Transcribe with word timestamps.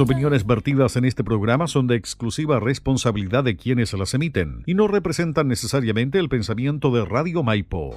Las 0.00 0.08
opiniones 0.08 0.46
vertidas 0.46 0.96
en 0.96 1.04
este 1.04 1.22
programa 1.22 1.66
son 1.66 1.86
de 1.86 1.94
exclusiva 1.94 2.58
responsabilidad 2.58 3.44
de 3.44 3.58
quienes 3.58 3.92
las 3.92 4.14
emiten 4.14 4.62
y 4.64 4.72
no 4.72 4.88
representan 4.88 5.46
necesariamente 5.46 6.18
el 6.18 6.30
pensamiento 6.30 6.90
de 6.90 7.04
Radio 7.04 7.42
Maipo. 7.42 7.94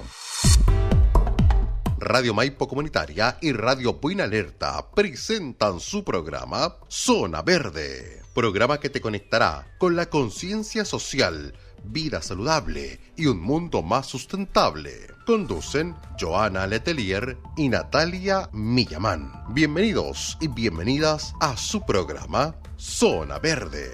Radio 1.98 2.34
Maipo 2.34 2.68
Comunitaria 2.68 3.38
y 3.40 3.52
Radio 3.52 3.94
Buena 3.94 4.24
Alerta 4.24 4.84
presentan 4.94 5.80
su 5.80 6.04
programa 6.04 6.74
Zona 6.88 7.40
Verde, 7.40 8.20
programa 8.34 8.80
que 8.80 8.90
te 8.90 9.00
conectará 9.00 9.66
con 9.78 9.96
la 9.96 10.04
conciencia 10.04 10.84
social, 10.84 11.54
vida 11.84 12.22
saludable 12.22 13.00
y 13.16 13.26
un 13.26 13.40
mundo 13.40 13.82
más 13.82 14.06
sustentable. 14.06 14.90
Conducen 15.26 15.94
Joana 16.20 16.66
Letelier 16.66 17.38
y 17.56 17.68
Natalia 17.68 18.48
Millamán. 18.52 19.32
Bienvenidos 19.50 20.36
y 20.40 20.48
bienvenidas 20.48 21.34
a 21.40 21.56
su 21.56 21.84
programa 21.84 22.54
Zona 22.76 23.38
Verde. 23.38 23.90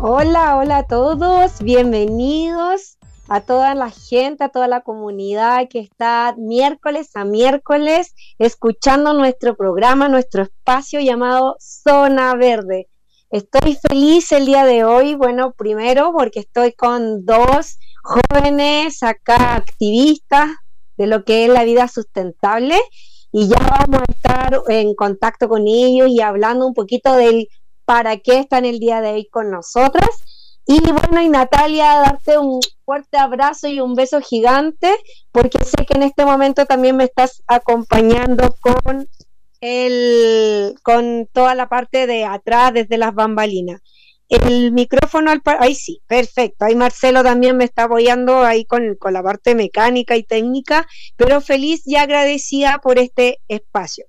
Hola, 0.00 0.56
hola 0.56 0.76
a 0.76 0.86
todos, 0.86 1.60
bienvenidos 1.60 2.98
a 3.26 3.40
toda 3.40 3.74
la 3.74 3.90
gente, 3.90 4.44
a 4.44 4.48
toda 4.48 4.68
la 4.68 4.82
comunidad 4.82 5.66
que 5.68 5.80
está 5.80 6.36
miércoles 6.38 7.10
a 7.16 7.24
miércoles 7.24 8.14
escuchando 8.38 9.12
nuestro 9.12 9.56
programa, 9.56 10.08
nuestro 10.08 10.44
espacio 10.44 11.00
llamado 11.00 11.56
Zona 11.58 12.36
Verde. 12.36 12.86
Estoy 13.30 13.76
feliz 13.88 14.30
el 14.30 14.46
día 14.46 14.64
de 14.64 14.84
hoy, 14.84 15.16
bueno, 15.16 15.52
primero 15.58 16.12
porque 16.12 16.38
estoy 16.40 16.74
con 16.74 17.26
dos 17.26 17.80
jóvenes 18.04 19.02
acá 19.02 19.56
activistas 19.56 20.48
de 20.96 21.08
lo 21.08 21.24
que 21.24 21.46
es 21.46 21.50
la 21.50 21.64
vida 21.64 21.88
sustentable 21.88 22.76
y 23.32 23.48
ya 23.48 23.58
vamos 23.58 24.02
a 24.08 24.12
estar 24.12 24.62
en 24.68 24.94
contacto 24.94 25.48
con 25.48 25.66
ellos 25.66 26.08
y 26.08 26.20
hablando 26.20 26.68
un 26.68 26.74
poquito 26.74 27.14
del 27.16 27.48
para 27.88 28.18
qué 28.18 28.40
están 28.40 28.66
el 28.66 28.80
día 28.80 29.00
de 29.00 29.12
hoy 29.12 29.28
con 29.30 29.50
nosotras. 29.50 30.10
Y 30.66 30.78
bueno, 30.78 31.22
y 31.22 31.30
Natalia, 31.30 31.86
darte 31.94 32.36
un 32.36 32.60
fuerte 32.84 33.16
abrazo 33.16 33.66
y 33.66 33.80
un 33.80 33.94
beso 33.94 34.20
gigante, 34.20 34.94
porque 35.32 35.56
sé 35.64 35.86
que 35.86 35.94
en 35.96 36.02
este 36.02 36.26
momento 36.26 36.66
también 36.66 36.98
me 36.98 37.04
estás 37.04 37.42
acompañando 37.46 38.54
con 38.60 39.08
el, 39.62 40.74
con 40.82 41.30
toda 41.32 41.54
la 41.54 41.70
parte 41.70 42.06
de 42.06 42.26
atrás, 42.26 42.74
desde 42.74 42.98
las 42.98 43.14
bambalinas. 43.14 43.80
El 44.28 44.72
micrófono 44.72 45.30
al 45.30 45.40
ahí 45.58 45.74
sí, 45.74 46.02
perfecto. 46.06 46.66
Ahí 46.66 46.76
Marcelo 46.76 47.22
también 47.22 47.56
me 47.56 47.64
está 47.64 47.84
apoyando 47.84 48.42
ahí 48.42 48.66
con, 48.66 48.96
con 48.96 49.14
la 49.14 49.22
parte 49.22 49.54
mecánica 49.54 50.14
y 50.14 50.24
técnica, 50.24 50.86
pero 51.16 51.40
feliz 51.40 51.86
y 51.86 51.96
agradecida 51.96 52.80
por 52.82 52.98
este 52.98 53.38
espacio. 53.48 54.04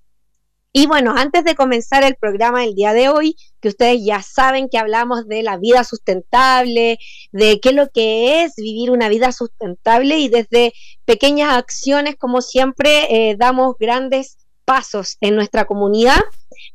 Y 0.72 0.86
bueno, 0.86 1.16
antes 1.18 1.44
de 1.44 1.56
comenzar 1.56 2.04
el 2.04 2.16
programa 2.16 2.62
del 2.62 2.76
día 2.76 2.94
de 2.94 3.10
hoy, 3.10 3.36
que 3.60 3.70
ustedes 3.70 4.06
ya 4.06 4.22
saben 4.22 4.70
que 4.70 4.78
hablamos 4.78 5.28
de 5.28 5.42
la 5.42 5.58
vida 5.58 5.84
sustentable, 5.84 7.00
de 7.32 7.60
qué 7.60 7.70
es 7.70 7.76
lo 7.76 7.90
que 7.90 8.44
es 8.44 8.54
vivir 8.56 8.92
una 8.92 9.10
vida 9.10 9.32
sustentable 9.32 10.20
y 10.20 10.30
desde 10.30 10.74
pequeñas 11.06 11.58
acciones, 11.58 12.18
como 12.18 12.42
siempre, 12.42 13.30
eh, 13.32 13.36
damos 13.36 13.78
grandes 13.80 14.38
pasos 14.64 15.18
en 15.22 15.36
nuestra 15.36 15.66
comunidad. 15.66 16.22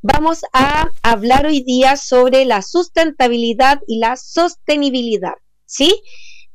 Vamos 0.03 0.41
a 0.53 0.89
hablar 1.03 1.47
hoy 1.47 1.63
día 1.63 1.97
sobre 1.97 2.45
la 2.47 2.63
sustentabilidad 2.63 3.81
y 3.87 3.99
la 3.99 4.17
sostenibilidad, 4.17 5.35
¿sí? 5.67 6.03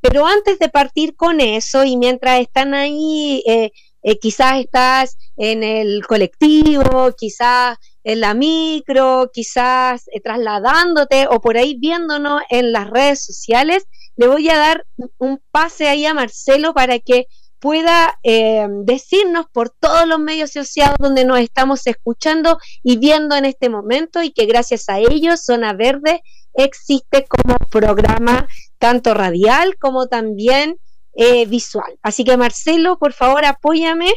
Pero 0.01 0.25
antes 0.27 0.59
de 0.59 0.67
partir 0.67 1.15
con 1.15 1.39
eso 1.39 1.85
y 1.85 1.95
mientras 1.95 2.41
están 2.41 2.73
ahí... 2.73 3.43
Eh, 3.47 3.71
eh, 4.01 4.19
quizás 4.19 4.59
estás 4.59 5.17
en 5.37 5.63
el 5.63 6.05
colectivo, 6.05 7.11
quizás 7.17 7.77
en 8.03 8.21
la 8.21 8.33
micro, 8.33 9.29
quizás 9.33 10.07
eh, 10.07 10.21
trasladándote 10.21 11.27
o 11.29 11.41
por 11.41 11.57
ahí 11.57 11.77
viéndonos 11.79 12.41
en 12.49 12.71
las 12.71 12.89
redes 12.89 13.23
sociales, 13.23 13.85
le 14.15 14.27
voy 14.27 14.49
a 14.49 14.57
dar 14.57 14.85
un 15.17 15.41
pase 15.51 15.87
ahí 15.87 16.05
a 16.05 16.13
Marcelo 16.13 16.73
para 16.73 16.99
que 16.99 17.25
pueda 17.59 18.17
eh, 18.23 18.65
decirnos 18.83 19.45
por 19.51 19.69
todos 19.69 20.07
los 20.07 20.19
medios 20.19 20.51
sociales 20.51 20.95
donde 20.97 21.25
nos 21.25 21.39
estamos 21.39 21.85
escuchando 21.87 22.57
y 22.83 22.97
viendo 22.97 23.35
en 23.35 23.45
este 23.45 23.69
momento 23.69 24.23
y 24.23 24.31
que 24.31 24.45
gracias 24.45 24.87
a 24.89 24.99
ellos 24.99 25.43
Zona 25.43 25.73
Verde 25.73 26.21
existe 26.53 27.25
como 27.27 27.57
programa 27.69 28.47
tanto 28.77 29.13
radial 29.13 29.77
como 29.77 30.07
también 30.07 30.77
eh, 31.19 31.45
visual. 31.45 31.99
Así 32.01 32.23
que 32.23 32.37
Marcelo, 32.37 32.97
por 32.97 33.11
favor, 33.11 33.43
apóyame. 33.43 34.07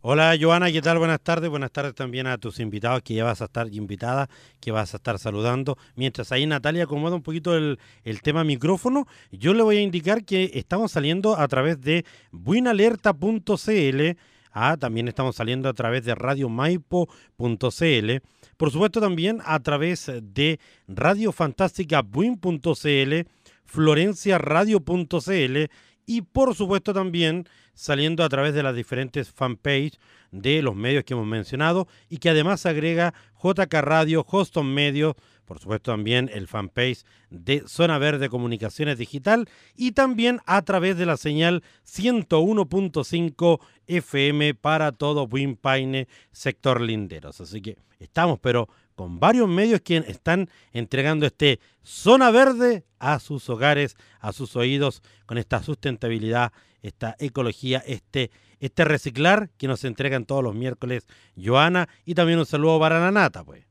Hola 0.00 0.36
Joana, 0.40 0.70
¿qué 0.70 0.80
tal? 0.80 0.98
Buenas 0.98 1.20
tardes. 1.20 1.50
Buenas 1.50 1.72
tardes 1.72 1.92
también 1.92 2.28
a 2.28 2.38
tus 2.38 2.60
invitados 2.60 3.02
que 3.02 3.14
ya 3.14 3.24
vas 3.24 3.42
a 3.42 3.46
estar 3.46 3.66
invitada, 3.74 4.28
que 4.60 4.70
vas 4.70 4.94
a 4.94 4.98
estar 4.98 5.18
saludando. 5.18 5.76
Mientras 5.96 6.30
ahí 6.30 6.46
Natalia 6.46 6.84
acomoda 6.84 7.16
un 7.16 7.22
poquito 7.22 7.56
el, 7.56 7.80
tema 8.22 8.44
micrófono, 8.44 9.08
yo 9.32 9.54
le 9.54 9.64
voy 9.64 9.78
a 9.78 9.80
indicar 9.80 10.24
que 10.24 10.52
estamos 10.54 10.92
saliendo 10.92 11.36
a 11.36 11.48
través 11.48 11.80
de 11.80 12.04
buenalerta.cl. 12.30 14.16
Ah, 14.52 14.76
también 14.78 15.08
estamos 15.08 15.34
saliendo 15.34 15.68
a 15.68 15.72
través 15.72 16.04
de 16.04 16.14
radiomaipo.cl. 16.14 18.10
Por 18.56 18.70
supuesto 18.70 19.00
también 19.00 19.40
a 19.44 19.58
través 19.58 20.12
de 20.22 20.60
radiofantástica.buin.cl 20.86 23.26
florenciaradio.cl 23.68 25.70
y 26.08 26.22
por 26.22 26.54
supuesto 26.54 26.94
también 26.94 27.46
saliendo 27.74 28.24
a 28.24 28.30
través 28.30 28.54
de 28.54 28.62
las 28.62 28.74
diferentes 28.74 29.30
fanpages 29.30 30.00
de 30.30 30.62
los 30.62 30.74
medios 30.74 31.04
que 31.04 31.12
hemos 31.12 31.26
mencionado 31.26 31.86
y 32.08 32.16
que 32.16 32.30
además 32.30 32.64
agrega 32.64 33.12
JK 33.42 33.74
Radio, 33.74 34.24
Hoston 34.26 34.72
Medio, 34.72 35.16
por 35.44 35.58
supuesto 35.58 35.92
también 35.92 36.30
el 36.32 36.48
fanpage 36.48 37.04
de 37.28 37.62
Zona 37.66 37.98
Verde 37.98 38.30
Comunicaciones 38.30 38.96
Digital 38.96 39.50
y 39.76 39.92
también 39.92 40.40
a 40.46 40.62
través 40.62 40.96
de 40.96 41.04
la 41.04 41.18
señal 41.18 41.62
101.5 41.86 43.60
FM 43.86 44.54
para 44.54 44.92
todo 44.92 45.28
Wimpaine, 45.30 46.08
sector 46.32 46.80
linderos. 46.80 47.42
Así 47.42 47.60
que 47.60 47.76
estamos 47.98 48.38
pero 48.40 48.70
con 48.98 49.20
varios 49.20 49.48
medios 49.48 49.80
que 49.80 49.98
están 50.08 50.50
entregando 50.72 51.24
este 51.24 51.60
zona 51.84 52.32
verde 52.32 52.84
a 52.98 53.20
sus 53.20 53.48
hogares, 53.48 53.94
a 54.18 54.32
sus 54.32 54.56
oídos, 54.56 55.04
con 55.24 55.38
esta 55.38 55.62
sustentabilidad, 55.62 56.50
esta 56.82 57.14
ecología, 57.20 57.78
este, 57.86 58.32
este 58.58 58.84
reciclar 58.84 59.50
que 59.56 59.68
nos 59.68 59.84
entregan 59.84 60.24
todos 60.24 60.42
los 60.42 60.56
miércoles 60.56 61.06
Joana 61.40 61.88
y 62.04 62.16
también 62.16 62.40
un 62.40 62.46
saludo 62.46 62.80
para 62.80 62.98
la 62.98 63.12
Nata, 63.12 63.44
pues. 63.44 63.62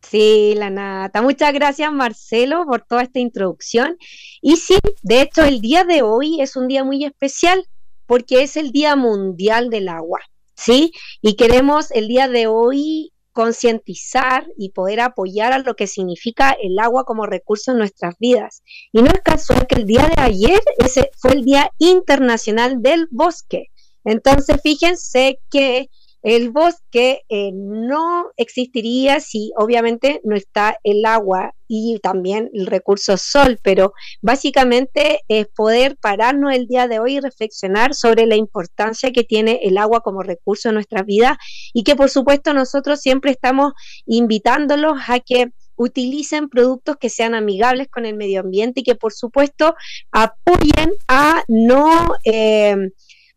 Sí, 0.00 0.54
la 0.56 0.70
Nata. 0.70 1.20
Muchas 1.20 1.52
gracias, 1.52 1.92
Marcelo, 1.92 2.64
por 2.64 2.80
toda 2.80 3.02
esta 3.02 3.18
introducción. 3.18 3.98
Y 4.40 4.56
sí, 4.56 4.78
de 5.02 5.20
hecho, 5.20 5.44
el 5.44 5.60
día 5.60 5.84
de 5.84 6.00
hoy 6.00 6.40
es 6.40 6.56
un 6.56 6.68
día 6.68 6.84
muy 6.84 7.04
especial 7.04 7.66
porque 8.06 8.42
es 8.42 8.56
el 8.56 8.72
Día 8.72 8.96
Mundial 8.96 9.68
del 9.68 9.90
Agua. 9.90 10.20
¿Sí? 10.54 10.92
Y 11.20 11.36
queremos 11.36 11.90
el 11.90 12.08
día 12.08 12.28
de 12.28 12.46
hoy 12.46 13.11
concientizar 13.32 14.46
y 14.56 14.70
poder 14.70 15.00
apoyar 15.00 15.52
a 15.52 15.58
lo 15.58 15.74
que 15.74 15.86
significa 15.86 16.54
el 16.62 16.78
agua 16.78 17.04
como 17.04 17.26
recurso 17.26 17.72
en 17.72 17.78
nuestras 17.78 18.16
vidas. 18.18 18.62
Y 18.92 19.02
no 19.02 19.08
es 19.08 19.20
casual 19.24 19.66
que 19.66 19.76
el 19.76 19.86
día 19.86 20.06
de 20.06 20.22
ayer 20.22 20.60
ese 20.78 21.10
fue 21.18 21.32
el 21.32 21.44
Día 21.44 21.70
Internacional 21.78 22.82
del 22.82 23.08
Bosque. 23.10 23.68
Entonces, 24.04 24.56
fíjense 24.62 25.38
que 25.50 25.88
El 26.22 26.50
bosque 26.50 27.22
eh, 27.28 27.50
no 27.52 28.30
existiría 28.36 29.18
si 29.20 29.52
obviamente 29.56 30.20
no 30.22 30.36
está 30.36 30.78
el 30.84 31.04
agua 31.04 31.54
y 31.66 31.98
también 32.00 32.48
el 32.52 32.66
recurso 32.66 33.16
sol, 33.16 33.58
pero 33.62 33.92
básicamente 34.20 35.20
es 35.26 35.48
poder 35.48 35.96
pararnos 35.96 36.54
el 36.54 36.68
día 36.68 36.86
de 36.86 37.00
hoy 37.00 37.16
y 37.16 37.20
reflexionar 37.20 37.94
sobre 37.94 38.26
la 38.26 38.36
importancia 38.36 39.10
que 39.10 39.24
tiene 39.24 39.60
el 39.62 39.78
agua 39.78 40.00
como 40.00 40.22
recurso 40.22 40.68
en 40.68 40.74
nuestra 40.76 41.02
vida 41.02 41.38
y 41.72 41.82
que 41.82 41.96
por 41.96 42.08
supuesto 42.08 42.54
nosotros 42.54 43.00
siempre 43.00 43.32
estamos 43.32 43.72
invitándolos 44.06 44.98
a 45.08 45.18
que 45.18 45.52
utilicen 45.74 46.48
productos 46.48 46.96
que 46.98 47.08
sean 47.08 47.34
amigables 47.34 47.88
con 47.88 48.06
el 48.06 48.14
medio 48.14 48.40
ambiente 48.40 48.80
y 48.80 48.84
que 48.84 48.94
por 48.94 49.12
supuesto 49.12 49.74
apoyen 50.12 50.92
a 51.08 51.42
no... 51.48 52.14
Eh, 52.24 52.76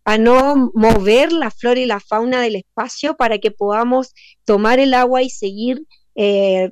a 0.06 0.18
no 0.18 0.72
mover 0.74 1.34
la 1.34 1.52
flora 1.52 1.80
y 1.80 1.86
la 1.86 2.00
fauna 2.00 2.42
del 2.42 2.56
espacio 2.58 3.18
para 3.18 3.40
que 3.40 3.52
podamos 3.52 4.14
tomar 4.46 4.80
el 4.80 4.94
agua 4.94 5.24
y 5.24 5.30
seguir 5.30 5.86
eh, 6.18 6.72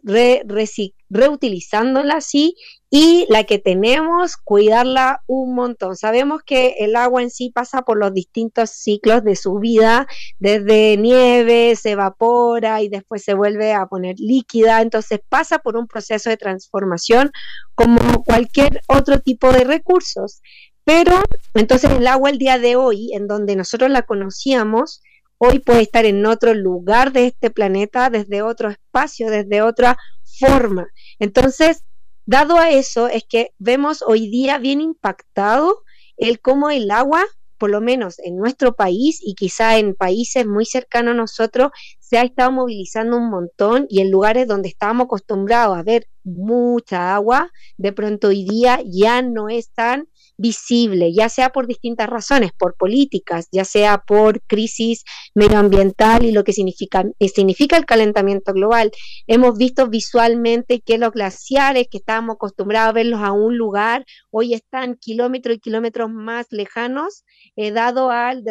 reutilizándola 1.10 2.16
así 2.16 2.56
y 2.90 3.26
la 3.28 3.44
que 3.44 3.60
tenemos, 3.60 4.38
cuidarla 4.38 5.22
un 5.28 5.56
montón. 5.56 5.98
Sabemos 5.98 6.42
que 6.46 6.76
el 6.80 6.96
agua 6.96 7.24
en 7.24 7.30
sí 7.30 7.50
pasa 7.50 7.82
por 7.82 7.98
los 7.98 8.14
distintos 8.14 8.70
ciclos 8.70 9.24
de 9.24 9.36
su 9.36 9.56
vida, 9.56 10.08
desde 10.40 10.96
nieve, 10.98 11.76
se 11.76 11.92
evapora 11.92 12.82
y 12.82 12.88
después 12.88 13.24
se 13.24 13.34
vuelve 13.34 13.74
a 13.74 13.88
poner 13.88 14.16
líquida, 14.20 14.82
entonces 14.82 15.20
pasa 15.28 15.60
por 15.60 15.76
un 15.76 15.88
proceso 15.88 16.30
de 16.30 16.38
transformación 16.38 17.32
como 17.76 18.24
cualquier 18.24 18.82
otro 18.88 19.20
tipo 19.20 19.52
de 19.52 19.64
recursos. 19.64 20.40
Pero 20.86 21.22
entonces 21.54 21.92
el 21.92 22.08
agua 22.08 22.30
el 22.30 22.38
día 22.38 22.60
de 22.60 22.76
hoy, 22.76 23.14
en 23.14 23.28
donde 23.28 23.56
nosotros 23.56 23.90
la 23.90 24.02
conocíamos, 24.02 25.02
hoy 25.38 25.60
puede 25.60 25.82
estar 25.82 26.06
en 26.06 26.26
otro 26.26 26.54
lugar 26.54 27.12
de 27.12 27.28
este 27.28 27.50
planeta, 27.50 28.10
desde 28.10 28.42
otro 28.42 28.70
espacio, 28.70 29.30
desde 29.30 29.62
otra 29.62 29.98
forma. 30.40 30.88
Entonces, 31.20 31.84
dado 32.26 32.58
a 32.58 32.72
eso, 32.72 33.08
es 33.08 33.24
que 33.28 33.52
vemos 33.60 34.02
hoy 34.02 34.30
día 34.30 34.58
bien 34.58 34.82
impactado 34.82 35.84
el 36.18 36.40
cómo 36.40 36.70
el 36.70 36.92
agua, 36.92 37.24
por 37.58 37.70
lo 37.70 37.82
menos 37.82 38.20
en 38.20 38.38
nuestro 38.38 38.76
país 38.76 39.20
y 39.22 39.36
quizá 39.36 39.78
en 39.78 39.96
países 39.96 40.46
muy 40.46 40.66
cercanos 40.66 41.14
a 41.14 41.18
nosotros, 41.18 41.72
se 42.00 42.18
ha 42.18 42.24
estado 42.24 42.52
movilizando 42.52 43.18
un 43.18 43.30
montón 43.30 43.86
y 43.90 44.02
en 44.02 44.12
lugares 44.12 44.48
donde 44.48 44.70
estábamos 44.70 45.06
acostumbrados 45.06 45.78
a 45.78 45.84
ver 45.84 46.08
mucha 46.24 47.16
agua, 47.16 47.52
de 47.78 47.94
pronto 47.94 48.30
hoy 48.30 48.46
día 48.46 48.82
ya 48.86 49.22
no 49.22 49.50
es 49.50 49.72
tan 49.72 50.08
visible, 50.38 51.14
ya 51.14 51.30
sea 51.30 51.52
por 51.52 51.68
distintas 51.68 52.10
razones, 52.10 52.52
por 52.58 52.76
políticas, 52.76 53.48
ya 53.52 53.66
sea 53.66 54.00
por 54.00 54.42
crisis 54.42 55.04
medioambiental 55.36 56.26
y 56.26 56.32
lo 56.32 56.44
que 56.44 56.54
significa, 56.54 57.06
eh, 57.20 57.30
significa 57.30 57.78
el 57.78 57.86
calentamiento 57.86 58.54
global. 58.54 58.92
Hemos 59.28 59.58
visto 59.58 59.88
visualmente 59.88 60.82
que 60.82 60.98
los 60.98 61.12
glaciares 61.12 61.88
que 61.90 61.98
estábamos 61.98 62.36
acostumbrados 62.36 62.90
a 62.90 62.94
verlos 62.94 63.22
a 63.22 63.32
un 63.32 63.58
lugar, 63.58 64.06
hoy 64.32 64.54
están 64.54 64.96
kilómetros 64.96 65.58
y 65.58 65.60
kilómetros 65.60 66.10
más 66.10 66.48
lejanos, 66.52 67.24
eh, 67.56 67.72
dado 67.72 68.10
al, 68.10 68.44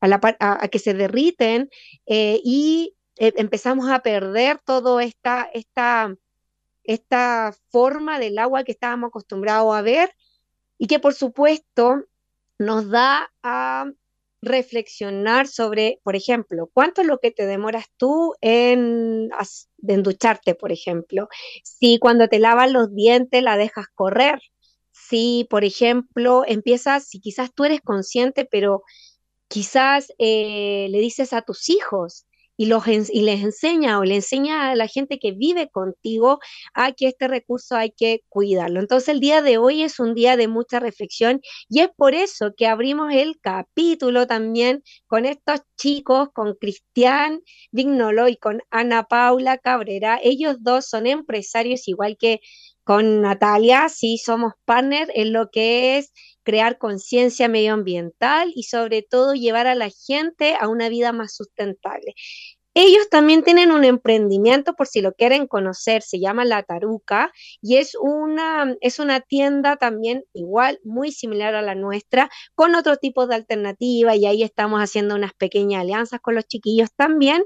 a, 0.00 0.68
que 0.68 0.78
se 0.78 0.94
derriten 0.94 1.68
eh, 2.06 2.40
y 2.44 2.94
empezamos 3.16 3.88
a 3.88 4.00
perder 4.00 4.58
todo 4.64 4.98
esta, 4.98 5.48
esta 5.54 6.14
esta 6.84 7.54
forma 7.70 8.18
del 8.18 8.38
agua 8.38 8.64
que 8.64 8.72
estábamos 8.72 9.08
acostumbrados 9.08 9.74
a 9.74 9.82
ver 9.82 10.14
y 10.78 10.86
que 10.86 10.98
por 10.98 11.14
supuesto 11.14 12.04
nos 12.58 12.88
da 12.90 13.32
a 13.42 13.86
reflexionar 14.44 15.48
sobre, 15.48 16.00
por 16.04 16.16
ejemplo, 16.16 16.70
cuánto 16.72 17.00
es 17.00 17.06
lo 17.06 17.18
que 17.18 17.30
te 17.30 17.46
demoras 17.46 17.86
tú 17.96 18.34
en, 18.40 19.30
en 19.88 20.02
ducharte, 20.02 20.54
por 20.54 20.70
ejemplo. 20.70 21.28
Si 21.62 21.98
cuando 21.98 22.28
te 22.28 22.38
lavas 22.38 22.70
los 22.70 22.94
dientes 22.94 23.42
la 23.42 23.56
dejas 23.56 23.86
correr, 23.94 24.40
si, 24.92 25.46
por 25.50 25.64
ejemplo, 25.64 26.44
empiezas, 26.46 27.08
si 27.08 27.20
quizás 27.20 27.52
tú 27.54 27.64
eres 27.64 27.80
consciente, 27.80 28.44
pero 28.44 28.82
quizás 29.48 30.12
eh, 30.18 30.88
le 30.90 30.98
dices 30.98 31.32
a 31.32 31.42
tus 31.42 31.68
hijos, 31.68 32.26
y, 32.56 32.66
los, 32.66 32.84
y 32.86 33.22
les 33.22 33.42
enseña 33.42 33.98
o 33.98 34.04
le 34.04 34.16
enseña 34.16 34.70
a 34.70 34.74
la 34.74 34.86
gente 34.86 35.18
que 35.18 35.32
vive 35.32 35.68
contigo 35.70 36.38
a 36.74 36.92
que 36.92 37.08
este 37.08 37.28
recurso 37.28 37.76
hay 37.76 37.90
que 37.90 38.22
cuidarlo. 38.28 38.80
Entonces 38.80 39.08
el 39.08 39.20
día 39.20 39.42
de 39.42 39.58
hoy 39.58 39.82
es 39.82 40.00
un 40.00 40.14
día 40.14 40.36
de 40.36 40.48
mucha 40.48 40.80
reflexión 40.80 41.40
y 41.68 41.80
es 41.80 41.88
por 41.96 42.14
eso 42.14 42.52
que 42.56 42.66
abrimos 42.66 43.12
el 43.12 43.38
capítulo 43.40 44.26
también 44.26 44.82
con 45.06 45.24
estos 45.26 45.60
chicos, 45.76 46.28
con 46.32 46.54
Cristian 46.54 47.40
Vignolo 47.72 48.28
y 48.28 48.36
con 48.36 48.60
Ana 48.70 49.04
Paula 49.04 49.58
Cabrera. 49.58 50.18
Ellos 50.22 50.56
dos 50.60 50.86
son 50.86 51.06
empresarios 51.06 51.88
igual 51.88 52.16
que 52.18 52.40
con 52.84 53.22
Natalia, 53.22 53.88
sí 53.88 54.18
somos 54.18 54.52
partners 54.66 55.10
en 55.14 55.32
lo 55.32 55.50
que 55.50 55.96
es 55.98 56.12
crear 56.44 56.78
conciencia 56.78 57.48
medioambiental 57.48 58.52
y 58.54 58.64
sobre 58.64 59.02
todo 59.02 59.34
llevar 59.34 59.66
a 59.66 59.74
la 59.74 59.90
gente 59.90 60.56
a 60.60 60.68
una 60.68 60.88
vida 60.88 61.12
más 61.12 61.34
sustentable. 61.36 62.14
Ellos 62.74 63.08
también 63.08 63.44
tienen 63.44 63.70
un 63.70 63.84
emprendimiento, 63.84 64.74
por 64.74 64.86
si 64.88 65.00
lo 65.00 65.14
quieren 65.14 65.46
conocer, 65.46 66.02
se 66.02 66.18
llama 66.18 66.44
La 66.44 66.62
Taruca 66.64 67.32
y 67.62 67.76
es 67.76 67.96
una, 68.00 68.76
es 68.80 68.98
una 68.98 69.20
tienda 69.20 69.76
también 69.76 70.24
igual, 70.32 70.80
muy 70.84 71.12
similar 71.12 71.54
a 71.54 71.62
la 71.62 71.76
nuestra, 71.76 72.30
con 72.54 72.74
otro 72.74 72.96
tipo 72.96 73.26
de 73.26 73.36
alternativa 73.36 74.16
y 74.16 74.26
ahí 74.26 74.42
estamos 74.42 74.80
haciendo 74.80 75.14
unas 75.14 75.32
pequeñas 75.34 75.82
alianzas 75.82 76.20
con 76.20 76.34
los 76.34 76.46
chiquillos 76.46 76.90
también 76.96 77.44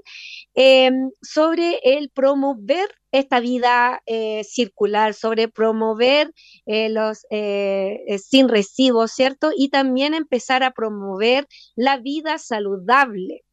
em, 0.54 1.10
sobre 1.22 1.80
el 1.82 2.10
promover 2.10 2.88
esta 3.12 3.40
vida 3.40 4.02
eh, 4.06 4.44
circular, 4.44 5.14
sobre 5.14 5.48
promover 5.48 6.32
eh, 6.66 6.88
los 6.90 7.26
eh, 7.30 8.18
sin 8.18 8.48
residuos, 8.48 9.12
¿cierto? 9.12 9.50
Y 9.56 9.70
también 9.70 10.14
empezar 10.14 10.62
a 10.62 10.72
promover 10.72 11.46
la 11.76 11.98
vida 11.98 12.38
saludable. 12.38 13.44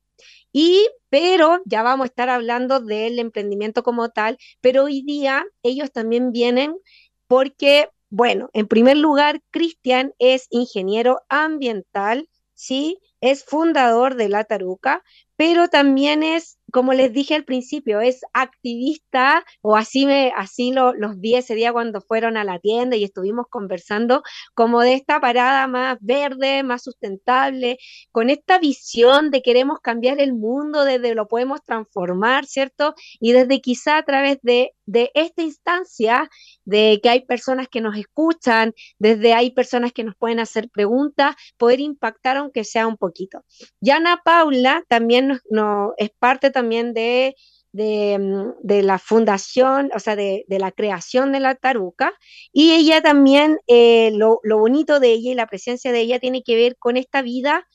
Y, 0.58 0.88
pero 1.10 1.60
ya 1.66 1.84
vamos 1.84 2.06
a 2.06 2.08
estar 2.08 2.30
hablando 2.30 2.80
del 2.80 3.20
emprendimiento 3.20 3.84
como 3.84 4.08
tal, 4.08 4.38
pero 4.62 4.86
hoy 4.86 5.02
día 5.02 5.44
ellos 5.64 5.92
también 5.92 6.32
vienen 6.32 6.78
porque, 7.28 7.90
bueno, 8.10 8.52
en 8.54 8.66
primer 8.66 8.96
lugar, 8.96 9.42
Cristian 9.52 10.14
es 10.18 10.48
ingeniero 10.52 11.20
ambiental, 11.28 12.30
¿sí? 12.54 13.00
Es 13.20 13.44
fundador 13.44 14.16
de 14.16 14.30
La 14.30 14.46
Taruca, 14.46 15.04
pero 15.36 15.68
también 15.68 16.24
es 16.24 16.58
como 16.72 16.94
les 16.94 17.14
dije 17.14 17.36
al 17.36 17.46
principio, 17.46 18.02
es 18.02 18.22
activista, 18.34 19.46
o 19.62 19.76
así, 19.76 20.06
me, 20.06 20.34
así 20.36 20.72
lo, 20.72 20.94
los 20.94 21.20
vi 21.20 21.36
ese 21.36 21.56
día 21.56 21.72
cuando 21.72 22.02
fueron 22.02 22.38
a 22.38 22.44
la 22.44 22.60
tienda 22.60 22.96
y 22.96 23.04
estuvimos 23.04 23.46
conversando, 23.50 24.24
como 24.54 24.82
de 24.82 24.94
esta 24.94 25.20
parada 25.20 25.68
más 25.68 25.98
verde, 26.02 26.64
más 26.64 26.84
sustentable, 26.84 27.78
con 28.12 28.30
esta 28.30 28.60
visión 28.60 29.32
de 29.32 29.42
queremos 29.42 29.80
cambiar 29.80 30.20
el 30.20 30.34
mundo, 30.34 30.84
desde 30.84 31.16
lo 31.16 31.28
podemos 31.28 31.64
transformar, 31.64 32.46
¿cierto? 32.46 32.96
Y 33.20 33.32
desde 33.32 33.62
quizá 33.62 33.98
a 33.98 34.04
través 34.04 34.40
de, 34.42 34.74
de 34.86 35.12
esta 35.14 35.42
instancia, 35.44 36.30
de 36.66 37.00
que 37.02 37.10
hay 37.10 37.26
personas 37.26 37.68
que 37.70 37.82
nos 37.82 37.98
escuchan, 37.98 38.74
desde 39.00 39.34
hay 39.34 39.52
personas 39.52 39.94
que 39.94 40.04
nos 40.04 40.16
pueden 40.16 40.40
hacer 40.40 40.70
preguntas, 40.70 41.36
poder 41.58 41.80
impactar 41.80 42.38
aunque 42.38 42.64
sea 42.64 42.88
un 42.88 42.98
poquito. 42.98 43.44
Yana 43.82 44.22
Paula 44.24 44.84
también 44.88 45.40
no, 45.50 45.94
es 45.98 46.10
parte 46.10 46.52
también 46.56 46.94
también 46.94 47.36
de, 47.74 48.18
mm, 48.18 48.66
de, 48.66 48.82
la 48.82 48.98
fundación, 48.98 49.92
o 49.94 50.00
sea, 50.00 50.16
de, 50.16 50.46
de, 50.48 50.60
la 50.60 50.72
creación 50.72 51.32
de 51.34 51.42
la 51.42 51.56
taruca. 51.56 52.14
Y 52.54 52.72
ella 52.72 53.02
también, 53.02 53.60
eh, 53.68 54.12
lo, 54.14 54.40
lo 54.44 54.58
bonito 54.58 55.00
de 55.00 55.12
ella 55.12 55.32
y 55.32 55.36
la 55.36 55.48
presencia 55.48 55.92
de 55.92 56.00
ella 56.00 56.20
tiene 56.20 56.42
que 56.42 56.56
ver 56.56 56.78
con 56.78 56.96
esta 56.98 57.22
vida 57.22 57.68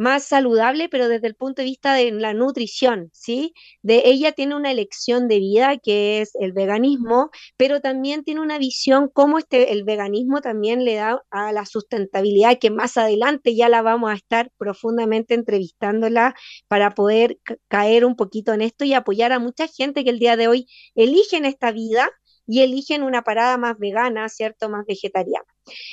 más 0.00 0.24
saludable, 0.24 0.88
pero 0.88 1.08
desde 1.08 1.26
el 1.26 1.34
punto 1.34 1.60
de 1.60 1.66
vista 1.66 1.92
de 1.92 2.10
la 2.10 2.32
nutrición, 2.32 3.10
¿sí? 3.12 3.52
De 3.82 4.00
ella 4.06 4.32
tiene 4.32 4.54
una 4.56 4.70
elección 4.70 5.28
de 5.28 5.38
vida 5.38 5.76
que 5.76 6.22
es 6.22 6.30
el 6.40 6.52
veganismo, 6.52 7.28
pero 7.58 7.82
también 7.82 8.24
tiene 8.24 8.40
una 8.40 8.56
visión 8.56 9.10
cómo 9.12 9.36
este, 9.38 9.74
el 9.74 9.84
veganismo 9.84 10.40
también 10.40 10.86
le 10.86 10.94
da 10.94 11.22
a 11.30 11.52
la 11.52 11.66
sustentabilidad, 11.66 12.58
que 12.58 12.70
más 12.70 12.96
adelante 12.96 13.54
ya 13.54 13.68
la 13.68 13.82
vamos 13.82 14.10
a 14.10 14.14
estar 14.14 14.50
profundamente 14.56 15.34
entrevistándola 15.34 16.34
para 16.66 16.92
poder 16.94 17.38
caer 17.68 18.06
un 18.06 18.16
poquito 18.16 18.54
en 18.54 18.62
esto 18.62 18.86
y 18.86 18.94
apoyar 18.94 19.32
a 19.32 19.38
mucha 19.38 19.66
gente 19.68 20.02
que 20.02 20.10
el 20.10 20.18
día 20.18 20.38
de 20.38 20.48
hoy 20.48 20.66
eligen 20.94 21.44
esta 21.44 21.72
vida 21.72 22.08
y 22.46 22.62
eligen 22.62 23.02
una 23.02 23.20
parada 23.20 23.58
más 23.58 23.78
vegana, 23.78 24.30
¿cierto? 24.30 24.70
Más 24.70 24.86
vegetariana. 24.86 25.44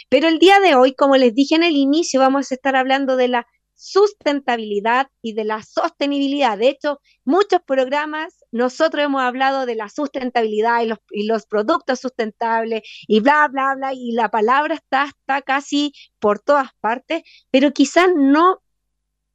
Pero 0.10 0.28
el 0.30 0.40
día 0.40 0.62
de 0.62 0.76
hoy, 0.76 0.96
como 0.96 1.18
les 1.18 1.36
dije 1.36 1.56
en 1.56 1.64
el 1.64 1.76
inicio, 1.76 2.22
vamos 2.22 2.52
a 2.52 2.56
estar 2.56 2.76
hablando 2.76 3.18
de 3.18 3.28
la 3.28 3.48
sustentabilidad 3.78 5.08
y 5.22 5.34
de 5.34 5.46
la 5.46 5.62
sostenibilidad. 5.62 6.58
De 6.58 6.70
hecho, 6.70 7.00
muchos 7.24 7.62
programas 7.66 8.44
nosotros 8.52 9.06
hemos 9.06 9.22
hablado 9.22 9.66
de 9.66 9.76
la 9.76 9.88
sustentabilidad 9.88 10.82
y 10.82 10.88
los, 10.88 11.00
y 11.12 11.28
los 11.28 11.46
productos 11.46 12.00
sustentables 12.00 12.82
y 13.08 13.20
bla, 13.20 13.48
bla, 13.48 13.76
bla, 13.76 13.94
y 13.94 14.12
la 14.12 14.30
palabra 14.30 14.76
está, 14.76 15.06
está 15.06 15.42
casi 15.42 15.94
por 16.20 16.40
todas 16.40 16.70
partes, 16.82 17.22
pero 17.52 17.72
quizás 17.72 18.10
no 18.16 18.62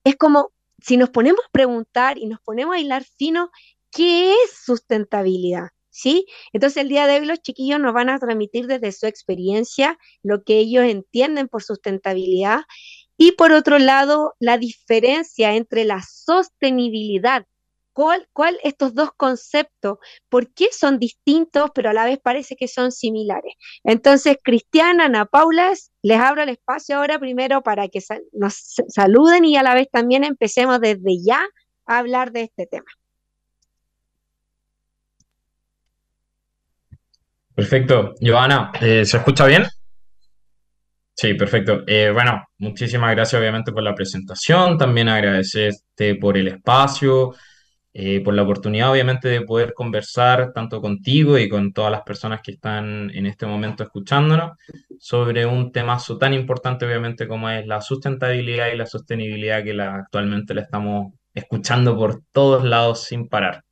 es 0.05 0.17
como 0.17 0.53
si 0.83 0.97
nos 0.97 1.11
ponemos 1.11 1.41
a 1.47 1.51
preguntar 1.53 2.19
y 2.19 2.27
nos 2.27 2.41
ponemos 2.41 2.75
a 2.75 2.81
hilar 2.81 3.05
fino, 3.05 3.51
¿qué 3.93 4.33
es 4.33 4.65
sustentabilidad? 4.65 5.69
¿Sí? 5.91 6.27
Entonces 6.55 6.79
el 6.79 6.89
día 6.89 7.07
de 7.07 7.21
hoy 7.21 7.27
los 7.27 7.43
chiquillos 7.43 7.79
nos 7.79 7.93
van 7.93 8.09
a 8.09 8.19
transmitir 8.19 8.67
desde 8.67 8.93
su 8.93 9.07
experiencia 9.07 9.99
lo 10.23 10.43
que 10.43 10.59
ellos 10.59 10.85
entienden 10.85 11.49
por 11.49 11.63
sustentabilidad 11.63 12.63
y 13.17 13.33
por 13.33 13.53
otro 13.53 13.79
lado 13.79 14.35
la 14.39 14.59
diferencia 14.59 15.55
entre 15.55 15.85
la 15.85 16.03
sostenibilidad 16.03 17.47
¿Cuál, 17.93 18.27
¿Cuál 18.33 18.59
estos 18.63 18.95
dos 18.95 19.11
conceptos? 19.17 19.99
¿Por 20.31 20.53
qué 20.55 20.69
son 20.73 20.99
distintos, 20.99 21.71
pero 21.75 21.91
a 21.91 21.93
la 21.93 22.07
vez 22.07 22.19
parece 22.19 22.57
que 22.57 22.67
son 22.67 22.91
similares? 22.91 23.55
Entonces, 23.85 24.39
Cristiana, 24.43 25.07
Ana 25.07 25.27
Paula, 25.27 25.73
les 26.03 26.19
abro 26.19 26.43
el 26.43 26.49
espacio 26.49 26.97
ahora 26.97 27.19
primero 27.19 27.63
para 27.63 27.89
que 27.89 28.01
nos 28.33 28.55
saluden 28.89 29.45
y 29.45 29.57
a 29.57 29.63
la 29.63 29.75
vez 29.75 29.89
también 29.91 30.25
empecemos 30.25 30.81
desde 30.81 31.23
ya 31.23 31.43
a 31.87 31.99
hablar 31.99 32.33
de 32.33 32.43
este 32.43 32.67
tema. 32.67 32.91
Perfecto. 37.55 38.15
Joana, 38.23 38.73
eh, 38.81 39.05
¿se 39.05 39.19
escucha 39.19 39.45
bien? 39.45 39.65
Sí, 41.15 41.35
perfecto. 41.35 41.83
Eh, 41.87 42.11
bueno, 42.13 42.43
muchísimas 42.59 43.13
gracias 43.13 43.39
obviamente 43.41 43.71
por 43.73 43.83
la 43.83 43.95
presentación, 43.95 44.79
también 44.79 45.09
agradecerte 45.09 46.17
por 46.17 46.37
el 46.37 46.49
espacio, 46.49 47.35
eh, 47.93 48.23
por 48.25 48.35
la 48.35 48.43
oportunidad 48.43 48.91
obviamente 48.91 49.29
de 49.29 49.43
poder 49.43 49.75
conversar 49.75 50.53
tanto 50.55 50.81
contigo 50.81 51.39
y 51.39 51.49
con 51.49 51.73
todas 51.73 51.93
las 51.93 52.03
personas 52.03 52.41
que 52.43 52.53
están 52.53 53.11
en 53.11 53.27
este 53.27 53.47
momento 53.47 53.85
escuchándonos 53.85 54.53
sobre 54.99 55.47
un 55.47 55.73
tema 55.73 55.99
tan 56.19 56.35
importante 56.35 56.87
obviamente 56.87 57.29
como 57.29 57.51
es 57.51 57.67
la 57.67 57.81
sustentabilidad 57.83 58.69
y 58.73 58.77
la 58.77 58.87
sostenibilidad 58.87 59.63
que 59.63 59.81
actualmente 59.81 60.55
la 60.55 60.63
estamos 60.63 61.13
escuchando 61.35 61.97
por 61.97 62.23
todos 62.33 62.65
lados 62.65 63.05
sin 63.05 63.29
parar. 63.29 63.63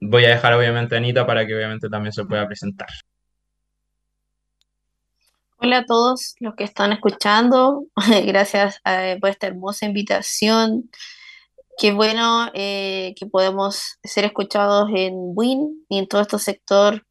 Voy 0.00 0.24
a 0.24 0.30
dejar 0.30 0.54
obviamente 0.54 0.94
a 0.94 0.98
Anita 0.98 1.26
para 1.26 1.46
que 1.46 1.54
obviamente 1.54 1.88
también 1.88 2.12
se 2.12 2.24
pueda 2.24 2.46
presentar. 2.46 2.88
Hola 5.60 5.78
a 5.78 5.86
todos 5.86 6.36
los 6.38 6.54
que 6.54 6.62
están 6.62 6.92
escuchando. 6.92 7.84
Gracias 8.26 8.80
eh, 8.84 9.18
por 9.20 9.30
esta 9.30 9.48
hermosa 9.48 9.86
invitación. 9.86 10.88
Qué 11.78 11.92
bueno 11.92 12.48
eh, 12.54 13.12
que 13.16 13.26
podemos 13.26 13.98
ser 14.04 14.24
escuchados 14.24 14.88
en 14.94 15.14
WIN 15.16 15.84
y 15.88 15.98
en 15.98 16.06
todo 16.06 16.20
este 16.22 16.38
sector 16.38 17.04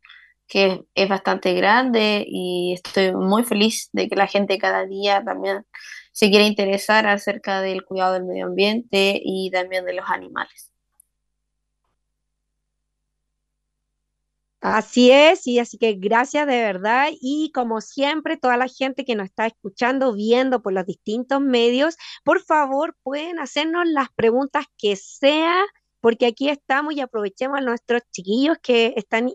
que 0.48 0.86
es 0.96 1.10
bastante 1.10 1.54
grande 1.56 2.25
y 2.25 2.74
estoy 2.74 3.13
muy 3.13 3.44
feliz 3.44 3.89
de 3.92 4.08
que 4.08 4.16
la 4.16 4.27
gente 4.27 4.58
cada 4.58 4.86
día 4.86 5.22
también 5.25 5.66
se 6.13 6.30
quiera 6.30 6.46
interesar 6.46 7.06
acerca 7.06 7.62
del 7.62 7.84
cuidado 7.84 8.13
del 8.13 8.24
medio 8.24 8.46
ambiente 8.46 9.20
y 9.22 9.51
también 9.51 9.84
de 9.86 9.94
los 9.94 10.10
animales. 10.10 10.72
Así 14.62 15.12
es, 15.12 15.46
y 15.46 15.60
así 15.60 15.78
que 15.78 15.94
gracias 15.94 16.48
de 16.48 16.62
verdad. 16.62 17.10
Y 17.22 17.52
como 17.54 17.80
siempre, 17.80 18.38
toda 18.38 18.58
la 18.58 18.68
gente 18.68 19.06
que 19.06 19.16
nos 19.16 19.26
está 19.28 19.46
escuchando, 19.46 20.14
viendo 20.14 20.62
por 20.62 20.74
los 20.74 20.86
distintos 20.86 21.42
medios, 21.42 21.96
por 22.24 22.42
favor 22.44 22.96
pueden 23.04 23.40
hacernos 23.40 23.86
las 23.88 24.10
preguntas 24.16 24.66
que 24.78 24.96
sea 24.96 25.64
porque 26.00 26.28
aquí 26.28 26.50
estamos 26.50 26.94
y 26.94 27.02
aprovechemos 27.02 27.58
a 27.58 27.62
nuestros 27.62 28.02
chiquillos 28.12 28.58
que 28.62 28.94
están, 28.96 29.32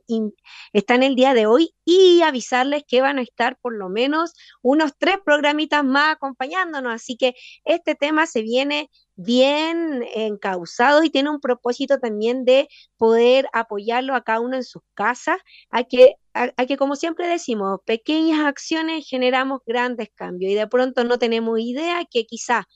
están 0.72 1.02
el 1.02 1.14
día 1.16 1.34
de 1.34 1.46
hoy 1.46 1.74
y 1.84 2.22
avisarles 2.22 2.84
que 2.86 3.00
van 3.00 3.18
a 3.18 3.22
estar 3.22 3.58
por 3.60 3.74
lo 3.76 3.88
menos 3.88 4.32
unos 4.62 4.92
tres 4.96 5.16
programitas 5.24 5.84
más 5.84 6.14
acompañándonos. 6.14 6.94
Así 6.94 7.16
que 7.16 7.34
este 7.64 7.94
tema 7.94 8.26
se 8.26 8.42
viene 8.42 8.90
bien 9.22 10.04
encausado 10.14 11.02
y 11.02 11.10
tiene 11.10 11.30
un 11.30 11.40
propósito 11.40 11.98
también 11.98 12.44
de 12.44 12.68
poder 12.96 13.48
apoyarlo 13.52 14.14
a 14.14 14.22
cada 14.22 14.40
uno 14.40 14.56
en 14.56 14.64
sus 14.64 14.82
casas, 14.94 15.38
a 15.70 15.84
que, 15.84 16.14
a 16.34 16.66
que 16.66 16.76
como 16.76 16.96
siempre 16.96 17.28
decimos, 17.28 17.80
pequeñas 17.84 18.40
acciones 18.46 19.06
generamos 19.08 19.60
grandes 19.66 20.08
cambios 20.14 20.52
y 20.52 20.54
de 20.54 20.66
pronto 20.66 21.04
no 21.04 21.18
tenemos 21.18 21.58
idea 21.60 22.04
que 22.10 22.24
quizá 22.26 22.66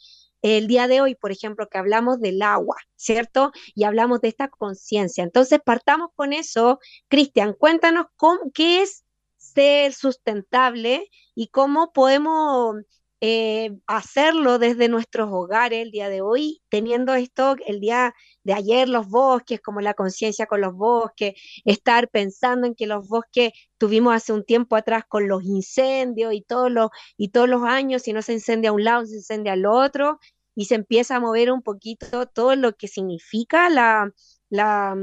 el 0.42 0.66
día 0.68 0.86
de 0.86 1.00
hoy, 1.00 1.14
por 1.14 1.32
ejemplo, 1.32 1.68
que 1.68 1.78
hablamos 1.78 2.20
del 2.20 2.42
agua, 2.42 2.76
¿cierto? 2.94 3.52
Y 3.74 3.84
hablamos 3.84 4.20
de 4.20 4.28
esta 4.28 4.48
conciencia. 4.48 5.24
Entonces, 5.24 5.60
partamos 5.64 6.10
con 6.14 6.32
eso. 6.32 6.78
Cristian, 7.08 7.54
cuéntanos 7.54 8.06
cómo, 8.16 8.52
qué 8.54 8.82
es 8.82 9.04
ser 9.36 9.92
sustentable 9.92 11.10
y 11.34 11.48
cómo 11.48 11.92
podemos 11.92 12.76
eh, 13.20 13.78
hacerlo 13.86 14.58
desde 14.58 14.88
nuestros 14.88 15.28
hogares 15.32 15.82
el 15.82 15.90
día 15.90 16.08
de 16.08 16.20
hoy, 16.20 16.62
teniendo 16.68 17.14
esto 17.14 17.56
el 17.66 17.80
día 17.80 18.14
de 18.44 18.52
ayer, 18.52 18.88
los 18.88 19.08
bosques, 19.08 19.60
como 19.60 19.80
la 19.80 19.94
conciencia 19.94 20.46
con 20.46 20.60
los 20.60 20.74
bosques, 20.74 21.34
estar 21.64 22.08
pensando 22.10 22.66
en 22.66 22.74
que 22.74 22.86
los 22.86 23.08
bosques 23.08 23.52
tuvimos 23.78 24.14
hace 24.14 24.32
un 24.32 24.44
tiempo 24.44 24.76
atrás 24.76 25.04
con 25.08 25.28
los 25.28 25.44
incendios 25.44 26.34
y 26.34 26.42
todos 26.42 26.70
los, 26.70 26.90
y 27.16 27.30
todos 27.30 27.48
los 27.48 27.62
años, 27.64 28.02
si 28.02 28.12
no 28.12 28.22
se 28.22 28.34
incendia 28.34 28.70
a 28.70 28.72
un 28.74 28.84
lado, 28.84 29.06
se 29.06 29.16
incendia 29.16 29.54
al 29.54 29.66
otro, 29.66 30.18
y 30.54 30.66
se 30.66 30.74
empieza 30.74 31.16
a 31.16 31.20
mover 31.20 31.52
un 31.52 31.62
poquito 31.62 32.26
todo 32.26 32.56
lo 32.56 32.74
que 32.76 32.88
significa 32.88 33.68
la, 33.70 34.10
la, 34.48 34.96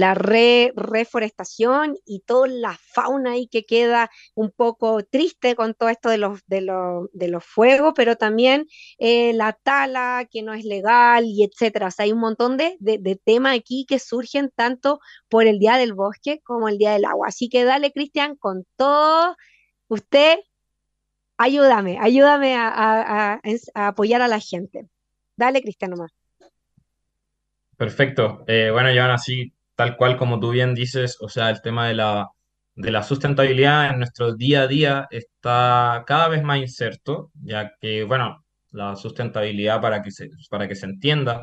la 0.00 0.14
reforestación 0.14 1.96
y 2.04 2.20
toda 2.20 2.48
la 2.48 2.78
fauna 2.80 3.32
ahí 3.32 3.48
que 3.48 3.64
queda 3.64 4.10
un 4.34 4.50
poco 4.50 5.02
triste 5.04 5.54
con 5.54 5.74
todo 5.74 5.88
esto 5.88 6.08
de 6.08 6.18
los, 6.18 6.40
de 6.46 6.60
los, 6.60 7.08
de 7.12 7.28
los 7.28 7.44
fuegos, 7.44 7.92
pero 7.96 8.16
también 8.16 8.66
eh, 8.98 9.32
la 9.32 9.52
tala 9.52 10.28
que 10.30 10.42
no 10.42 10.54
es 10.54 10.64
legal 10.64 11.24
y 11.26 11.44
etcétera. 11.44 11.88
O 11.88 11.90
sea, 11.90 12.04
hay 12.04 12.12
un 12.12 12.20
montón 12.20 12.56
de, 12.56 12.76
de, 12.80 13.16
temas 13.16 13.56
aquí 13.56 13.86
que 13.88 13.98
surgen 13.98 14.50
tanto 14.54 15.00
por 15.28 15.46
el 15.46 15.58
Día 15.58 15.76
del 15.76 15.94
Bosque 15.94 16.40
como 16.44 16.68
el 16.68 16.78
Día 16.78 16.92
del 16.92 17.04
Agua. 17.04 17.28
Así 17.28 17.48
que 17.48 17.64
dale, 17.64 17.92
Cristian, 17.92 18.36
con 18.36 18.64
todo, 18.76 19.36
usted, 19.88 20.38
ayúdame, 21.36 21.98
ayúdame 22.00 22.54
a, 22.56 23.40
apoyar 23.74 24.22
a 24.22 24.28
la 24.28 24.40
gente. 24.40 24.88
Dale, 25.36 25.62
Cristian, 25.62 25.90
nomás. 25.90 26.12
Perfecto. 27.76 28.44
Eh, 28.46 28.70
bueno, 28.72 28.88
ahora 28.88 29.18
sí 29.18 29.52
tal 29.76 29.96
cual 29.96 30.16
como 30.16 30.40
tú 30.40 30.50
bien 30.50 30.74
dices, 30.74 31.18
o 31.20 31.28
sea, 31.28 31.50
el 31.50 31.62
tema 31.62 31.88
de 31.88 31.94
la, 31.94 32.28
de 32.74 32.90
la 32.90 33.02
sustentabilidad 33.02 33.90
en 33.90 33.98
nuestro 33.98 34.34
día 34.34 34.62
a 34.62 34.66
día 34.66 35.08
está 35.10 36.04
cada 36.06 36.28
vez 36.28 36.42
más 36.42 36.58
incerto, 36.58 37.30
ya 37.42 37.72
que, 37.80 38.04
bueno, 38.04 38.44
la 38.72 38.96
sustentabilidad, 38.96 39.80
para 39.80 40.02
que 40.02 40.10
se, 40.10 40.30
para 40.50 40.68
que 40.68 40.74
se 40.76 40.86
entienda, 40.86 41.42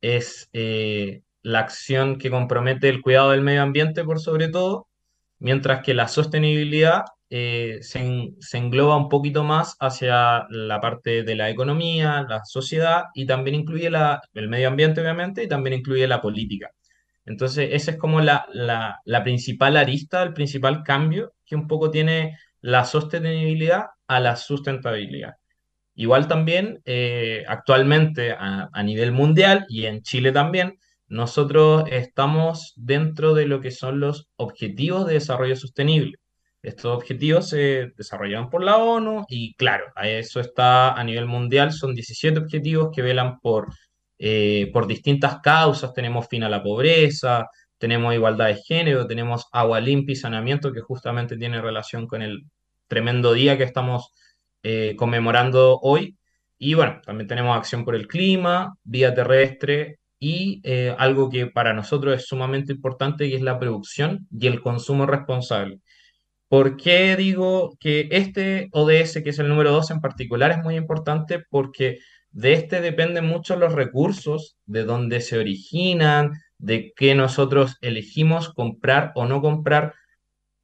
es 0.00 0.48
eh, 0.52 1.22
la 1.42 1.60
acción 1.60 2.18
que 2.18 2.30
compromete 2.30 2.88
el 2.88 3.02
cuidado 3.02 3.32
del 3.32 3.42
medio 3.42 3.62
ambiente 3.62 4.04
por 4.04 4.20
sobre 4.20 4.48
todo, 4.48 4.88
mientras 5.38 5.82
que 5.82 5.94
la 5.94 6.08
sostenibilidad 6.08 7.04
eh, 7.30 7.78
se, 7.82 8.34
se, 8.40 8.58
engloba 8.58 8.96
un 8.96 9.08
poquito 9.08 9.44
más 9.44 9.76
hacia 9.80 10.46
la 10.50 10.80
parte 10.80 11.22
de 11.22 11.36
la 11.36 11.50
economía, 11.50 12.26
la 12.28 12.44
sociedad 12.44 13.04
y 13.14 13.26
también 13.26 13.56
incluye 13.56 13.90
la, 13.90 14.20
el 14.34 14.48
medio 14.48 14.68
ambiente, 14.68 15.00
obviamente, 15.00 15.44
y 15.44 15.48
también 15.48 15.74
incluye 15.78 16.06
la 16.08 16.20
política. 16.20 16.70
Entonces, 17.26 17.70
esa 17.72 17.92
es 17.92 17.98
como 17.98 18.20
la, 18.20 18.46
principal 19.24 19.76
arista, 19.76 20.22
el 20.22 20.32
principal 20.32 20.82
cambio 20.82 21.32
que 21.46 21.54
un 21.56 21.66
poco 21.66 21.90
tiene 21.90 22.38
la 22.60 22.84
sostenibilidad 22.84 23.86
a 24.06 24.20
la 24.20 24.36
sustentabilidad. 24.36 25.34
Igual 25.94 26.28
también, 26.28 26.80
eh, 26.84 27.44
actualmente 27.46 28.32
a, 28.32 28.82
nivel 28.82 29.12
mundial 29.12 29.66
y 29.68 29.86
en 29.86 30.02
Chile 30.02 30.32
también, 30.32 30.78
nosotros 31.08 31.84
estamos 31.90 32.72
dentro 32.76 33.34
de 33.34 33.46
lo 33.46 33.60
que 33.60 33.70
son 33.70 34.00
los 34.00 34.28
objetivos 34.36 35.06
de 35.06 35.14
desarrollo 35.14 35.56
sostenible. 35.56 36.16
Estos 36.62 36.94
objetivos 36.96 37.48
se 37.48 37.92
desarrollaron 37.96 38.50
por 38.50 38.62
la 38.62 38.76
ONU 38.76 39.24
y 39.28 39.54
claro, 39.54 39.86
a 39.96 40.08
eso 40.08 40.40
está 40.40 40.92
a 40.92 41.04
nivel 41.04 41.26
mundial, 41.26 41.72
son 41.72 41.94
17 41.94 42.38
objetivos 42.38 42.90
que 42.94 43.02
velan 43.02 43.40
por 43.40 43.68
eh, 44.22 44.68
por 44.70 44.86
distintas 44.86 45.40
causas, 45.40 45.94
tenemos 45.94 46.28
fin 46.28 46.42
a 46.42 46.50
la 46.50 46.62
pobreza, 46.62 47.48
tenemos 47.78 48.12
igualdad 48.14 48.48
de 48.48 48.56
género, 48.56 49.06
tenemos 49.06 49.46
agua 49.50 49.80
limpia 49.80 50.12
y 50.12 50.16
saneamiento, 50.16 50.74
que 50.74 50.82
justamente 50.82 51.38
tiene 51.38 51.62
relación 51.62 52.06
con 52.06 52.20
el 52.20 52.44
tremendo 52.86 53.32
día 53.32 53.56
que 53.56 53.64
estamos 53.64 54.12
eh, 54.62 54.94
conmemorando 54.98 55.78
hoy. 55.80 56.18
Y 56.58 56.74
bueno, 56.74 57.00
también 57.06 57.28
tenemos 57.28 57.56
acción 57.56 57.86
por 57.86 57.94
el 57.94 58.06
clima, 58.06 58.74
vía 58.84 59.14
terrestre 59.14 60.00
y 60.18 60.60
eh, 60.64 60.94
algo 60.98 61.30
que 61.30 61.46
para 61.46 61.72
nosotros 61.72 62.14
es 62.14 62.26
sumamente 62.26 62.74
importante, 62.74 63.26
que 63.30 63.36
es 63.36 63.42
la 63.42 63.58
producción 63.58 64.28
y 64.30 64.48
el 64.48 64.60
consumo 64.60 65.06
responsable. 65.06 65.80
¿Por 66.48 66.76
qué 66.76 67.16
digo 67.16 67.76
que 67.80 68.08
este 68.10 68.68
ODS, 68.72 69.22
que 69.22 69.30
es 69.30 69.38
el 69.38 69.48
número 69.48 69.72
2 69.72 69.92
en 69.92 70.00
particular, 70.00 70.50
es 70.50 70.58
muy 70.58 70.76
importante? 70.76 71.42
Porque 71.48 72.00
de 72.32 72.52
este 72.52 72.80
dependen 72.80 73.26
mucho 73.26 73.56
los 73.56 73.72
recursos, 73.72 74.56
de 74.66 74.84
dónde 74.84 75.20
se 75.20 75.38
originan, 75.38 76.32
de 76.58 76.92
qué 76.94 77.14
nosotros 77.14 77.76
elegimos 77.80 78.52
comprar 78.52 79.12
o 79.14 79.26
no 79.26 79.40
comprar 79.40 79.94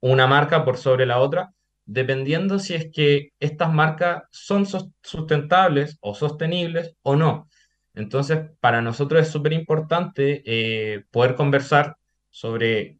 una 0.00 0.26
marca 0.26 0.64
por 0.64 0.76
sobre 0.76 1.06
la 1.06 1.18
otra, 1.18 1.52
dependiendo 1.86 2.58
si 2.58 2.74
es 2.74 2.90
que 2.92 3.30
estas 3.40 3.72
marcas 3.72 4.24
son 4.30 4.66
sustentables 5.02 5.98
o 6.00 6.14
sostenibles 6.14 6.94
o 7.02 7.16
no. 7.16 7.48
Entonces, 7.94 8.50
para 8.60 8.82
nosotros 8.82 9.22
es 9.22 9.28
súper 9.28 9.52
importante 9.54 10.42
eh, 10.44 11.04
poder 11.10 11.34
conversar 11.34 11.96
sobre 12.30 12.98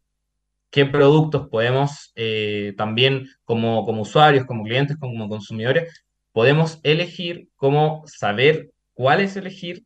qué 0.71 0.85
productos 0.85 1.47
podemos 1.49 2.11
eh, 2.15 2.73
también 2.77 3.27
como, 3.45 3.85
como 3.85 4.01
usuarios, 4.01 4.45
como 4.45 4.63
clientes, 4.63 4.97
como 4.97 5.29
consumidores, 5.29 6.05
podemos 6.37 6.79
elegir, 6.83 7.49
cómo 7.55 8.03
saber 8.05 8.69
cuál 8.93 9.21
es 9.21 9.35
elegir 9.37 9.85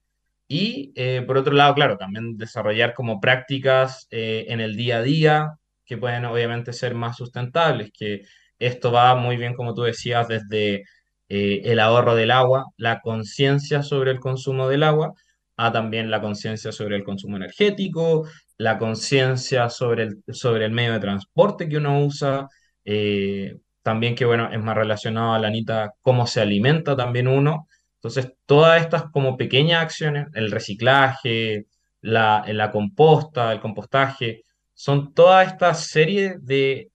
y 0.49 0.91
eh, 0.95 1.23
por 1.25 1.37
otro 1.37 1.53
lado, 1.53 1.73
claro, 1.73 1.97
también 1.97 2.35
desarrollar 2.35 2.93
como 2.93 3.21
prácticas 3.21 4.05
en 4.11 4.59
el 4.59 4.75
día 4.75 4.97
a 4.97 5.01
día 5.01 5.51
que 5.85 5.95
pueden 5.97 6.25
obviamente 6.25 6.73
ser 6.73 6.93
más 6.93 7.15
sustentables, 7.15 7.91
que 7.97 8.23
esto 8.59 8.91
va 8.91 9.15
muy 9.15 9.37
bien, 9.37 9.53
como 9.55 9.73
tú 9.73 9.83
decías, 9.83 10.27
desde 10.27 10.83
el 11.29 11.79
ahorro 11.79 12.15
del 12.15 12.31
agua, 12.31 12.65
la 12.75 12.99
conciencia 12.99 13.81
sobre 13.81 14.11
el 14.11 14.19
consumo 14.19 14.67
del 14.67 14.83
agua, 14.83 15.13
a 15.55 15.71
también 15.71 16.11
la 16.11 16.19
conciencia 16.19 16.73
sobre 16.73 16.97
el 16.97 17.05
consumo 17.05 17.37
energético, 17.37 18.27
la 18.57 18.77
conciencia 18.77 19.69
sobre 19.69 20.03
el, 20.03 20.23
sobre 20.33 20.65
el 20.65 20.71
medio 20.71 20.91
de 20.91 20.99
transporte 20.99 21.69
que 21.69 21.77
uno 21.77 22.03
usa, 22.03 22.49
eh, 22.83 23.55
también 23.83 24.15
que 24.15 24.25
bueno, 24.25 24.49
es 24.51 24.59
más 24.61 24.75
relacionado 24.75 25.33
a 25.33 25.39
la 25.39 25.47
Anita, 25.47 25.93
cómo 26.01 26.27
se 26.27 26.41
alimenta 26.41 26.95
también 26.95 27.27
uno. 27.27 27.67
Entonces, 27.95 28.33
todas 28.45 28.81
estas 28.81 29.03
como 29.11 29.37
pequeñas 29.37 29.83
acciones, 29.83 30.27
el 30.33 30.51
reciclaje, 30.51 31.65
la, 32.01 32.43
la 32.47 32.71
composta, 32.71 33.51
el 33.51 33.59
compostaje, 33.59 34.43
son 34.73 35.13
toda 35.13 35.43
esta 35.43 35.73
serie 35.73 36.37
de 36.41 36.91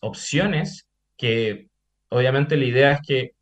opciones 0.00 0.88
que 1.16 1.68
obviamente 2.08 2.56
la 2.56 2.64
idea 2.64 2.92
es 2.92 3.00
que 3.06 3.32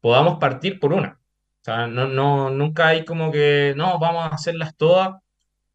podamos 0.00 0.38
partir 0.38 0.80
por 0.80 0.92
una. 0.92 1.20
O 1.60 1.64
sea, 1.64 1.86
no, 1.86 2.08
no, 2.08 2.50
nunca 2.50 2.88
hay 2.88 3.04
como 3.04 3.30
que, 3.30 3.74
no, 3.76 3.98
vamos 3.98 4.24
a 4.24 4.34
hacerlas 4.34 4.76
todas. 4.76 5.10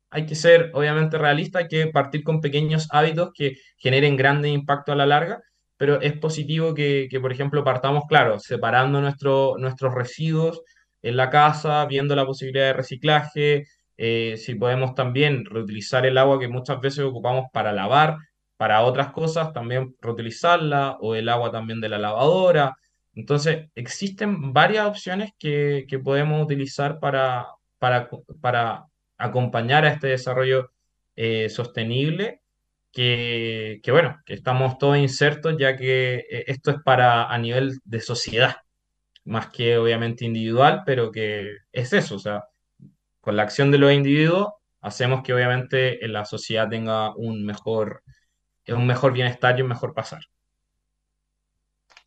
Hay 0.09 0.25
que 0.25 0.35
ser, 0.35 0.71
obviamente, 0.73 1.17
realista, 1.17 1.59
hay 1.59 1.67
que 1.67 1.87
partir 1.87 2.23
con 2.23 2.41
pequeños 2.41 2.87
hábitos 2.91 3.31
que 3.33 3.57
generen 3.77 4.15
grande 4.17 4.49
impacto 4.49 4.91
a 4.91 4.95
la 4.95 5.05
larga, 5.05 5.41
pero 5.77 6.01
es 6.01 6.13
positivo 6.17 6.73
que, 6.73 7.07
que 7.09 7.19
por 7.19 7.31
ejemplo, 7.31 7.63
partamos, 7.63 8.05
claro, 8.07 8.39
separando 8.39 9.01
nuestro, 9.01 9.55
nuestros 9.57 9.93
residuos 9.93 10.61
en 11.01 11.17
la 11.17 11.29
casa, 11.29 11.85
viendo 11.85 12.15
la 12.15 12.25
posibilidad 12.25 12.67
de 12.67 12.73
reciclaje, 12.73 13.65
eh, 13.97 14.35
si 14.37 14.55
podemos 14.55 14.93
también 14.95 15.45
reutilizar 15.45 16.05
el 16.05 16.17
agua 16.17 16.39
que 16.39 16.47
muchas 16.47 16.81
veces 16.81 17.05
ocupamos 17.05 17.45
para 17.53 17.71
lavar, 17.71 18.17
para 18.57 18.81
otras 18.83 19.11
cosas, 19.11 19.53
también 19.53 19.95
reutilizarla, 20.01 20.97
o 21.01 21.15
el 21.15 21.29
agua 21.29 21.51
también 21.51 21.81
de 21.81 21.89
la 21.89 21.99
lavadora. 21.99 22.75
Entonces, 23.13 23.69
existen 23.75 24.53
varias 24.53 24.87
opciones 24.87 25.31
que, 25.39 25.85
que 25.87 25.99
podemos 25.99 26.43
utilizar 26.43 26.99
para, 26.99 27.47
para, 27.79 28.09
para, 28.41 28.85
acompañar 29.17 29.85
a 29.85 29.89
este 29.89 30.07
desarrollo 30.07 30.71
eh, 31.15 31.49
sostenible, 31.49 32.41
que, 32.95 33.81
bueno, 33.91 34.21
que 34.25 34.33
estamos 34.33 34.77
todos 34.77 34.97
insertos, 34.97 35.57
ya 35.59 35.75
que 35.75 36.25
eh, 36.29 36.45
esto 36.47 36.71
es 36.71 36.77
para 36.81 37.25
a 37.25 37.37
nivel 37.37 37.79
de 37.83 37.99
sociedad, 37.99 38.55
más 39.25 39.49
que 39.49 39.77
obviamente 39.77 40.23
individual, 40.23 40.83
pero 40.85 41.11
que 41.11 41.57
es 41.73 41.91
eso, 41.91 42.15
o 42.15 42.19
sea, 42.19 42.45
con 43.19 43.35
la 43.35 43.43
acción 43.43 43.69
de 43.71 43.79
los 43.79 43.91
individuos 43.91 44.47
hacemos 44.79 45.23
que 45.23 45.33
obviamente 45.33 45.99
la 46.07 46.23
sociedad 46.23 46.69
tenga 46.69 47.13
un 47.15 47.45
mejor, 47.45 48.01
un 48.67 48.87
mejor 48.87 49.11
bienestar 49.11 49.59
y 49.59 49.63
un 49.63 49.69
mejor 49.69 49.93
pasar. 49.93 50.21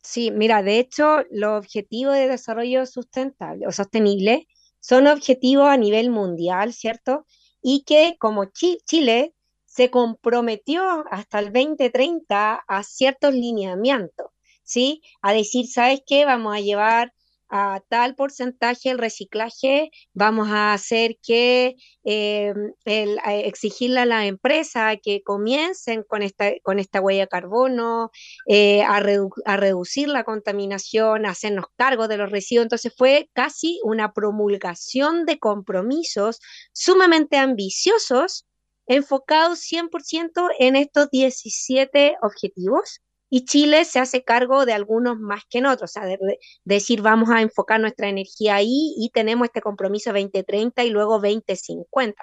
Sí, 0.01 0.31
mira, 0.31 0.63
de 0.63 0.79
hecho, 0.79 1.23
los 1.29 1.59
objetivos 1.59 2.15
de 2.15 2.27
desarrollo 2.27 2.85
sustentable 2.87 3.67
o 3.67 3.71
sostenible 3.71 4.47
son 4.79 5.05
objetivos 5.05 5.67
a 5.67 5.77
nivel 5.77 6.09
mundial, 6.09 6.73
¿cierto? 6.73 7.27
Y 7.61 7.83
que 7.83 8.15
como 8.17 8.45
Chile 8.45 9.35
se 9.79 9.89
comprometió 9.89 11.05
hasta 11.09 11.39
el 11.39 11.53
2030 11.53 12.65
a 12.67 12.83
ciertos 12.83 13.33
lineamientos, 13.33 14.27
¿sí? 14.61 15.01
A 15.21 15.31
decir, 15.31 15.67
¿sabes 15.67 16.01
qué? 16.05 16.25
Vamos 16.25 16.53
a 16.53 16.59
llevar 16.59 17.13
a 17.47 17.81
tal 17.87 18.13
porcentaje 18.15 18.89
el 18.89 18.97
reciclaje, 18.97 19.89
vamos 20.13 20.49
a 20.49 20.73
hacer 20.73 21.15
que 21.23 21.77
eh, 22.03 22.53
exigirle 22.83 24.01
a 24.01 24.05
la 24.05 24.25
empresa 24.25 24.97
que 24.97 25.23
comiencen 25.23 26.03
con 26.03 26.23
esta, 26.23 26.51
con 26.61 26.77
esta 26.77 26.99
huella 26.99 27.21
de 27.21 27.27
carbono, 27.29 28.11
eh, 28.47 28.83
a, 28.83 28.97
a, 29.45 29.57
reducir 29.57 30.09
la 30.09 30.25
contaminación, 30.25 31.25
a 31.25 31.29
hacernos 31.29 31.67
cargo 31.77 32.09
de 32.09 32.17
los 32.17 32.29
residuos. 32.29 32.65
Entonces 32.65 32.93
fue 32.97 33.29
casi 33.31 33.79
una 33.85 34.11
promulgación 34.11 35.25
de 35.25 35.39
compromisos 35.39 36.41
sumamente 36.73 37.37
ambiciosos, 37.37 38.45
enfocados 38.89 39.59
100% 39.61 40.49
en 40.59 40.75
estos 40.75 41.09
17 41.11 42.17
objetivos 42.21 43.01
y 43.29 43.45
Chile 43.45 43.85
se 43.85 43.99
hace 43.99 44.23
cargo 44.23 44.65
de 44.65 44.73
algunos 44.73 45.19
más 45.19 45.43
que 45.47 45.59
en 45.59 45.67
otros, 45.67 45.91
o 45.91 45.93
sea, 45.93 46.05
de, 46.05 46.17
decir 46.63 47.01
vamos 47.01 47.29
a 47.29 47.41
enfocar 47.41 47.79
nuestra 47.79 48.09
energía 48.09 48.55
ahí 48.55 48.95
y 48.97 49.11
tenemos 49.13 49.45
este 49.45 49.61
compromiso 49.61 50.11
2030 50.11 50.83
y 50.83 50.89
luego 50.89 51.19
2050. 51.19 52.21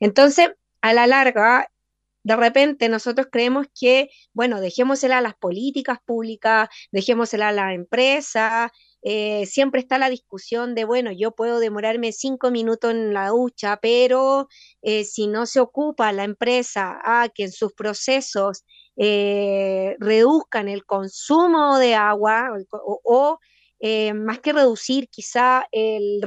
Entonces, 0.00 0.50
a 0.80 0.94
la 0.94 1.06
larga, 1.06 1.68
de 2.22 2.36
repente 2.36 2.88
nosotros 2.88 3.28
creemos 3.30 3.66
que, 3.78 4.08
bueno, 4.32 4.60
dejémosela 4.60 5.18
a 5.18 5.20
las 5.20 5.34
políticas 5.34 5.98
públicas, 6.04 6.68
dejémosela 6.92 7.48
a 7.48 7.52
la 7.52 7.74
empresa, 7.74 8.72
eh, 9.08 9.46
siempre 9.46 9.80
está 9.80 9.98
la 9.98 10.10
discusión 10.10 10.74
de, 10.74 10.84
bueno, 10.84 11.12
yo 11.12 11.30
puedo 11.30 11.60
demorarme 11.60 12.10
cinco 12.10 12.50
minutos 12.50 12.90
en 12.90 13.14
la 13.14 13.28
ducha, 13.28 13.78
pero 13.80 14.48
eh, 14.82 15.04
si 15.04 15.28
no 15.28 15.46
se 15.46 15.60
ocupa 15.60 16.10
la 16.10 16.24
empresa 16.24 16.98
a 17.04 17.28
que 17.28 17.44
en 17.44 17.52
sus 17.52 17.72
procesos 17.72 18.64
eh, 18.96 19.94
reduzcan 20.00 20.68
el 20.68 20.84
consumo 20.84 21.78
de 21.78 21.94
agua 21.94 22.50
o, 22.72 23.38
eh, 23.80 24.14
más 24.14 24.40
que 24.40 24.52
reducir, 24.52 25.08
quizá 25.08 25.66
el, 25.72 26.22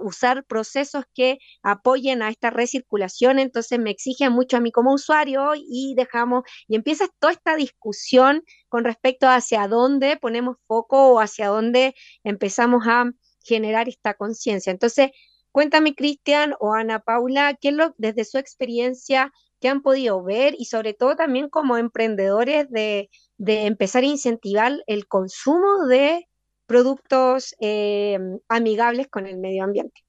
usar 0.00 0.44
procesos 0.44 1.04
que 1.14 1.38
apoyen 1.62 2.22
a 2.22 2.28
esta 2.28 2.50
recirculación, 2.50 3.38
entonces 3.38 3.78
me 3.78 3.90
exige 3.90 4.30
mucho 4.30 4.56
a 4.56 4.60
mí 4.60 4.72
como 4.72 4.92
usuario 4.92 5.52
y 5.56 5.94
dejamos, 5.96 6.44
y 6.68 6.76
empieza 6.76 7.06
toda 7.18 7.32
esta 7.32 7.56
discusión 7.56 8.42
con 8.68 8.84
respecto 8.84 9.26
a 9.26 9.36
hacia 9.36 9.68
dónde 9.68 10.16
ponemos 10.16 10.56
foco 10.66 11.12
o 11.14 11.20
hacia 11.20 11.48
dónde 11.48 11.94
empezamos 12.24 12.84
a 12.86 13.10
generar 13.44 13.88
esta 13.88 14.14
conciencia. 14.14 14.70
Entonces, 14.70 15.10
cuéntame, 15.50 15.94
Cristian 15.94 16.54
o 16.60 16.74
Ana 16.74 17.00
Paula, 17.00 17.54
¿qué 17.60 17.68
es 17.68 17.74
lo, 17.74 17.94
desde 17.98 18.24
su 18.24 18.38
experiencia, 18.38 19.32
que 19.62 19.68
han 19.68 19.80
podido 19.80 20.22
ver 20.22 20.54
y 20.58 20.66
sobre 20.66 20.92
todo 20.92 21.16
también 21.16 21.48
como 21.48 21.78
emprendedores 21.78 22.68
de, 22.68 23.08
empezar 23.38 24.02
a 24.02 24.06
incentivar 24.06 24.82
el 24.86 25.06
consumo 25.06 25.86
de 25.86 26.28
productos 26.66 27.54
eh, 27.60 28.18
amigables 28.48 29.08
con 29.08 29.26
el 29.26 29.38
medio 29.38 29.64
ambiente. 29.64 30.02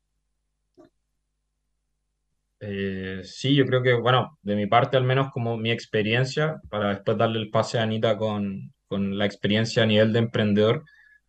Eh, 2.65 3.21
sí, 3.25 3.55
yo 3.55 3.65
creo 3.65 3.83
que, 3.83 3.93
bueno, 3.93 4.37
de 4.41 4.55
mi 4.55 4.67
parte 4.67 4.95
al 4.95 5.03
menos 5.03 5.31
como 5.31 5.57
mi 5.57 5.69
experiencia, 5.69 6.61
para 6.69 6.89
después 6.91 7.17
darle 7.17 7.39
el 7.39 7.49
pase 7.49 7.77
a 7.77 7.83
Anita 7.83 8.17
con, 8.17 8.71
la 8.89 9.25
experiencia 9.25 9.83
a 9.83 9.85
nivel 9.87 10.13
de 10.13 10.19
emprendedor. 10.19 10.83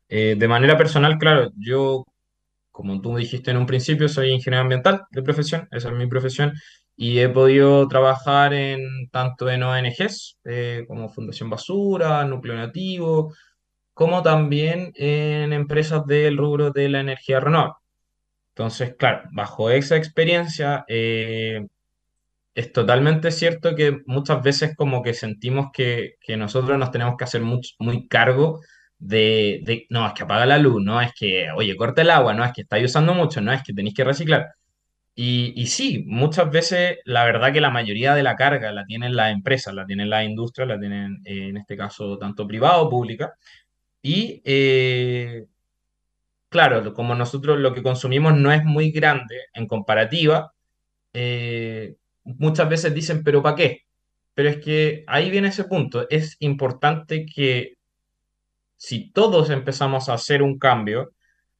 Eh, 0.08 0.37
de 0.38 0.48
manera 0.48 0.76
personal, 0.76 1.18
claro, 1.18 1.50
yo, 1.56 2.04
como 2.70 3.00
tú 3.00 3.16
dijiste 3.16 3.50
en 3.50 3.56
un 3.56 3.66
principio, 3.66 4.08
soy 4.08 4.30
ingeniero 4.30 4.62
ambiental 4.62 5.04
de 5.10 5.22
profesión, 5.22 5.68
esa 5.72 5.88
es 5.88 5.94
mi 5.94 6.06
profesión, 6.06 6.52
y 6.96 7.18
he 7.18 7.28
podido 7.28 7.88
trabajar 7.88 8.54
en 8.54 9.08
tanto 9.10 9.50
en 9.50 9.62
ONGs 9.64 10.38
eh, 10.44 10.84
como 10.87 11.08
Fundación 11.08 11.50
Basura, 11.50 12.24
Núcleo 12.24 12.54
Nativo, 12.54 13.34
como 13.94 14.22
también 14.22 14.92
en 14.96 15.52
empresas 15.52 16.07
del 16.07 16.37
rubro 16.37 16.70
de 16.70 16.88
la 16.88 17.00
energía 17.00 17.40
renovable. 17.40 17.74
Entonces, 18.50 18.94
claro, 18.98 19.28
bajo 19.33 19.70
esa 19.70 19.96
experiencia 19.96 20.85
eh, 20.88 21.66
es 22.54 22.72
totalmente 22.72 23.30
cierto 23.33 23.74
que 23.74 24.02
muchas 24.07 24.42
veces 24.42 24.76
como 24.76 25.02
que 25.02 25.14
sentimos 25.14 25.68
que, 25.72 26.14
que 26.20 26.37
nosotros 26.37 26.78
nos 26.78 26.90
tenemos 26.90 27.16
que 27.16 27.24
hacer 27.24 27.42
muy, 27.42 27.61
muy 27.78 28.07
cargo 28.09 28.61
de, 28.98 29.87
no, 29.90 30.07
es 30.07 30.12
que 30.14 30.22
apaga 30.22 30.46
la 30.46 30.59
luz, 30.59 30.83
no, 30.83 31.00
es 31.00 31.12
que, 31.14 31.48
oye, 31.57 31.76
corta 31.76 32.02
el 32.02 32.11
agua, 32.11 32.35
no, 32.35 32.44
es 32.44 32.52
que 32.52 32.62
estáis 32.62 32.85
usando 32.87 33.14
mucho, 33.14 33.40
no, 33.40 33.52
es 33.52 33.62
que 33.62 33.72
tenéis 33.74 33.94
que 33.94 34.04
reciclar. 34.04 34.54
Y, 35.16 35.66
sí, 35.68 36.04
muchas 36.09 36.50
veces 36.50 36.98
la 37.04 37.24
verdad 37.24 37.52
que 37.52 37.61
la 37.61 37.70
mayoría 37.70 38.14
de 38.14 38.24
la 38.24 38.35
carga 38.37 38.72
la 38.72 38.85
tienen 38.85 39.14
las 39.14 39.33
empresas, 39.33 39.72
la 39.74 39.87
tienen 39.87 40.11
las 40.11 40.24
industrias, 40.24 40.68
la 40.68 40.80
tienen 40.80 41.20
eh, 41.24 41.48
en 41.50 41.57
este 41.57 41.76
caso 41.76 42.18
tanto 42.18 42.46
privada 42.48 42.78
o 42.78 42.90
pública. 42.90 43.35
Y 44.06 44.42
eh, 44.44 45.46
claro, 46.50 46.92
como 46.92 47.14
nosotros 47.14 47.58
lo 47.58 47.72
que 47.72 47.82
consumimos 47.82 48.36
no 48.36 48.52
es 48.52 48.62
muy 48.62 48.90
grande 48.90 49.34
en 49.54 49.66
comparativa, 49.66 50.52
eh, 51.14 51.96
muchas 52.24 52.68
veces 52.68 52.94
dicen, 52.94 53.24
pero 53.24 53.42
¿para 53.42 53.56
qué? 53.56 53.86
Pero 54.34 54.50
es 54.50 54.58
que 54.58 55.04
ahí 55.06 55.30
viene 55.30 55.48
ese 55.48 55.64
punto. 55.64 56.06
Es 56.10 56.36
importante 56.40 57.24
que 57.24 57.78
si 58.76 59.10
todos 59.10 59.48
empezamos 59.48 60.10
a 60.10 60.14
hacer 60.14 60.42
un 60.42 60.58
cambio, 60.58 61.12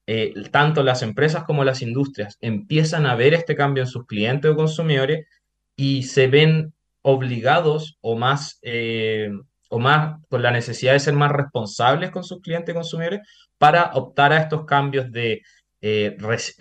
eh, 0.07 0.35
tanto 0.51 0.83
las 0.83 1.03
empresas 1.03 1.45
como 1.45 1.65
las 1.65 1.81
industrias 1.81 2.37
empiezan 2.43 3.07
a 3.07 3.15
ver 3.15 3.33
este 3.33 3.57
cambio 3.57 3.85
en 3.85 3.89
sus 3.89 4.07
clientes 4.07 4.51
o 4.51 4.57
consumidores 4.57 5.27
y 5.77 6.03
se 6.03 6.27
ven 6.27 6.75
obligados 7.01 7.97
o 8.03 8.17
más, 8.17 8.61
o 9.75 9.79
más 9.79 10.21
con 10.29 10.43
la 10.43 10.51
necesidad 10.51 10.93
de 10.93 11.01
ser 11.01 11.15
más 11.15 11.33
responsables 11.33 12.11
con 12.11 12.25
sus 12.25 12.41
clientes 12.41 12.73
y 12.73 12.77
consumidores 12.77 13.21
para 13.59 13.91
optar 13.95 14.33
a 14.33 14.39
estos 14.39 14.65
cambios 14.67 15.11
de 15.11 15.43
eh, 15.81 16.17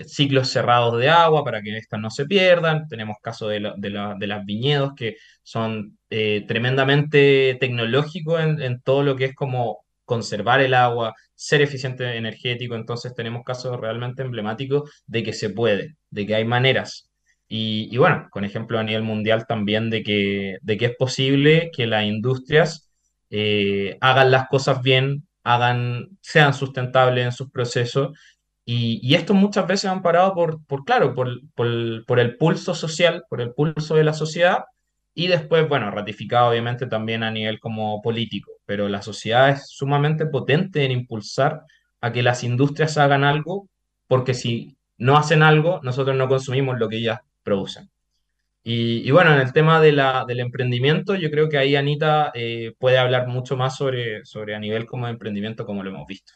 ciclos 0.06 0.50
cerrados 0.50 1.00
de 1.00 1.10
agua 1.10 1.44
para 1.44 1.62
que 1.62 1.78
estas 1.78 2.00
no 2.00 2.10
se 2.10 2.26
pierdan. 2.26 2.88
Tenemos 2.88 3.18
casos 3.22 3.50
de, 3.50 3.60
de, 3.78 4.16
de 4.20 4.28
las 4.28 4.46
viñedos 4.46 4.94
que 4.96 5.16
son 5.44 5.98
tremendamente 6.10 7.58
tecnológicos 7.60 8.42
en, 8.42 8.62
en 8.62 8.82
todo 8.82 9.04
lo 9.04 9.16
que 9.16 9.26
es 9.26 9.36
como 9.36 9.84
conservar 10.06 10.62
el 10.62 10.74
agua, 10.74 11.14
ser 11.36 11.62
eficiente 11.62 12.18
energético, 12.18 12.76
entonces 12.76 13.14
tenemos 13.16 13.44
casos 13.44 13.80
realmente 13.80 14.22
emblemáticos 14.22 15.04
de 15.08 15.24
que 15.24 15.34
se 15.34 15.50
puede, 15.50 15.96
de 16.10 16.26
que 16.26 16.36
hay 16.36 16.46
maneras. 16.46 17.10
Y, 17.56 17.96
bueno, 17.98 18.28
con 18.32 18.46
ejemplo 18.46 18.80
a 18.80 18.84
nivel 18.84 19.04
mundial 19.04 19.46
también 19.48 19.90
de 19.92 20.02
que, 20.02 20.58
de 20.62 20.78
que 20.78 20.86
es 20.86 20.96
posible 20.98 21.70
que 21.76 21.86
las 21.86 22.06
industrias 22.06 22.90
eh, 23.36 23.98
hagan 24.00 24.30
las 24.30 24.48
cosas 24.48 24.84
bien, 24.84 25.28
hagan, 25.44 26.20
sean 26.22 26.54
sustentables 26.54 27.26
en 27.26 27.32
sus 27.32 27.50
procesos. 27.50 28.16
Y, 28.64 29.16
esto 29.16 29.34
muchas 29.34 29.66
veces 29.66 29.90
han 29.90 30.04
parado 30.04 30.36
por, 30.36 30.64
por 30.66 30.86
claro, 30.86 31.16
por, 31.16 31.42
por 31.56 32.20
el 32.20 32.38
pulso 32.38 32.76
social, 32.76 33.24
por 33.30 33.42
el 33.42 33.52
pulso 33.54 33.96
de 33.96 34.04
la 34.04 34.14
sociedad, 34.14 34.66
y 35.16 35.28
después, 35.28 35.68
bueno, 35.68 35.90
ratificado 35.90 36.52
obviamente 36.52 36.86
también 36.86 37.24
a 37.24 37.32
nivel 37.32 37.60
como 37.60 38.02
político, 38.04 38.52
pero 38.68 38.88
la 38.88 39.02
sociedad 39.02 39.50
es 39.50 39.68
sumamente 39.68 40.28
potente 40.28 40.86
en 40.86 40.92
impulsar 40.92 41.64
a 42.02 42.12
que 42.12 42.22
las 42.22 42.44
industrias 42.44 42.98
hagan 43.00 43.24
algo, 43.24 43.68
porque 44.08 44.36
si 44.36 44.78
no 44.98 45.18
hacen 45.18 45.42
algo, 45.42 45.80
nosotros 45.82 46.16
no 46.16 46.28
consumimos 46.28 46.78
lo 46.78 46.88
que 46.88 46.98
ellas 46.98 47.20
producen. 47.42 47.90
Y, 48.64 49.08
y 49.08 49.12
bueno, 49.12 49.34
en 49.34 49.42
el 49.42 49.52
tema 49.52 49.82
de 49.82 49.92
la, 49.92 50.26
del 50.26 50.40
emprendimiento, 50.40 51.16
yo 51.16 51.30
creo 51.30 51.50
que 51.50 51.58
ahí 51.58 51.76
Anita 51.76 52.32
eh, 52.34 52.74
puede 52.80 52.98
hablar 52.98 53.28
mucho 53.28 53.58
más 53.58 53.76
sobre, 53.76 54.26
sobre 54.26 54.56
a 54.56 54.60
nivel 54.60 54.86
como 54.86 55.06
de 55.06 55.12
emprendimiento, 55.12 55.66
como 55.66 55.84
lo 55.84 55.90
hemos 55.90 56.08
visto. 56.08 56.34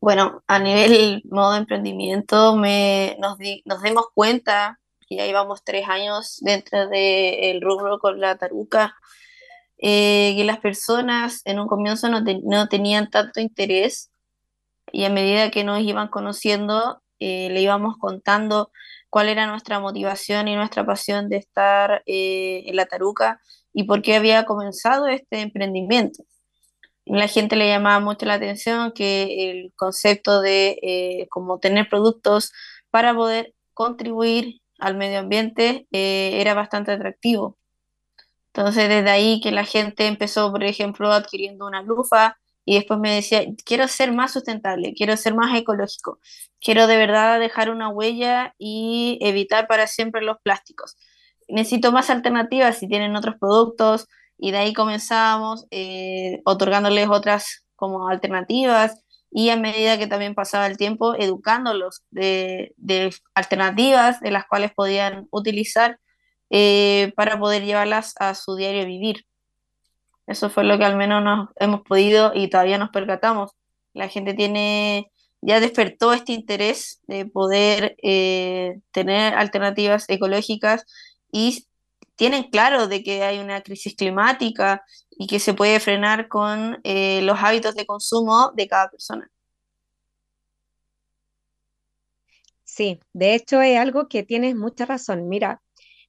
Bueno, 0.00 0.42
a 0.48 0.58
nivel 0.58 1.22
modo 1.30 1.52
de 1.52 1.58
emprendimiento, 1.58 2.56
me, 2.56 3.16
nos, 3.20 3.38
nos 3.64 3.82
dimos 3.82 4.06
cuenta 4.12 4.80
que 5.08 5.16
ya 5.16 5.26
llevamos 5.26 5.62
tres 5.64 5.88
años 5.88 6.38
dentro 6.40 6.88
del 6.88 7.60
rubro 7.60 7.98
con 7.98 8.20
la 8.20 8.36
taruca, 8.36 8.96
eh, 9.78 10.34
que 10.36 10.44
las 10.44 10.58
personas 10.58 11.42
en 11.44 11.60
un 11.60 11.68
comienzo 11.68 12.08
no, 12.08 12.20
no, 12.20 12.68
tenían 12.68 13.10
tanto 13.10 13.40
interés 13.40 14.10
y 14.92 15.04
a 15.04 15.10
medida 15.10 15.50
que 15.50 15.64
nos 15.64 15.80
iban 15.80 16.08
conociendo, 16.08 17.01
eh, 17.22 17.50
le 17.50 17.60
íbamos 17.62 17.96
contando 17.98 18.70
cuál 19.10 19.28
era 19.28 19.46
nuestra 19.46 19.80
motivación 19.80 20.48
y 20.48 20.56
nuestra 20.56 20.84
pasión 20.86 21.28
de 21.28 21.36
estar 21.38 22.02
eh, 22.06 22.64
en 22.66 22.76
la 22.76 22.86
taruca 22.86 23.40
y 23.72 23.84
por 23.84 24.02
qué 24.02 24.16
había 24.16 24.44
comenzado 24.44 25.06
este 25.08 25.40
emprendimiento 25.40 26.24
la 27.04 27.28
gente 27.28 27.56
le 27.56 27.68
llamaba 27.68 28.00
mucho 28.00 28.26
la 28.26 28.34
atención 28.34 28.92
que 28.92 29.50
el 29.50 29.72
concepto 29.76 30.40
de 30.40 30.78
eh, 30.82 31.28
como 31.30 31.58
tener 31.58 31.88
productos 31.88 32.52
para 32.90 33.14
poder 33.14 33.54
contribuir 33.74 34.60
al 34.78 34.96
medio 34.96 35.20
ambiente 35.20 35.86
eh, 35.92 36.40
era 36.40 36.54
bastante 36.54 36.92
atractivo. 36.92 37.58
Entonces, 38.54 38.88
desde 38.88 39.10
ahí 39.10 39.40
que 39.40 39.50
la 39.50 39.64
gente 39.64 40.06
empezó, 40.06 40.50
por 40.52 40.62
ejemplo, 40.64 41.10
adquiriendo 41.12 41.66
una 41.66 41.82
lufa 41.82 42.38
y 42.64 42.76
después 42.76 43.00
me 43.00 43.14
decía, 43.14 43.44
quiero 43.64 43.88
ser 43.88 44.12
más 44.12 44.32
sustentable, 44.32 44.94
quiero 44.94 45.16
ser 45.16 45.34
más 45.34 45.56
ecológico, 45.56 46.20
quiero 46.60 46.86
de 46.86 46.96
verdad 46.96 47.40
dejar 47.40 47.70
una 47.70 47.88
huella 47.88 48.54
y 48.58 49.18
evitar 49.20 49.66
para 49.66 49.86
siempre 49.86 50.22
los 50.22 50.38
plásticos. 50.42 50.96
Necesito 51.48 51.92
más 51.92 52.10
alternativas 52.10 52.78
si 52.78 52.88
tienen 52.88 53.16
otros 53.16 53.36
productos, 53.40 54.08
y 54.42 54.50
de 54.50 54.58
ahí 54.58 54.72
comenzábamos 54.72 55.66
eh, 55.70 56.40
otorgándoles 56.44 57.08
otras 57.08 57.64
como 57.76 58.08
alternativas 58.08 59.00
y 59.30 59.50
a 59.50 59.56
medida 59.56 59.98
que 59.98 60.08
también 60.08 60.34
pasaba 60.34 60.66
el 60.66 60.76
tiempo 60.76 61.14
educándolos 61.14 62.02
de, 62.10 62.74
alternativas 63.34 64.18
de 64.20 64.32
las 64.32 64.46
cuales 64.48 64.72
podían 64.74 65.28
utilizar 65.30 66.00
eh, 66.50 67.12
para 67.14 67.38
poder 67.38 67.64
llevarlas 67.64 68.14
a 68.18 68.34
su 68.34 68.56
diario 68.56 68.84
vivir. 68.84 69.24
Eso 70.26 70.50
fue 70.50 70.64
lo 70.64 70.78
que 70.78 70.84
al 70.84 70.96
menos 70.96 71.22
nos 71.22 71.48
hemos 71.56 71.82
podido 71.82 72.32
y 72.34 72.48
todavía 72.48 72.78
nos 72.78 72.90
percatamos. 72.90 73.52
La 73.92 74.08
gente 74.08 74.34
tiene, 74.34 75.10
ya 75.40 75.60
despertó 75.60 76.12
este 76.12 76.32
interés 76.32 77.00
de 77.06 77.26
poder 77.26 77.96
eh, 78.02 78.80
tener 78.92 79.34
alternativas 79.34 80.04
ecológicas 80.08 80.84
y 81.32 81.66
tienen 82.16 82.44
claro 82.44 82.88
de 82.88 83.02
que 83.02 83.24
hay 83.24 83.38
una 83.38 83.62
crisis 83.62 83.94
climática 83.96 84.84
y 85.10 85.26
que 85.26 85.40
se 85.40 85.54
puede 85.54 85.80
frenar 85.80 86.28
con 86.28 86.80
eh, 86.84 87.20
los 87.22 87.38
hábitos 87.40 87.74
de 87.74 87.86
consumo 87.86 88.52
de 88.54 88.68
cada 88.68 88.90
persona. 88.90 89.30
Sí, 92.64 92.98
de 93.12 93.34
hecho 93.34 93.60
es 93.62 93.78
algo 93.78 94.08
que 94.08 94.22
tienes 94.24 94.56
mucha 94.56 94.84
razón. 94.86 95.28
Mira, 95.28 95.61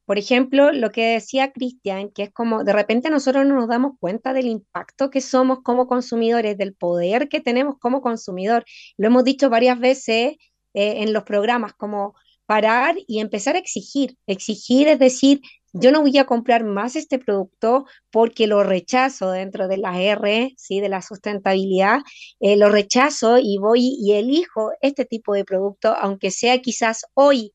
por 0.05 0.17
ejemplo, 0.17 0.71
lo 0.71 0.91
que 0.91 1.13
decía 1.13 1.51
Cristian, 1.51 2.09
que 2.09 2.23
es 2.23 2.31
como 2.31 2.63
de 2.63 2.73
repente 2.73 3.09
nosotros 3.09 3.45
no 3.45 3.55
nos 3.55 3.69
damos 3.69 3.93
cuenta 3.99 4.33
del 4.33 4.47
impacto 4.47 5.09
que 5.09 5.21
somos 5.21 5.59
como 5.63 5.87
consumidores, 5.87 6.57
del 6.57 6.73
poder 6.75 7.29
que 7.29 7.39
tenemos 7.39 7.75
como 7.79 8.01
consumidor. 8.01 8.65
Lo 8.97 9.07
hemos 9.07 9.23
dicho 9.23 9.49
varias 9.49 9.79
veces 9.79 10.35
eh, 10.73 11.03
en 11.03 11.13
los 11.13 11.23
programas, 11.23 11.73
como 11.73 12.15
parar 12.45 12.95
y 13.07 13.19
empezar 13.19 13.55
a 13.55 13.59
exigir. 13.59 14.17
Exigir 14.27 14.87
es 14.89 14.99
decir, 14.99 15.41
yo 15.73 15.91
no 15.91 16.01
voy 16.01 16.17
a 16.17 16.25
comprar 16.25 16.63
más 16.63 16.95
este 16.95 17.17
producto 17.17 17.85
porque 18.11 18.45
lo 18.47 18.63
rechazo 18.63 19.31
dentro 19.31 19.67
de 19.67 19.77
la 19.77 19.99
R, 20.01 20.53
¿sí? 20.57 20.79
de 20.79 20.89
la 20.89 21.01
sustentabilidad, 21.01 22.01
eh, 22.39 22.57
lo 22.57 22.69
rechazo 22.69 23.37
y 23.39 23.57
voy 23.57 23.95
y 23.99 24.13
elijo 24.13 24.71
este 24.81 25.05
tipo 25.05 25.33
de 25.33 25.45
producto, 25.45 25.95
aunque 25.99 26.29
sea 26.29 26.59
quizás 26.61 27.05
hoy 27.15 27.53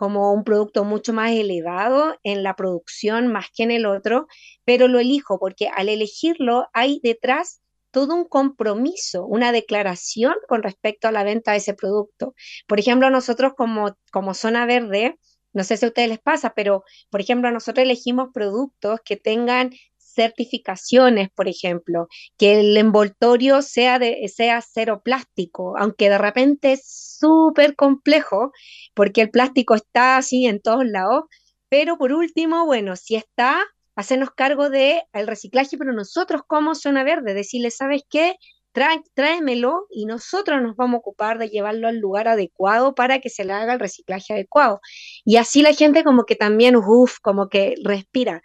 como 0.00 0.32
un 0.32 0.44
producto 0.44 0.82
mucho 0.84 1.12
más 1.12 1.32
elevado 1.32 2.16
en 2.22 2.42
la 2.42 2.56
producción 2.56 3.28
más 3.28 3.48
que 3.54 3.64
en 3.64 3.70
el 3.70 3.84
otro, 3.84 4.28
pero 4.64 4.88
lo 4.88 4.98
elijo 4.98 5.38
porque 5.38 5.68
al 5.68 5.90
elegirlo 5.90 6.68
hay 6.72 7.00
detrás 7.02 7.60
todo 7.90 8.14
un 8.14 8.24
compromiso, 8.24 9.26
una 9.26 9.52
declaración 9.52 10.32
con 10.48 10.62
respecto 10.62 11.06
a 11.06 11.12
la 11.12 11.22
venta 11.22 11.50
de 11.52 11.58
ese 11.58 11.74
producto. 11.74 12.34
Por 12.66 12.80
ejemplo, 12.80 13.10
nosotros 13.10 13.52
como, 13.54 13.94
como 14.10 14.32
zona 14.32 14.64
verde, 14.64 15.18
no 15.52 15.64
sé 15.64 15.76
si 15.76 15.84
a 15.84 15.88
ustedes 15.88 16.08
les 16.08 16.18
pasa, 16.18 16.54
pero 16.56 16.82
por 17.10 17.20
ejemplo, 17.20 17.50
nosotros 17.50 17.84
elegimos 17.84 18.30
productos 18.32 19.00
que 19.04 19.18
tengan 19.18 19.68
certificaciones, 20.14 21.30
por 21.30 21.48
ejemplo, 21.48 22.08
que 22.38 22.60
el 22.60 22.76
envoltorio 22.76 23.62
sea 23.62 23.98
de 23.98 24.28
sea 24.28 24.60
cero 24.62 25.02
plástico, 25.04 25.74
aunque 25.78 26.10
de 26.10 26.18
repente 26.18 26.72
es 26.72 26.86
súper 27.18 27.76
complejo 27.76 28.52
porque 28.94 29.22
el 29.22 29.30
plástico 29.30 29.74
está 29.74 30.16
así 30.16 30.46
en 30.46 30.60
todos 30.60 30.84
lados, 30.86 31.24
pero 31.68 31.98
por 31.98 32.12
último, 32.12 32.66
bueno, 32.66 32.96
si 32.96 33.16
está, 33.16 33.60
hacernos 33.96 34.30
cargo 34.30 34.70
del 34.70 35.02
el 35.12 35.26
reciclaje, 35.26 35.78
pero 35.78 35.92
nosotros 35.92 36.42
como 36.46 36.74
Zona 36.74 37.04
Verde, 37.04 37.34
decirle, 37.34 37.70
¿sabes 37.70 38.02
qué? 38.08 38.36
tráemelo 38.72 39.86
y 39.90 40.06
nosotros 40.06 40.62
nos 40.62 40.76
vamos 40.76 40.96
a 40.96 40.98
ocupar 40.98 41.38
de 41.38 41.48
llevarlo 41.48 41.88
al 41.88 41.98
lugar 41.98 42.28
adecuado 42.28 42.94
para 42.94 43.18
que 43.20 43.28
se 43.28 43.44
le 43.44 43.52
haga 43.52 43.74
el 43.74 43.80
reciclaje 43.80 44.32
adecuado. 44.32 44.80
Y 45.24 45.36
así 45.36 45.62
la 45.62 45.74
gente 45.74 46.04
como 46.04 46.24
que 46.24 46.36
también, 46.36 46.76
uff, 46.76 47.18
como 47.20 47.48
que 47.48 47.74
respira, 47.82 48.42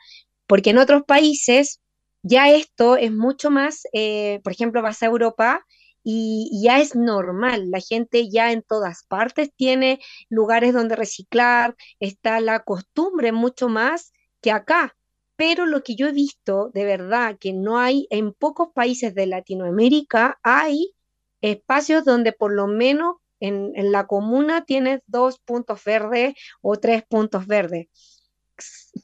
porque 0.47 0.71
en 0.71 0.77
otros 0.77 1.03
países 1.03 1.81
ya 2.23 2.49
esto 2.49 2.97
es 2.97 3.11
mucho 3.11 3.51
más, 3.51 3.83
eh, 3.93 4.41
por 4.43 4.53
ejemplo, 4.53 4.81
vas 4.81 5.03
a 5.03 5.07
Europa 5.07 5.65
y 6.03 6.61
ya 6.63 6.79
es 6.79 6.95
normal, 6.95 7.71
la 7.71 7.79
gente 7.79 8.29
ya 8.29 8.51
en 8.51 8.61
todas 8.63 9.03
partes 9.07 9.49
tiene 9.55 9.99
lugares 10.29 10.73
donde 10.73 10.95
reciclar, 10.95 11.75
está 11.99 12.39
la 12.39 12.63
costumbre 12.63 13.31
mucho 13.31 13.69
más 13.69 14.13
que 14.41 14.51
acá 14.51 14.95
pero 15.35 15.65
lo 15.65 15.83
que 15.83 15.95
yo 15.95 16.07
he 16.07 16.11
visto 16.11 16.69
de 16.73 16.85
verdad 16.85 17.37
que 17.39 17.53
no 17.53 17.77
hay 17.77 18.07
en 18.09 18.33
pocos 18.33 18.69
países 18.73 19.13
de 19.15 19.25
Latinoamérica, 19.27 20.39
hay 20.43 20.93
espacios 21.41 22.05
donde 22.05 22.31
por 22.31 22.53
lo 22.53 22.67
menos 22.67 23.15
en, 23.39 23.71
en 23.75 23.91
la 23.91 24.07
comuna 24.07 24.65
tienes 24.65 25.01
dos 25.07 25.39
puntos 25.39 25.83
verdes 25.83 26.35
o 26.61 26.77
tres 26.77 27.03
puntos 27.03 27.47
verdes 27.47 27.87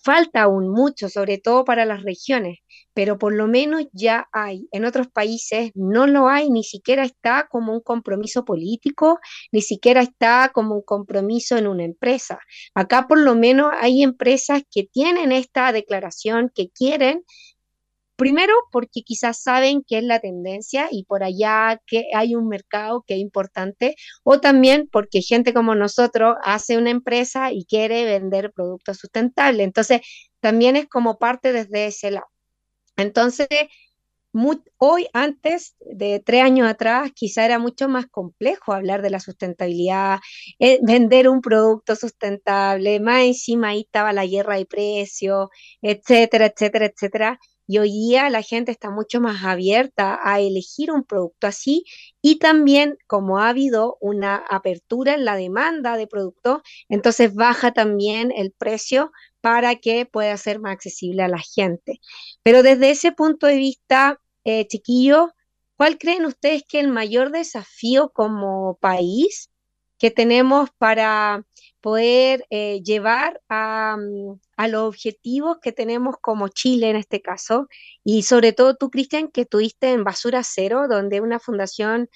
falta 0.04 0.44
aún 0.44 0.70
mucho, 0.70 1.10
sobre 1.10 1.38
todo 1.38 1.66
para 1.66 1.86
las 1.86 2.04
regiones, 2.04 2.60
pero 2.94 3.18
por 3.18 3.34
lo 3.34 3.48
menos 3.48 3.86
ya 3.94 4.28
hay. 4.32 4.68
En 4.72 4.86
otros 4.86 5.08
países 5.08 5.72
no 5.76 6.08
lo 6.08 6.28
hay, 6.30 6.50
ni 6.50 6.64
siquiera 6.64 7.04
está 7.04 7.48
como 7.50 7.74
un 7.74 7.82
compromiso 7.82 8.46
político, 8.46 9.20
ni 9.52 9.62
siquiera 9.62 10.02
está 10.02 10.52
como 10.54 10.76
un 10.76 10.84
compromiso 10.84 11.58
en 11.58 11.68
una 11.68 11.84
empresa. 11.84 12.40
Acá 12.76 13.08
por 13.08 13.20
lo 13.20 13.36
menos 13.36 13.72
hay 13.80 14.04
empresas 14.04 14.64
que 14.70 14.84
tienen 14.84 15.32
esta 15.32 15.72
declaración, 15.72 16.52
que 16.54 16.70
quieren 16.70 17.24
Primero, 18.22 18.54
porque 18.72 19.02
quizás 19.02 19.42
saben 19.42 19.82
que 19.82 19.98
es 19.98 20.04
la 20.04 20.20
tendencia 20.20 20.88
y 20.92 21.06
por 21.06 21.24
allá 21.24 21.82
que 21.88 22.06
hay 22.14 22.36
un 22.36 22.48
mercado 22.48 23.04
que 23.08 23.16
es 23.16 23.20
importante, 23.20 23.96
o 24.22 24.40
también 24.40 24.88
porque 24.92 25.24
gente 25.24 25.56
como 25.56 25.74
nosotros 25.74 26.36
hace 26.44 26.78
una 26.78 26.92
empresa 26.92 27.52
y 27.52 27.66
quiere 27.66 28.06
vender 28.06 28.52
productos 28.54 28.98
sustentables. 29.00 29.66
Entonces, 29.66 30.02
también 30.40 30.76
es 30.76 30.88
como 30.88 31.18
parte 31.18 31.52
desde 31.52 31.88
ese 31.88 32.12
lado. 32.12 32.28
Entonces, 32.96 33.48
hoy, 34.78 35.08
antes 35.14 35.76
de 35.80 36.22
tres 36.24 36.44
años 36.44 36.68
atrás, 36.70 37.12
quizá 37.16 37.46
era 37.46 37.60
mucho 37.60 37.90
más 37.90 38.06
complejo 38.08 38.74
hablar 38.74 39.02
de 39.02 39.10
la 39.10 39.20
sustentabilidad, 39.20 40.20
eh, 40.60 40.80
vender 40.84 41.28
un 41.28 41.42
producto 41.42 41.96
sustentable, 41.96 43.00
más 43.00 43.24
encima 43.24 43.70
ahí 43.70 43.82
estaba 43.82 44.14
la 44.14 44.26
guerra 44.26 44.58
de 44.58 44.66
precios, 44.66 45.50
etcétera, 45.82 46.48
etcétera, 46.48 46.86
etcétera. 46.86 47.40
Y 47.72 47.78
hoy 47.78 47.90
día 47.90 48.30
la 48.30 48.42
gente 48.42 48.70
está 48.70 48.90
mucho 48.90 49.22
más 49.22 49.46
abierta 49.46 50.20
a 50.22 50.42
elegir 50.42 50.92
un 50.92 51.06
producto 51.06 51.48
así 51.48 51.86
y 52.22 52.38
también 52.38 52.98
como 53.08 53.40
ha 53.40 53.48
habido 53.48 53.98
una 54.02 54.36
apertura 54.36 55.14
en 55.14 55.24
la 55.24 55.38
demanda 55.38 55.96
de 55.96 56.06
productos, 56.06 56.64
entonces 56.90 57.34
baja 57.34 57.72
también 57.72 58.34
el 58.36 58.52
precio 58.52 59.14
para 59.40 59.78
que 59.78 60.06
pueda 60.06 60.36
ser 60.36 60.60
más 60.60 60.74
accesible 60.74 61.24
a 61.24 61.30
la 61.30 61.40
gente. 61.40 62.02
Pero 62.44 62.62
desde 62.62 62.90
ese 62.90 63.14
punto 63.14 63.48
de 63.48 63.56
vista, 63.56 64.20
eh, 64.44 64.68
chiquillos, 64.68 65.30
¿cuál 65.78 65.98
creen 65.98 66.26
ustedes 66.26 66.64
que 66.68 66.82
el 66.82 66.90
mayor 66.90 67.32
desafío 67.32 68.10
como 68.10 68.80
país 68.82 69.50
que 69.98 70.12
tenemos 70.12 70.72
para 70.78 71.46
poder 71.82 72.46
eh, 72.50 72.82
llevar 72.84 73.42
a, 73.50 73.98
mm, 73.98 74.40
a, 74.58 74.68
los 74.68 74.84
objetivos 74.84 75.58
que 75.62 75.72
tenemos 75.72 76.16
como 76.22 76.48
Chile 76.50 76.90
en 76.90 76.96
este 76.96 77.22
caso? 77.22 77.68
Y 78.04 78.24
sobre 78.24 78.54
todo 78.54 78.76
tú, 78.76 78.90
Cristian, 78.90 79.30
que 79.30 79.42
estuviste 79.42 79.92
en 79.92 80.04
Basura 80.04 80.44
Cero, 80.44 80.88
donde 80.90 81.22
una 81.22 81.40
fundación 81.40 82.10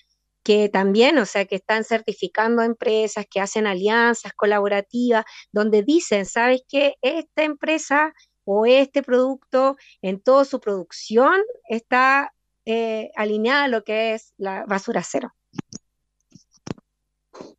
que 0.45 0.69
también, 0.69 1.17
o 1.17 1.25
sea, 1.25 1.45
que 1.45 1.55
están 1.55 1.83
certificando 1.83 2.61
empresas, 2.61 3.25
que 3.29 3.41
hacen 3.41 3.65
alianzas 3.65 4.31
colaborativas, 4.33 5.25
donde 5.51 5.81
dicen, 5.81 6.27
¿sabes 6.27 6.61
qué? 6.69 6.95
Esta 7.01 7.43
empresa 7.43 8.13
o 8.43 8.67
este 8.67 9.01
producto 9.01 9.75
en 10.03 10.21
toda 10.21 10.45
su 10.45 10.59
producción 10.59 11.41
está 11.67 12.31
eh, 12.65 13.09
alineada 13.15 13.63
a 13.63 13.67
lo 13.69 13.83
que 13.83 14.13
es 14.13 14.33
la 14.37 14.65
basura 14.65 15.01
cero. 15.03 15.33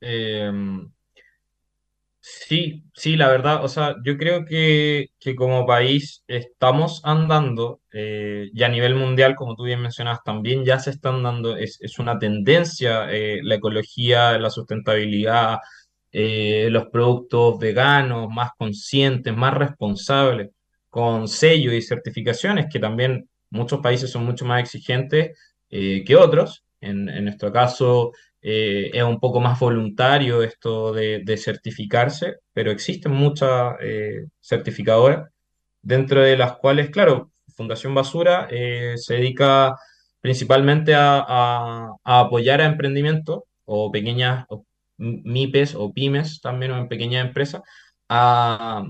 Em, 0.00 0.88
Sí, 2.28 2.82
sí, 2.92 3.14
la 3.16 3.28
verdad, 3.28 3.64
o 3.64 3.68
sea, 3.68 3.94
yo 4.04 4.16
creo 4.18 4.44
que, 4.44 5.06
que 5.20 5.36
como 5.36 5.64
país 5.64 6.24
estamos 6.26 7.00
andando, 7.04 7.80
eh, 7.92 8.50
y 8.52 8.62
a 8.64 8.68
nivel 8.68 8.96
mundial, 8.96 9.36
como 9.36 9.54
tú 9.54 9.62
bien 9.62 9.80
mencionas, 9.80 10.18
también 10.24 10.64
ya 10.64 10.80
se 10.80 10.90
están 10.90 11.22
dando, 11.22 11.56
es, 11.56 11.78
es 11.80 11.98
una 12.00 12.18
tendencia 12.18 13.08
eh, 13.12 13.38
la 13.44 13.54
ecología, 13.56 14.38
la 14.38 14.50
sustentabilidad, 14.50 15.58
eh, 16.10 16.68
los 16.70 16.86
productos 16.88 17.60
veganos, 17.60 18.28
más 18.28 18.50
conscientes, 18.58 19.36
más 19.36 19.54
responsables, 19.54 20.50
con 20.90 21.28
sellos 21.28 21.74
y 21.74 21.82
certificaciones, 21.82 22.66
que 22.72 22.80
también 22.80 23.28
muchos 23.50 23.80
países 23.80 24.10
son 24.10 24.24
mucho 24.24 24.44
más 24.44 24.60
exigentes 24.62 25.38
que 25.68 26.16
otros. 26.16 26.64
En, 26.80 27.08
en 27.08 27.24
nuestro 27.24 27.52
caso, 27.52 28.12
eh, 28.48 28.92
es 28.94 29.02
un 29.02 29.18
poco 29.18 29.40
más 29.40 29.58
voluntario 29.58 30.40
esto 30.40 30.92
de, 30.92 31.36
certificarse, 31.36 32.36
pero 32.52 32.70
existen 32.70 33.10
muchas 33.10 33.74
eh, 33.80 34.26
certificadoras, 34.40 35.28
dentro 35.82 36.20
de 36.20 36.36
las 36.36 36.56
cuales, 36.58 36.90
claro, 36.90 37.32
Fundación 37.56 37.92
Basura 37.92 38.46
eh, 38.48 38.94
se 38.98 39.14
dedica 39.14 39.74
principalmente 40.20 40.94
a, 40.94 41.88
apoyar 42.04 42.60
a 42.60 42.66
emprendimientos 42.66 43.42
o 43.64 43.90
pequeñas 43.90 44.46
MIPES 44.98 45.74
o 45.74 45.92
pymes 45.92 46.40
también 46.40 46.70
o 46.70 46.78
en 46.78 46.88
pequeñas 46.88 47.26
empresas 47.26 47.62
a, 48.08 48.84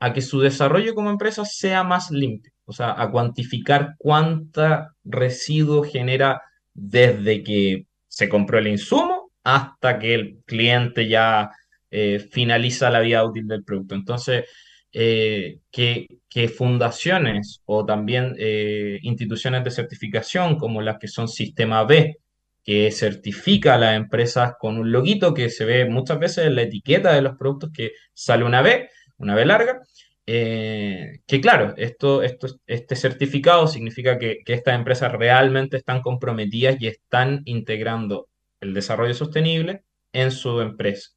a 0.00 0.12
que 0.12 0.20
su 0.20 0.40
desarrollo 0.40 0.94
como 0.94 1.08
empresa 1.08 1.46
sea 1.46 1.82
más 1.82 2.10
limpio, 2.10 2.52
o 2.66 2.74
sea, 2.74 2.94
a 3.00 3.10
cuantificar 3.10 3.94
cuánta 3.96 4.92
residuo 5.02 5.82
genera 5.82 6.42
desde 6.74 7.42
que 7.42 7.85
se 8.16 8.30
compró 8.30 8.58
el 8.58 8.68
insumo 8.68 9.30
hasta 9.44 9.98
que 9.98 10.14
el 10.14 10.38
cliente 10.46 11.06
ya 11.06 11.50
eh, 11.90 12.18
finaliza 12.18 12.88
la 12.88 13.00
vida 13.00 13.22
útil 13.22 13.46
del 13.46 13.62
producto. 13.62 13.94
Entonces, 13.94 14.46
eh, 14.90 15.58
que, 15.70 16.06
fundaciones 16.48 17.60
o 17.66 17.84
también 17.84 18.34
eh, 18.38 18.98
instituciones 19.02 19.64
de 19.64 19.70
certificación 19.70 20.56
como 20.56 20.80
las 20.80 20.98
que 20.98 21.08
son 21.08 21.28
Sistema 21.28 21.84
B, 21.84 22.16
que 22.64 22.90
certifica 22.90 23.74
a 23.74 23.78
las 23.78 23.96
empresas 23.96 24.54
con 24.58 24.78
un 24.78 24.92
loguito 24.92 25.34
que 25.34 25.50
se 25.50 25.66
ve 25.66 25.84
muchas 25.86 26.18
veces 26.18 26.46
en 26.46 26.56
la 26.56 26.62
etiqueta 26.62 27.12
de 27.12 27.20
los 27.20 27.36
productos 27.36 27.70
que 27.70 27.92
sale 28.14 28.44
una 28.44 28.62
B, 28.62 28.88
una 29.18 29.34
B 29.34 29.44
larga, 29.44 29.82
que 30.26 31.40
claro, 31.40 31.74
esto, 31.76 32.22
este 32.22 32.96
certificado 32.96 33.68
significa 33.68 34.18
que, 34.18 34.42
estas 34.46 34.74
empresas 34.74 35.12
realmente 35.12 35.76
están 35.76 36.02
comprometidas 36.02 36.76
y 36.80 36.88
están 36.88 37.42
integrando 37.44 38.28
el 38.60 38.74
desarrollo 38.74 39.14
sostenible 39.14 39.84
en 40.12 40.32
su 40.32 40.60
empresa. 40.60 41.10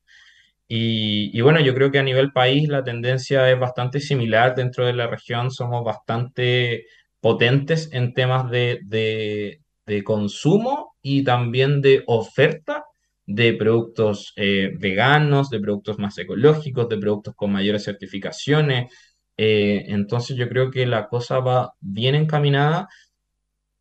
Y, 0.68 1.36
y, 1.38 1.42
bueno, 1.42 1.60
yo 1.62 1.74
creo 1.74 1.92
que 1.92 2.00
a 2.00 2.04
nivel 2.04 2.32
país 2.32 2.70
la 2.70 2.84
tendencia 2.84 3.50
es 3.52 3.60
bastante 3.60 4.00
similar. 4.00 4.56
Dentro 4.56 4.86
de 4.86 4.94
la 4.94 5.08
región 5.08 5.50
somos 5.52 5.84
bastante 5.84 6.86
potentes 7.20 7.90
en 7.92 8.14
temas 8.14 8.52
de, 8.52 8.80
de, 8.84 9.62
de 9.88 10.04
consumo 10.04 10.96
y 11.02 11.24
también 11.24 11.82
de 11.82 12.04
oferta 12.06 12.86
de 13.32 13.54
productos 13.54 14.34
eh, 14.38 14.72
veganos, 14.80 15.52
de 15.52 15.60
productos 15.60 16.00
más 16.00 16.18
ecológicos, 16.18 16.90
de 16.90 16.98
productos 16.98 17.36
con 17.36 17.52
mayores 17.52 17.84
certificaciones. 17.84 18.92
Eh, 19.38 19.86
entonces 19.90 20.36
yo 20.36 20.50
creo 20.50 20.72
que 20.72 20.88
la 20.88 21.08
cosa 21.08 21.38
va 21.40 21.74
bien 21.80 22.16
encaminada, 22.16 22.88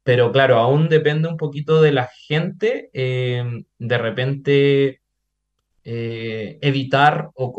pero 0.02 0.32
claro, 0.32 0.58
aún 0.58 0.90
depende 0.90 1.28
un 1.28 1.38
poquito 1.38 1.80
de 1.80 1.92
la 1.92 2.10
gente, 2.26 2.90
eh, 2.92 3.42
de 3.78 3.98
repente 3.98 5.00
evitar 5.82 7.30
o, 7.34 7.50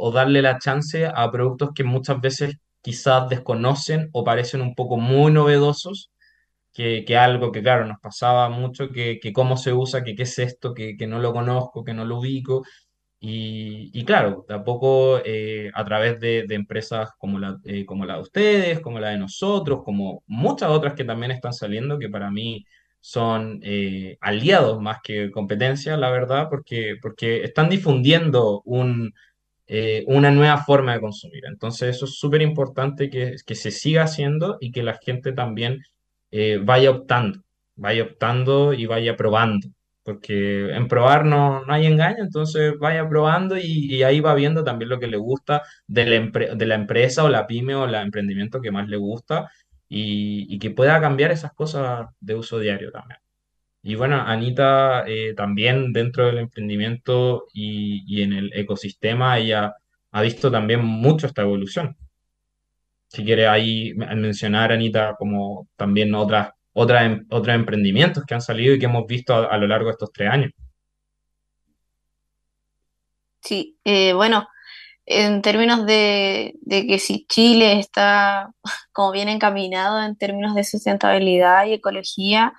o 0.00 0.10
darle 0.10 0.40
la 0.40 0.58
chance 0.58 1.04
a 1.04 1.30
productos 1.30 1.72
que 1.74 1.84
muchas 1.84 2.18
veces 2.22 2.56
quizás 2.80 3.28
desconocen 3.28 4.08
o 4.12 4.24
parecen 4.24 4.62
un 4.62 4.74
poco 4.74 4.96
muy 4.96 5.30
novedosos 5.30 6.10
que, 6.76 7.16
algo 7.16 7.52
que, 7.52 7.62
claro, 7.62 7.86
nos 7.86 7.98
pasaba 8.00 8.50
mucho, 8.50 8.90
que, 8.90 9.18
que 9.18 9.32
cómo 9.32 9.56
se 9.56 9.72
usa, 9.72 10.04
que 10.04 10.14
qué 10.14 10.24
es 10.24 10.38
esto, 10.38 10.74
que, 10.74 10.96
que, 10.96 11.06
no 11.06 11.18
lo 11.20 11.32
conozco, 11.32 11.84
que 11.84 11.94
no 11.94 12.04
lo 12.04 12.18
ubico. 12.18 12.64
Y, 13.18 13.90
y 13.98 14.04
claro, 14.04 14.44
tampoco 14.46 15.20
eh, 15.24 15.70
a 15.74 15.84
través 15.84 16.20
de, 16.20 16.44
de, 16.46 16.54
empresas 16.54 17.10
como 17.18 17.38
la, 17.38 17.58
eh, 17.64 17.86
como 17.86 18.04
la 18.04 18.16
de 18.16 18.22
ustedes, 18.22 18.80
como 18.80 19.00
la 19.00 19.10
de 19.10 19.18
nosotros, 19.18 19.82
como 19.84 20.22
muchas 20.26 20.70
otras 20.70 20.94
que 20.94 21.04
también 21.04 21.32
están 21.32 21.54
saliendo, 21.54 21.98
que 21.98 22.10
para 22.10 22.30
mí 22.30 22.66
son 23.00 23.60
eh, 23.62 24.18
aliados 24.20 24.80
más 24.80 24.98
que 25.02 25.30
competencia, 25.30 25.96
la 25.96 26.10
verdad, 26.10 26.48
porque, 26.50 26.96
porque 27.00 27.42
están 27.44 27.70
difundiendo 27.70 28.60
un, 28.66 29.14
una 30.06 30.30
nueva 30.30 30.58
forma 30.58 30.94
de 30.94 31.00
consumir. 31.00 31.44
Entonces 31.46 31.96
eso 31.96 32.04
es 32.06 32.18
súper 32.18 32.42
importante 32.42 33.10
que, 33.10 33.36
que 33.46 33.54
se 33.54 33.70
siga 33.70 34.04
haciendo 34.04 34.58
y 34.60 34.72
que 34.72 34.82
la 34.82 34.98
gente 35.02 35.32
también 35.32 35.82
eh, 36.38 36.58
vaya 36.62 36.90
optando, 36.90 37.40
vaya 37.76 38.02
optando 38.04 38.74
y 38.74 38.84
vaya 38.84 39.16
probando, 39.16 39.68
porque 40.02 40.70
en 40.70 40.86
probar 40.86 41.24
no, 41.24 41.64
no 41.64 41.72
hay 41.72 41.86
engaño, 41.86 42.22
entonces 42.22 42.74
vaya 42.78 43.08
probando 43.08 43.56
y, 43.56 44.02
ahí 44.02 44.20
va 44.20 44.34
viendo 44.34 44.62
también 44.62 44.90
lo 44.90 45.00
que 45.00 45.06
le 45.06 45.16
gusta 45.16 45.62
de 45.86 46.04
la, 46.04 46.54
de 46.54 46.66
la 46.66 46.74
empresa 46.74 47.24
o 47.24 47.30
la 47.30 47.46
pyme 47.46 47.74
o 47.74 47.86
el 47.86 47.94
emprendimiento 47.94 48.60
que 48.60 48.70
más 48.70 48.86
le 48.88 48.98
gusta 48.98 49.50
y, 49.88 50.58
que 50.58 50.70
pueda 50.70 51.00
cambiar 51.00 51.30
esas 51.32 51.52
cosas 51.54 52.08
de 52.20 52.34
uso 52.34 52.58
diario 52.58 52.90
también. 52.92 53.20
Y 53.82 53.94
bueno, 53.94 54.20
Anita 54.20 55.04
eh, 55.06 55.34
también 55.34 55.92
dentro 55.92 56.26
del 56.26 56.38
emprendimiento 56.38 57.46
y, 57.54 58.04
y, 58.06 58.22
en 58.22 58.32
el 58.34 58.52
ecosistema, 58.54 59.38
ella 59.38 59.74
ha 60.12 60.22
visto 60.22 60.50
también 60.50 60.84
mucho 60.84 61.26
esta 61.26 61.42
evolución 61.42 61.96
si 63.08 63.24
quiere 63.24 63.46
ahí 63.46 63.94
mencionar, 63.94 64.72
Anita, 64.72 65.14
como 65.18 65.68
también 65.76 66.14
otras, 66.14 66.50
otras, 66.72 67.04
em, 67.04 67.26
otros 67.30 67.54
emprendimientos 67.54 68.24
que 68.24 68.34
han 68.34 68.40
salido 68.40 68.74
y 68.74 68.78
que 68.78 68.86
hemos 68.86 69.06
visto 69.06 69.34
a, 69.34 69.56
lo 69.58 69.66
largo 69.66 69.86
de 69.86 69.92
estos 69.92 70.12
tres 70.12 70.30
años. 70.30 70.52
Sí, 73.40 73.78
eh, 73.84 74.12
bueno, 74.12 74.48
en 75.06 75.40
términos 75.40 75.86
de, 75.86 76.54
de, 76.62 76.86
que 76.86 76.98
si 76.98 77.26
Chile 77.26 77.78
está 77.78 78.52
como 78.92 79.12
bien 79.12 79.28
encaminado 79.28 80.02
en 80.02 80.16
términos 80.16 80.54
de 80.54 80.64
sustentabilidad 80.64 81.66
y 81.66 81.74
ecología, 81.74 82.52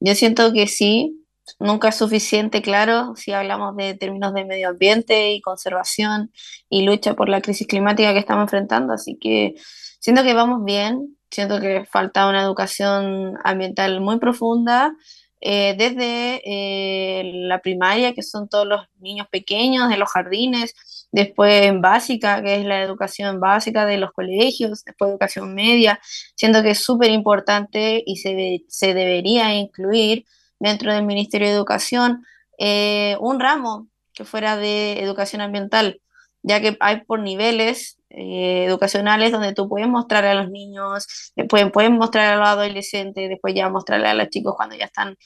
yo 0.00 0.14
siento 0.14 0.52
que 0.52 0.66
sí, 0.66 1.22
nunca 1.58 1.88
es 1.88 1.96
suficiente, 1.96 2.62
claro, 2.62 3.14
si 3.16 3.32
hablamos 3.32 3.76
de 3.76 3.94
términos 3.94 4.34
de 4.34 4.44
medio 4.44 4.70
ambiente 4.70 5.32
y 5.32 5.40
conservación 5.40 6.32
y 6.68 6.82
lucha 6.82 7.14
por 7.14 7.28
la 7.28 7.40
crisis 7.40 7.66
climática 7.66 8.12
que 8.12 8.18
estamos 8.18 8.44
enfrentando, 8.44 8.92
así 8.92 9.18
que 9.20 9.54
siento 10.02 10.22
que 10.22 10.34
vamos 10.34 10.64
bien, 10.64 11.16
Siento 11.32 11.60
que 11.60 11.86
falta 11.86 12.28
una 12.28 12.42
educación 12.42 13.38
ambiental 13.42 14.02
muy 14.02 14.18
profunda, 14.18 14.94
eh, 15.40 15.74
desde 15.78 16.42
eh, 16.44 17.22
la 17.46 17.60
primaria, 17.60 18.12
que 18.12 18.22
son 18.22 18.50
todos 18.50 18.66
los 18.66 18.82
niños 19.00 19.26
pequeños 19.30 19.88
de 19.88 19.96
los 19.96 20.10
jardines, 20.10 20.74
después 21.10 21.64
en 21.64 21.80
básica, 21.80 22.42
que 22.42 22.56
es 22.56 22.66
la 22.66 22.82
educación 22.82 23.40
básica 23.40 23.86
de 23.86 23.96
los 23.96 24.12
colegios, 24.12 24.84
después 24.84 25.10
educación 25.10 25.54
media, 25.54 25.98
siendo 26.36 26.62
que 26.62 26.72
es 26.72 26.80
súper 26.80 27.10
importante 27.10 28.02
y 28.04 28.16
se, 28.16 28.64
se, 28.68 28.92
debería 28.92 29.54
incluir 29.54 30.26
dentro 30.60 30.92
del 30.92 31.06
Ministerio 31.06 31.48
de 31.48 31.54
Educación 31.54 32.26
eh, 32.58 33.16
un 33.20 33.40
ramo 33.40 33.88
que 34.12 34.26
fuera 34.26 34.58
de 34.58 35.00
educación 35.00 35.40
ambiental, 35.40 36.02
ya 36.42 36.60
que 36.60 36.76
hay 36.80 37.04
por 37.04 37.20
niveles 37.20 37.96
eh, 38.14 38.64
educacionales 38.66 39.32
donde 39.32 39.54
tú 39.54 39.68
puedes 39.68 39.88
mostrar 39.88 40.24
a 40.24 40.34
los 40.34 40.50
niños, 40.50 41.06
después 41.36 41.70
puedes 41.72 41.90
mostrar 41.90 42.34
a 42.34 42.36
los 42.36 42.48
adolescentes, 42.48 43.28
después 43.28 43.54
ya 43.54 43.68
mostrarle 43.68 44.08
a 44.08 44.14
los 44.14 44.28
chicos 44.28 44.54
cuando 44.56 44.76
ya 44.76 44.86
están 44.86 45.16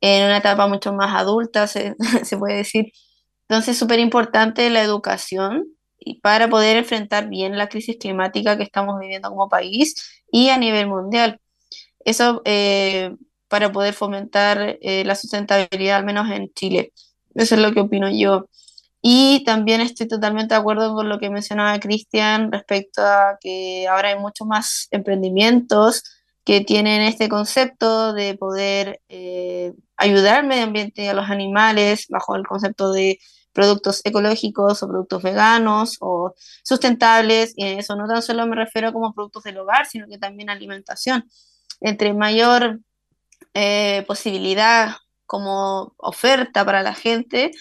en 0.00 0.24
una 0.26 0.38
etapa 0.38 0.66
mucho 0.68 0.92
más 0.92 1.14
adulta, 1.14 1.66
se, 1.66 1.94
se 2.24 2.36
puede 2.36 2.56
decir, 2.56 2.92
entonces, 3.48 3.74
es 3.74 3.78
súper 3.78 4.00
importante 4.00 4.68
la 4.70 4.82
educación 4.82 5.66
y 5.98 6.20
para 6.20 6.48
poder 6.48 6.76
enfrentar 6.78 7.28
bien 7.28 7.56
la 7.56 7.68
crisis 7.68 7.96
climática 7.98 8.56
que 8.56 8.64
estamos 8.64 8.98
viviendo 9.00 9.30
como 9.30 9.48
país 9.48 10.22
y 10.30 10.48
a 10.48 10.58
nivel 10.58 10.88
mundial. 10.88 11.40
Eso 12.04 12.42
eh, 12.44 13.14
para 13.48 13.72
poder 13.72 13.94
fomentar 13.94 14.78
eh, 14.80 15.04
la 15.04 15.14
sustentabilidad, 15.14 15.98
al 15.98 16.04
menos 16.04 16.30
en 16.30 16.52
Chile. 16.54 16.92
Eso 17.34 17.54
es 17.54 17.60
lo 17.60 17.72
que 17.72 17.80
opino 17.80 18.10
yo. 18.10 18.48
Y 19.08 19.44
también 19.44 19.80
estoy 19.80 20.08
totalmente 20.08 20.54
de 20.54 20.58
acuerdo 20.58 20.92
con 20.92 21.08
lo 21.08 21.20
que 21.20 21.30
mencionaba 21.30 21.78
Cristian 21.78 22.50
respecto 22.50 23.02
a 23.02 23.38
que 23.40 23.86
ahora 23.86 24.08
hay 24.08 24.18
muchos 24.18 24.48
más 24.48 24.88
emprendimientos 24.90 26.02
que 26.44 26.62
tienen 26.62 27.02
este 27.02 27.28
concepto 27.28 28.12
de 28.14 28.36
poder 28.36 29.00
eh, 29.08 29.74
ayudar 29.96 30.40
al 30.40 30.48
medio 30.48 30.64
ambiente 30.64 31.04
y 31.04 31.06
a 31.06 31.14
los 31.14 31.30
animales 31.30 32.06
bajo 32.08 32.34
el 32.34 32.48
concepto 32.48 32.90
de 32.90 33.20
productos 33.52 34.00
ecológicos 34.02 34.82
o 34.82 34.88
productos 34.88 35.22
veganos 35.22 35.98
o 36.00 36.34
sustentables, 36.64 37.52
y 37.54 37.64
eso 37.64 37.94
no 37.94 38.08
tan 38.08 38.22
solo 38.22 38.44
me 38.48 38.56
refiero 38.56 38.92
como 38.92 39.14
productos 39.14 39.44
del 39.44 39.58
hogar, 39.58 39.86
sino 39.86 40.08
que 40.08 40.18
también 40.18 40.50
alimentación. 40.50 41.30
Entre 41.80 42.12
mayor 42.12 42.80
eh, 43.54 44.02
posibilidad 44.08 44.96
como 45.26 45.94
oferta 45.96 46.64
para 46.64 46.82
la 46.82 46.94
gente, 46.94 47.52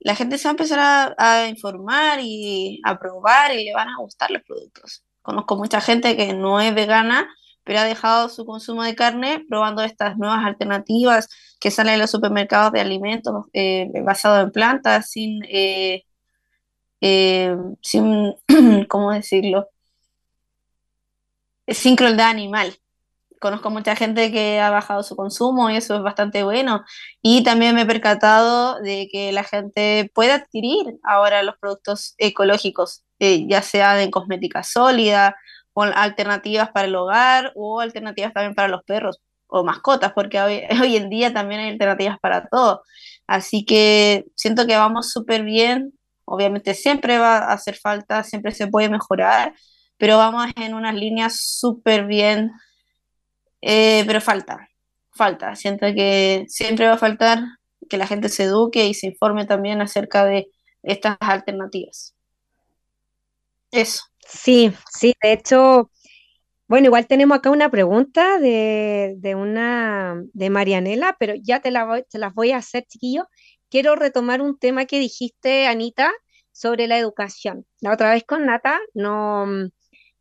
la 0.00 0.14
gente 0.14 0.38
se 0.38 0.44
va 0.44 0.50
a 0.50 0.52
empezar 0.52 1.14
a, 1.18 1.48
informar 1.48 2.20
y 2.22 2.80
a 2.84 2.98
probar 2.98 3.54
y 3.54 3.64
le 3.64 3.74
van 3.74 3.88
a 3.88 3.98
gustar 3.98 4.30
los 4.30 4.42
productos. 4.42 5.04
Conozco 5.22 5.56
mucha 5.56 5.80
gente 5.80 6.16
que 6.16 6.34
no 6.34 6.60
es 6.60 6.74
vegana, 6.74 7.28
pero 7.64 7.80
ha 7.80 7.84
dejado 7.84 8.28
su 8.28 8.46
consumo 8.46 8.82
de 8.82 8.94
carne 8.94 9.44
probando 9.48 9.82
estas 9.82 10.16
nuevas 10.16 10.44
alternativas 10.44 11.28
que 11.60 11.70
salen 11.70 11.94
en 11.94 12.00
los 12.00 12.10
supermercados 12.10 12.72
de 12.72 12.80
alimentos 12.80 13.46
eh, 13.52 13.90
basados 14.04 14.44
en 14.44 14.52
plantas, 14.52 15.10
sin, 15.10 15.42
eh, 15.44 16.04
eh, 17.00 17.56
sin 17.82 18.34
¿cómo 18.88 19.12
decirlo? 19.12 19.68
Sin 21.66 21.96
crueldad 21.96 22.30
animal. 22.30 22.78
Conozco 23.40 23.70
mucha 23.70 23.94
gente 23.96 24.32
que 24.32 24.60
ha 24.60 24.70
bajado 24.70 25.02
su 25.02 25.16
consumo 25.16 25.70
y 25.70 25.76
eso 25.76 25.96
es 25.96 26.02
bastante 26.02 26.42
bueno. 26.42 26.84
Y 27.22 27.42
también 27.44 27.74
me 27.74 27.82
he 27.82 27.86
percatado 27.86 28.80
de 28.80 29.08
que 29.12 29.32
la 29.32 29.44
gente 29.44 30.10
puede 30.14 30.32
adquirir 30.32 30.98
ahora 31.04 31.42
los 31.42 31.56
productos 31.58 32.14
ecológicos, 32.18 33.04
ya 33.20 33.62
sea 33.62 34.02
en 34.02 34.10
cosmética 34.10 34.62
sólida, 34.62 35.36
con 35.72 35.92
alternativas 35.94 36.70
para 36.70 36.88
el 36.88 36.96
hogar 36.96 37.52
o 37.54 37.80
alternativas 37.80 38.32
también 38.32 38.54
para 38.54 38.68
los 38.68 38.82
perros 38.84 39.20
o 39.46 39.64
mascotas, 39.64 40.12
porque 40.12 40.40
hoy, 40.40 40.62
hoy 40.82 40.96
en 40.96 41.08
día 41.08 41.32
también 41.32 41.60
hay 41.60 41.70
alternativas 41.70 42.18
para 42.20 42.48
todo. 42.48 42.82
Así 43.26 43.64
que 43.64 44.24
siento 44.34 44.66
que 44.66 44.76
vamos 44.76 45.10
súper 45.10 45.44
bien. 45.44 45.92
Obviamente 46.24 46.74
siempre 46.74 47.18
va 47.18 47.38
a 47.38 47.52
hacer 47.52 47.76
falta, 47.76 48.24
siempre 48.24 48.52
se 48.52 48.66
puede 48.66 48.88
mejorar, 48.90 49.54
pero 49.96 50.18
vamos 50.18 50.46
en 50.56 50.74
unas 50.74 50.94
líneas 50.94 51.40
súper 51.40 52.06
bien. 52.06 52.52
Eh, 53.60 54.04
pero 54.06 54.20
falta, 54.20 54.68
falta. 55.12 55.54
Siento 55.56 55.86
que 55.94 56.44
siempre 56.48 56.86
va 56.86 56.94
a 56.94 56.98
faltar 56.98 57.40
que 57.88 57.96
la 57.98 58.06
gente 58.06 58.28
se 58.28 58.44
eduque 58.44 58.86
y 58.86 58.94
se 58.94 59.08
informe 59.08 59.46
también 59.46 59.80
acerca 59.80 60.24
de 60.24 60.48
estas 60.82 61.16
alternativas. 61.20 62.14
Eso. 63.70 64.02
Sí, 64.26 64.72
sí, 64.90 65.14
de 65.22 65.32
hecho, 65.32 65.90
bueno, 66.68 66.86
igual 66.86 67.06
tenemos 67.06 67.38
acá 67.38 67.50
una 67.50 67.70
pregunta 67.70 68.38
de, 68.38 69.16
una 69.36 70.22
de 70.34 70.50
Marianela, 70.50 71.16
pero 71.18 71.34
ya 71.42 71.60
te, 71.60 71.70
la 71.70 71.84
voy, 71.84 72.04
te 72.10 72.18
las 72.18 72.34
voy 72.34 72.52
a 72.52 72.58
hacer, 72.58 72.84
chiquillo. 72.86 73.26
Quiero 73.70 73.96
retomar 73.96 74.42
un 74.42 74.58
tema 74.58 74.84
que 74.84 74.98
dijiste, 74.98 75.66
Anita, 75.66 76.12
sobre 76.52 76.86
la 76.86 76.98
educación. 76.98 77.66
La 77.80 77.92
otra 77.92 78.12
vez 78.12 78.24
con 78.24 78.44
Nata 78.46 78.78
no, 78.94 79.46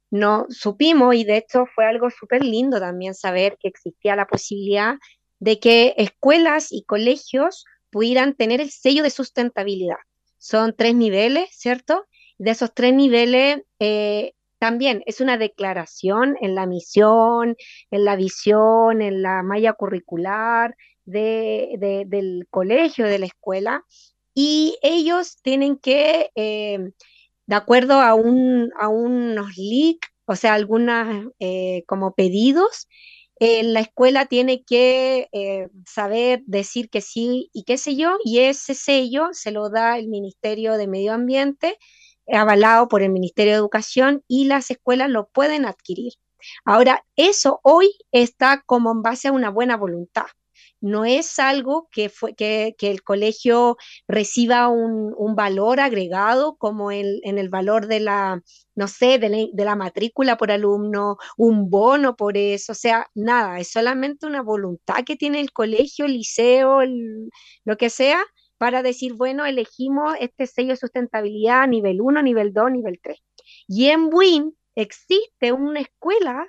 no 0.10 0.46
supimos 0.50 1.16
y 1.16 1.24
de 1.24 1.38
hecho 1.38 1.66
fue 1.74 1.86
algo 1.86 2.10
súper 2.10 2.44
lindo 2.44 2.80
también 2.80 3.14
saber 3.14 3.58
que 3.60 3.68
existía 3.68 4.16
la 4.16 4.28
posibilidad 4.28 4.96
de 5.40 5.60
que 5.60 5.94
escuelas 5.98 6.68
y 6.72 6.84
colegios 6.84 7.66
pudieran 7.90 8.36
tener 8.36 8.62
el 8.62 8.72
sello 8.72 9.04
de 9.04 9.10
sustentabilidad. 9.10 9.98
Son 10.38 10.76
tres 10.76 10.96
niveles, 10.96 11.50
¿cierto? 11.52 12.06
de 12.38 12.52
esos 12.52 12.74
tres 12.74 12.94
niveles, 12.94 13.62
eh, 13.80 14.34
también 14.60 15.04
es 15.06 15.22
una 15.22 15.38
declaración 15.38 16.36
en 16.42 16.56
la 16.56 16.66
misión, 16.66 17.56
en 17.92 18.06
la 18.06 18.16
visión, 18.16 19.02
en 19.02 19.22
la 19.22 19.44
malla 19.44 19.74
curricular 19.74 20.76
del 21.06 22.48
colegio, 22.50 23.06
de 23.06 23.20
la 23.20 23.28
escuela, 23.28 23.84
y 24.34 24.78
ellos 24.82 25.38
tienen 25.42 25.78
que, 25.78 26.32
eh, 26.36 26.92
de 27.48 27.56
acuerdo 27.56 28.02
a, 28.02 28.14
un, 28.14 28.72
unos 28.90 29.58
leaks, 29.58 30.10
o 30.26 30.36
sea, 30.36 30.54
algunas 30.54 31.26
eh, 31.40 31.84
como 31.88 32.14
pedidos, 32.14 32.88
la 33.40 33.82
escuela 33.82 34.26
tiene 34.26 34.64
que 34.64 35.30
saber 35.86 36.42
decir 36.48 36.90
que 36.90 37.02
sí 37.02 37.52
y 37.54 37.66
qué 37.66 37.78
sé 37.78 37.96
yo, 37.96 38.18
y 38.26 38.40
ese 38.40 38.74
sello 38.74 39.30
se 39.32 39.52
lo 39.52 39.70
da 39.70 40.00
el 40.00 40.08
Ministerio 40.08 40.74
de 40.74 40.88
Medio 40.88 41.14
Ambiente 41.14 41.78
avalado 42.28 42.88
por 42.88 43.02
el 43.02 43.12
Ministerio 43.12 43.54
de 43.54 43.60
Educación 43.60 44.24
y 44.28 44.46
las 44.46 44.70
escuelas 44.72 45.10
lo 45.10 45.28
pueden 45.30 45.66
adquirir. 45.66 46.14
Ahora, 46.66 47.06
eso 47.16 47.60
hoy 47.64 47.92
está 48.12 48.64
como 48.66 48.92
en 48.92 49.02
base 49.02 49.28
a 49.30 49.32
una 49.32 49.50
buena 49.50 49.78
voluntad. 49.78 50.26
No 50.82 51.06
es 51.06 51.40
algo 51.40 51.88
que, 51.92 52.10
fue, 52.10 52.36
que, 52.36 52.76
el 52.80 53.04
colegio 53.04 53.78
reciba 54.08 54.68
un, 54.70 55.36
valor 55.36 55.80
agregado 55.80 56.56
como 56.58 56.92
en 56.92 57.38
el 57.38 57.50
valor 57.50 57.88
de 57.88 58.00
la, 58.00 58.42
no 58.76 58.88
sé, 58.88 59.18
de 59.20 59.52
la, 59.66 59.76
matrícula 59.76 60.38
por 60.38 60.52
alumno, 60.52 61.18
un 61.38 61.70
bono 61.70 62.16
por 62.16 62.38
eso, 62.38 62.72
o 62.74 62.76
sea, 62.76 63.08
nada, 63.16 63.60
es 63.60 63.72
solamente 63.72 64.28
una 64.28 64.42
voluntad 64.42 65.04
que 65.06 65.16
tiene 65.16 65.42
el 65.42 65.52
colegio, 65.52 66.06
el 66.06 66.14
liceo, 66.14 66.82
lo 67.66 67.78
que 67.78 67.90
sea, 67.90 68.20
para 68.58 68.84
decir, 68.84 69.14
bueno, 69.14 69.46
elegimos 69.46 70.16
este 70.20 70.48
sello 70.48 70.70
de 70.70 70.78
sustentabilidad 70.78 71.68
nivel 71.68 72.02
1, 72.02 72.22
nivel 72.24 72.54
2, 72.54 72.72
nivel 72.72 73.00
3. 73.02 73.18
Y 73.68 73.88
en 73.88 74.10
WIN 74.14 74.56
existe 74.76 75.52
una 75.52 75.82
escuela 75.82 76.46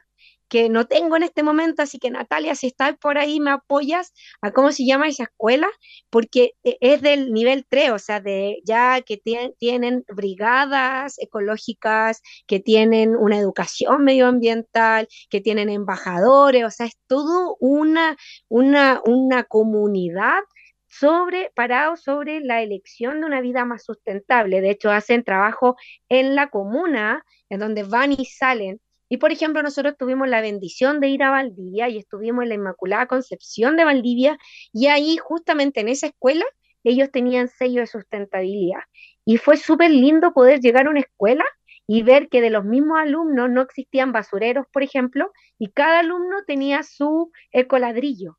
que 0.49 0.69
no 0.69 0.87
tengo 0.87 1.17
en 1.17 1.23
este 1.25 1.43
momento, 1.43 1.83
así 1.83 1.99
que 1.99 2.11
Natalia, 2.11 2.55
si 2.55 2.69
estás 2.69 2.97
por 2.99 3.19
ahí, 3.19 3.41
me 3.41 3.51
apoyas 3.51 4.13
a 4.41 4.53
cómo 4.53 4.73
se 4.73 4.87
llama 4.87 5.09
esa 5.09 5.25
escuela, 5.25 5.69
porque 6.11 6.53
e, 6.65 6.79
es 6.81 7.03
del 7.03 7.33
nivel 7.33 7.67
3, 7.69 7.91
o 7.91 7.99
sea, 7.99 8.21
de 8.21 8.59
ya 8.65 9.01
que 9.03 9.17
tienen 9.17 10.05
brigadas 10.09 11.19
ecológicas, 11.19 12.23
que 12.47 12.61
tienen 12.61 13.17
una 13.17 13.39
educación 13.39 14.05
medioambiental, 14.05 15.09
que 15.31 15.41
tienen 15.41 15.69
embajadores, 15.71 16.65
o 16.65 16.71
sea, 16.71 16.87
es 16.87 16.97
todo 17.07 17.57
una, 17.61 18.17
una, 18.49 19.01
una 19.05 19.45
comunidad 19.45 20.41
sobre, 20.89 21.51
parado 21.55 21.97
sobre 21.97 22.41
la 22.41 22.63
elección 22.63 23.21
de 23.21 23.27
una 23.27 23.41
vida 23.41 23.65
más 23.65 23.85
sustentable. 23.85 24.61
De 24.61 24.71
hecho, 24.71 24.91
hacen 24.91 25.25
trabajo 25.25 25.77
en 26.09 26.35
la 26.35 26.49
comuna, 26.51 27.25
en 27.51 27.61
donde 27.61 27.83
van 27.85 28.13
y 28.13 28.25
salen. 28.25 28.81
Y 29.09 29.19
por 29.19 29.33
ejemplo, 29.33 29.63
nosotros 29.63 29.97
tuvimos 29.99 30.29
la 30.29 30.41
bendición 30.41 31.01
de 31.01 31.09
ir 31.09 31.23
a 31.23 31.31
Valdivia 31.31 31.89
y 31.89 31.99
estuvimos 31.99 32.43
en 32.43 32.51
la 32.51 32.55
Inmaculada 32.57 33.07
Concepción 33.07 33.77
de 33.77 33.85
Valdivia 33.85 34.39
y 34.73 34.87
ahí 34.87 35.17
justamente 35.17 35.81
en 35.81 35.89
esa 35.89 36.07
escuela 36.09 36.45
ellos 36.85 37.11
tenían 37.11 37.49
sello 37.49 37.81
de 37.81 37.87
sustentabilidad. 37.87 38.81
Y 39.25 39.37
fue 39.37 39.57
súper 39.57 39.91
lindo 39.91 40.33
poder 40.33 40.61
llegar 40.61 40.87
a 40.87 40.91
una 40.91 41.01
escuela 41.01 41.45
y 41.87 42.03
ver 42.03 42.29
que 42.29 42.41
de 42.41 42.51
los 42.51 42.65
mismos 42.65 42.99
alumnos 42.99 43.51
no 43.51 43.63
existían 43.63 44.13
basureros, 44.13 44.67
por 44.73 44.83
ejemplo, 44.83 45.33
y 45.59 45.71
cada 45.71 46.01
alumno 46.01 46.45
tenía 46.47 46.83
su 46.83 47.31
ecoladrillo. 47.51 48.39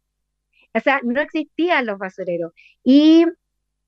O 0.73 0.79
sea, 0.79 1.01
no 1.03 1.19
existían 1.19 1.85
los 1.85 1.97
basureros. 1.97 2.53
Y 2.83 3.25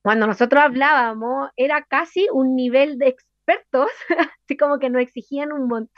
cuando 0.02 0.26
nosotros 0.26 0.64
hablábamos, 0.64 1.50
era 1.56 1.84
casi 1.84 2.28
un 2.32 2.56
nivel 2.56 2.98
de 2.98 3.10
expertos, 3.46 3.90
así 4.44 4.58
como 4.58 4.80
que 4.80 4.90
nos 4.90 5.02
exigían 5.02 5.50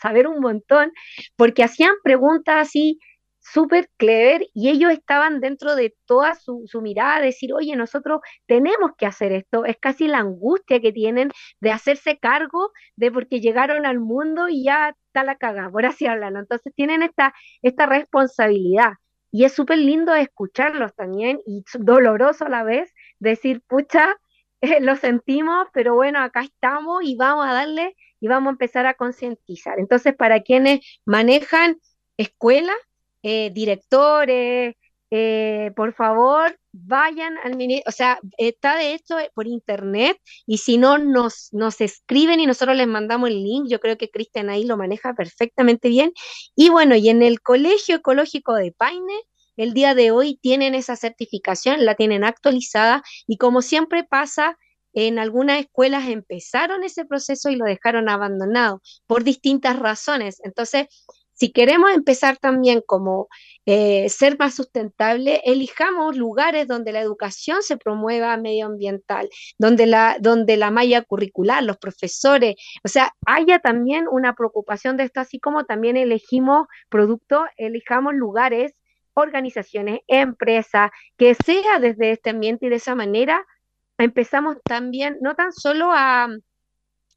saber 0.02 0.28
un 0.28 0.39
montón, 0.39 0.91
porque 1.36 1.64
hacían 1.64 1.94
preguntas 2.04 2.56
así 2.68 3.00
súper 3.39 3.89
clever 3.98 4.48
y 4.54 4.70
ellos 4.70 4.91
estaban 4.91 5.41
dentro 5.41 5.76
de 5.76 5.94
toda 6.06 6.36
su, 6.36 6.64
su, 6.68 6.82
mirada, 6.82 7.20
decir, 7.22 7.54
oye, 7.54 7.76
nosotros 7.76 8.22
tenemos 8.46 8.91
que 8.98 9.06
hacer 9.06 9.34
esto, 9.34 9.66
es 9.66 9.78
casi 9.78 10.08
la 10.08 10.20
angustia 10.20 10.80
que 10.80 10.94
tienen 10.94 11.30
de 11.60 11.72
hacerse 11.72 12.18
cargo 12.18 12.72
de 12.96 13.12
porque 13.12 13.41
llegaron 13.41 13.86
al 13.86 14.00
mundo 14.00 14.48
y 14.48 14.64
ya 14.64 14.96
está 15.08 15.24
la 15.24 15.36
cagada, 15.36 15.70
por 15.70 15.86
así 15.86 16.06
hablarlo. 16.06 16.39
Entonces 16.39 16.74
tienen 16.74 17.04
esta, 17.04 17.34
esta 17.62 17.86
responsabilidad 17.86 18.94
y 19.32 19.46
es 19.46 19.54
súper 19.54 19.80
lindo 19.80 20.14
escucharlos 20.14 20.94
también 20.96 21.39
y 21.46 21.64
doloroso 21.80 22.46
a 22.46 22.50
la 22.50 22.64
vez 22.64 22.94
decir, 23.20 23.62
pucha, 23.68 24.16
lo 24.82 24.95
sentimos, 24.95 25.68
pero 25.74 25.93
bueno, 25.95 26.20
acá 26.20 26.41
estamos 26.41 27.03
y 27.03 27.16
vamos 27.16 27.45
a 27.45 27.53
darle 27.53 27.95
y 28.20 28.28
vamos 28.28 28.47
a 28.47 28.51
empezar 28.51 28.86
a 28.86 28.93
concientizar. 28.93 29.80
Entonces, 29.80 30.16
para 30.16 30.41
quienes 30.41 30.80
manejan 31.05 31.78
escuelas, 32.18 32.78
eh, 33.24 33.51
directores, 33.53 34.76
eh, 35.11 35.72
por 35.76 35.93
favor, 35.93 36.57
vayan 36.72 37.38
al 37.43 37.55
ministerio, 37.55 37.84
o 37.88 37.91
sea, 37.91 38.20
está 38.38 38.78
de 38.78 38.93
hecho 38.93 39.16
por 39.36 39.47
internet 39.47 40.18
y 40.47 40.57
si 40.57 40.78
no 40.78 40.97
nos, 40.97 41.49
nos 41.51 41.82
escriben 41.82 42.39
y 42.39 42.47
nosotros 42.47 42.76
les 42.76 42.88
mandamos 42.88 43.30
el 43.30 43.43
link, 43.43 43.68
yo 43.70 43.80
creo 43.80 43.97
que 43.97 44.09
Cristian 44.09 44.49
ahí 44.49 44.66
lo 44.66 44.78
maneja 44.78 45.14
perfectamente 45.14 45.89
bien. 45.89 46.14
Y 46.55 46.70
bueno, 46.70 46.95
y 46.95 47.09
en 47.09 47.22
el 47.22 47.41
Colegio 47.41 47.97
Ecológico 47.97 48.55
de 48.55 48.72
Paine, 48.72 49.14
el 49.58 49.74
día 49.74 49.95
de 49.95 50.12
hoy 50.12 50.39
tienen 50.41 50.76
esa 50.76 50.95
certificación, 50.95 51.86
la 51.86 51.95
tienen 51.95 52.24
actualizada 52.24 53.04
y 53.28 53.38
como 53.38 53.62
siempre 53.62 54.04
pasa, 54.04 54.58
en 54.93 55.20
algunas 55.20 55.60
escuelas 55.60 56.08
empezaron 56.08 56.84
ese 56.84 57.06
proceso 57.06 57.49
y 57.49 57.56
lo 57.56 57.66
dejaron 57.66 58.10
abandonado 58.10 58.82
por 59.08 59.24
distintas 59.24 59.80
razones. 59.80 60.39
Entonces, 60.43 60.88
si 61.34 61.51
queremos 61.51 61.91
empezar 61.91 62.38
también 62.38 62.82
como 62.86 63.28
eh, 63.66 64.08
ser 64.10 64.38
más 64.38 64.54
sustentable, 64.56 65.41
elijamos 65.45 66.16
lugares 66.16 66.68
donde 66.68 66.91
la 66.91 67.01
educación 67.01 67.64
se 67.64 67.76
promueva 67.78 68.38
medioambiental, 68.38 69.30
donde 69.58 69.88
la, 69.88 70.18
donde 70.20 70.58
la 70.58 70.70
malla 70.70 71.01
curricular, 71.01 71.64
los 71.64 71.78
profesores, 71.78 72.56
o 72.84 72.88
sea, 72.88 73.14
haya 73.26 73.60
también 73.60 74.06
una 74.12 74.36
preocupación 74.36 74.95
de 74.95 75.06
esto, 75.06 75.22
así 75.22 75.39
como 75.39 75.66
también 75.66 75.97
elegimos 75.97 76.68
productos, 76.89 77.41
elijamos 77.58 78.14
lugares, 78.14 78.74
organizaciones, 79.14 79.99
empresas, 80.07 80.91
que 81.18 81.36
sea 81.36 81.80
desde 81.80 82.11
este 82.11 82.32
ambiente 82.32 82.66
y 82.66 82.70
de 82.70 82.76
esa 82.76 82.95
manera 82.95 83.45
empezamos 83.97 84.57
también, 84.64 85.18
no 85.22 85.36
tan 85.36 85.51
solo 85.51 85.91
a, 85.91 86.28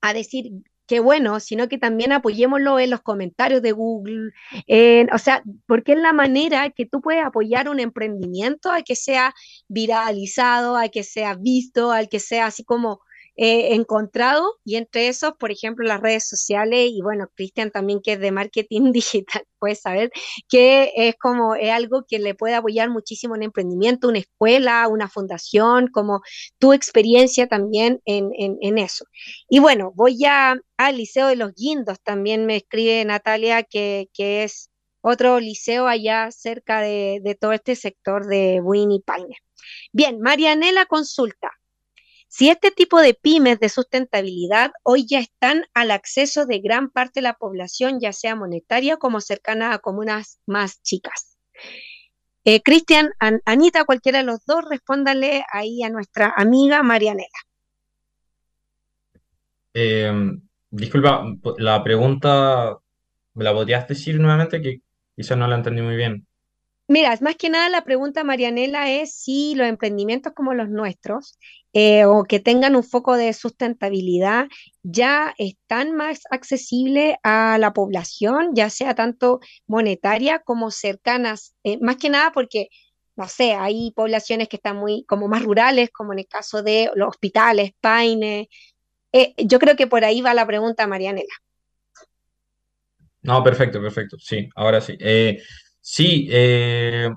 a 0.00 0.12
decir 0.12 0.50
qué 0.86 1.00
bueno, 1.00 1.40
sino 1.40 1.68
que 1.68 1.78
también 1.78 2.12
apoyémoslo 2.12 2.78
en 2.78 2.90
los 2.90 3.02
comentarios 3.02 3.60
de 3.60 3.72
Google, 3.72 4.32
o 5.12 5.18
sea, 5.18 5.42
porque 5.66 5.92
es 5.92 5.98
la 5.98 6.12
manera 6.12 6.70
que 6.70 6.86
tú 6.86 7.00
puedes 7.00 7.24
apoyar 7.24 7.68
un 7.68 7.80
emprendimiento 7.80 8.70
a 8.70 8.82
que 8.82 8.94
sea 8.94 9.34
viralizado, 9.68 10.76
a 10.76 10.88
que 10.88 11.02
sea 11.02 11.34
visto, 11.34 11.90
al 11.90 12.08
que 12.08 12.20
sea 12.20 12.46
así 12.46 12.64
como 12.64 13.00
encontrado 13.36 14.54
y 14.64 14.76
entre 14.76 15.08
esos, 15.08 15.34
por 15.38 15.50
ejemplo, 15.50 15.86
las 15.86 16.00
redes 16.00 16.26
sociales 16.28 16.90
y 16.90 17.02
bueno, 17.02 17.28
Cristian 17.34 17.70
también 17.70 18.00
que 18.02 18.12
es 18.12 18.20
de 18.20 18.32
marketing 18.32 18.92
digital, 18.92 19.44
puede 19.58 19.74
saber 19.74 20.10
que 20.48 20.92
es 20.96 21.16
como 21.16 21.54
es 21.54 21.70
algo 21.70 22.04
que 22.08 22.18
le 22.18 22.34
puede 22.34 22.54
apoyar 22.54 22.90
muchísimo 22.90 23.34
un 23.34 23.42
emprendimiento, 23.42 24.08
una 24.08 24.20
escuela, 24.20 24.88
una 24.88 25.08
fundación, 25.08 25.88
como 25.88 26.22
tu 26.58 26.72
experiencia 26.72 27.46
también 27.46 28.00
en, 28.04 28.30
en, 28.38 28.78
eso. 28.78 29.04
Y 29.48 29.58
bueno, 29.60 29.92
voy 29.94 30.18
ya 30.18 30.56
al 30.76 30.96
Liceo 30.96 31.26
de 31.28 31.36
los 31.36 31.54
Guindos, 31.54 32.00
también 32.02 32.46
me 32.46 32.56
escribe 32.56 33.04
Natalia 33.04 33.62
que, 33.62 34.08
que 34.12 34.44
es 34.44 34.70
otro 35.00 35.38
liceo 35.40 35.86
allá 35.86 36.30
cerca 36.32 36.80
de, 36.80 37.20
de 37.22 37.34
todo 37.36 37.52
este 37.52 37.76
sector 37.76 38.26
de 38.26 38.60
y 38.60 39.00
Paine. 39.00 39.36
Bien, 39.92 40.20
Marianela 40.20 40.86
consulta. 40.86 41.52
Si 42.28 42.50
este 42.50 42.70
tipo 42.70 43.00
de 43.00 43.14
pymes 43.14 43.60
de 43.60 43.68
sustentabilidad 43.68 44.72
hoy 44.82 45.06
ya 45.06 45.20
están 45.20 45.64
al 45.74 45.90
acceso 45.90 46.44
de 46.44 46.58
gran 46.58 46.90
parte 46.90 47.20
de 47.20 47.22
la 47.22 47.34
población, 47.34 48.00
ya 48.00 48.12
sea 48.12 48.34
monetaria 48.34 48.96
como 48.96 49.20
cercana 49.20 49.72
a 49.72 49.78
comunas 49.78 50.40
más 50.46 50.82
chicas. 50.82 51.38
Eh, 52.44 52.62
Cristian, 52.62 53.10
Anita, 53.44 53.84
cualquiera 53.84 54.18
de 54.18 54.24
los 54.24 54.44
dos, 54.46 54.64
respóndale 54.68 55.44
ahí 55.52 55.82
a 55.82 55.88
nuestra 55.88 56.32
amiga 56.36 56.82
Marianela. 56.82 57.28
Eh, 59.74 60.12
disculpa, 60.70 61.24
la 61.58 61.82
pregunta, 61.82 62.78
¿me 63.34 63.44
la 63.44 63.52
podrías 63.52 63.88
decir 63.88 64.20
nuevamente? 64.20 64.62
Que 64.62 64.80
quizás 65.16 65.36
no 65.36 65.48
la 65.48 65.56
entendí 65.56 65.82
muy 65.82 65.96
bien. 65.96 66.26
Mira, 66.88 67.18
más 67.20 67.34
que 67.34 67.50
nada 67.50 67.68
la 67.68 67.82
pregunta, 67.82 68.22
Marianela, 68.22 68.90
es 68.92 69.12
si 69.12 69.56
los 69.56 69.66
emprendimientos 69.66 70.32
como 70.34 70.54
los 70.54 70.68
nuestros 70.68 71.36
eh, 71.72 72.04
o 72.04 72.22
que 72.24 72.38
tengan 72.38 72.76
un 72.76 72.84
foco 72.84 73.16
de 73.16 73.32
sustentabilidad 73.32 74.46
ya 74.84 75.34
están 75.36 75.96
más 75.96 76.20
accesibles 76.30 77.16
a 77.24 77.58
la 77.58 77.72
población, 77.72 78.50
ya 78.54 78.70
sea 78.70 78.94
tanto 78.94 79.40
monetaria 79.66 80.38
como 80.38 80.70
cercanas, 80.70 81.56
eh, 81.64 81.76
más 81.80 81.96
que 81.96 82.08
nada 82.08 82.30
porque, 82.32 82.68
no 83.16 83.26
sé, 83.26 83.54
hay 83.54 83.90
poblaciones 83.90 84.48
que 84.48 84.56
están 84.56 84.76
muy 84.76 85.04
como 85.06 85.26
más 85.26 85.42
rurales, 85.42 85.90
como 85.90 86.12
en 86.12 86.20
el 86.20 86.28
caso 86.28 86.62
de 86.62 86.92
los 86.94 87.08
hospitales, 87.08 87.72
Paine. 87.80 88.48
Eh, 89.12 89.34
yo 89.38 89.58
creo 89.58 89.74
que 89.74 89.88
por 89.88 90.04
ahí 90.04 90.20
va 90.20 90.34
la 90.34 90.46
pregunta, 90.46 90.86
Marianela. 90.86 91.34
No, 93.22 93.42
perfecto, 93.42 93.80
perfecto. 93.80 94.16
Sí, 94.20 94.48
ahora 94.54 94.80
sí. 94.80 94.96
Sí, 95.88 96.26
eh, 96.32 97.08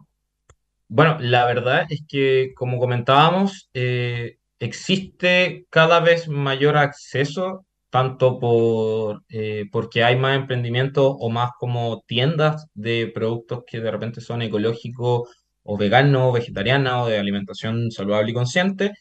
bueno, 0.89 1.17
la 1.21 1.45
verdad 1.45 1.85
es 1.89 2.01
que 2.07 2.53
como 2.55 2.79
comentábamos, 2.79 3.69
eh, 3.73 4.37
existe 4.59 5.65
cada 5.69 5.99
vez 6.01 6.27
mayor 6.29 6.77
acceso, 6.77 7.65
tanto 7.89 8.39
por, 8.39 9.23
eh, 9.29 9.65
porque 9.71 10.03
hay 10.03 10.17
más 10.17 10.37
emprendimientos 10.37 11.15
o 11.19 11.29
más 11.29 11.51
como 11.59 12.03
tiendas 12.07 12.67
de 12.75 13.11
productos 13.13 13.63
que 13.67 13.81
de 13.81 13.91
repente 13.91 14.21
son 14.21 14.41
ecológicos 14.43 15.29
o 15.63 15.77
veganos, 15.77 16.33
vegetarianos 16.33 17.05
o 17.07 17.09
de 17.09 17.19
alimentación 17.19 17.91
saludable 17.91 18.31
y 18.31 18.33
consciente, 18.35 18.93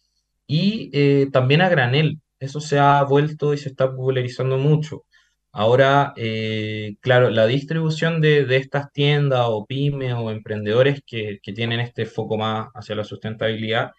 y 0.47 1.31
también 1.33 1.63
a 1.63 1.69
granel. 1.71 2.21
Eso 2.41 2.61
se 2.61 2.79
ha 2.79 3.03
vuelto 3.05 3.55
y 3.55 3.59
se 3.59 3.71
está 3.71 3.91
popularizando 3.91 4.59
mucho. 4.59 5.05
Ahora, 5.53 6.13
eh, 6.17 6.97
claro, 7.01 7.31
la 7.31 7.47
distribución 7.47 8.21
de, 8.21 8.45
estas 8.57 8.93
tiendas 8.93 9.47
o 9.49 9.67
pymes 9.67 10.15
o 10.15 10.31
emprendedores 10.31 11.03
que, 11.07 11.41
tienen 11.55 11.81
este 11.81 12.07
foco 12.07 12.37
más 12.37 12.69
hacia 12.75 12.95
la 12.95 13.05
sustentabilidad, 13.05 13.93